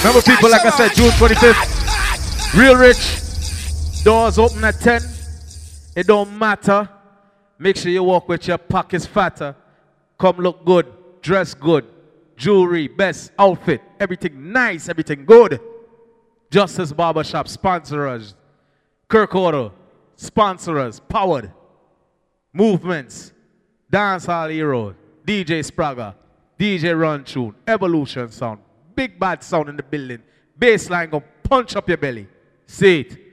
Remember 0.00 0.20
people, 0.20 0.50
like 0.50 0.66
I 0.66 0.70
said, 0.70 0.92
June 0.94 1.10
25th. 1.12 2.54
Real 2.54 2.76
rich. 2.76 4.04
Doors 4.04 4.38
open 4.38 4.62
at 4.62 4.78
10. 4.78 5.00
It 5.96 6.06
don't 6.06 6.38
matter. 6.38 6.88
Make 7.58 7.76
sure 7.78 7.90
you 7.90 8.04
walk 8.04 8.28
with 8.28 8.46
your 8.46 8.58
pockets 8.58 9.06
fatter. 9.06 9.56
Come 10.18 10.36
look 10.36 10.64
good. 10.66 10.86
Dress 11.22 11.54
good. 11.54 11.86
Jewelry, 12.38 12.86
best 12.86 13.32
outfit. 13.38 13.82
Everything 13.98 14.52
nice, 14.52 14.88
everything 14.88 15.24
good. 15.24 15.60
Justice 16.50 16.92
Barbershop, 16.92 17.48
sponsor 17.48 18.06
us. 18.06 18.34
Kirk 19.08 19.34
Auto, 19.34 19.72
sponsor 20.16 20.78
us. 20.78 21.00
Powered. 21.00 21.52
Movements. 22.52 23.32
Dance 23.90 24.26
Hall 24.26 24.48
Hero. 24.48 24.94
DJ 25.26 25.60
Spragga. 25.68 26.14
DJ 26.58 26.94
RunTune. 26.94 27.54
Evolution 27.66 28.30
Sound. 28.30 28.60
Big 28.94 29.18
bad 29.18 29.42
sound 29.42 29.68
in 29.68 29.76
the 29.76 29.82
building. 29.82 30.22
Bassline 30.58 31.10
gonna 31.10 31.24
punch 31.42 31.76
up 31.76 31.88
your 31.88 31.98
belly. 31.98 32.28
See 32.66 33.00
it. 33.00 33.27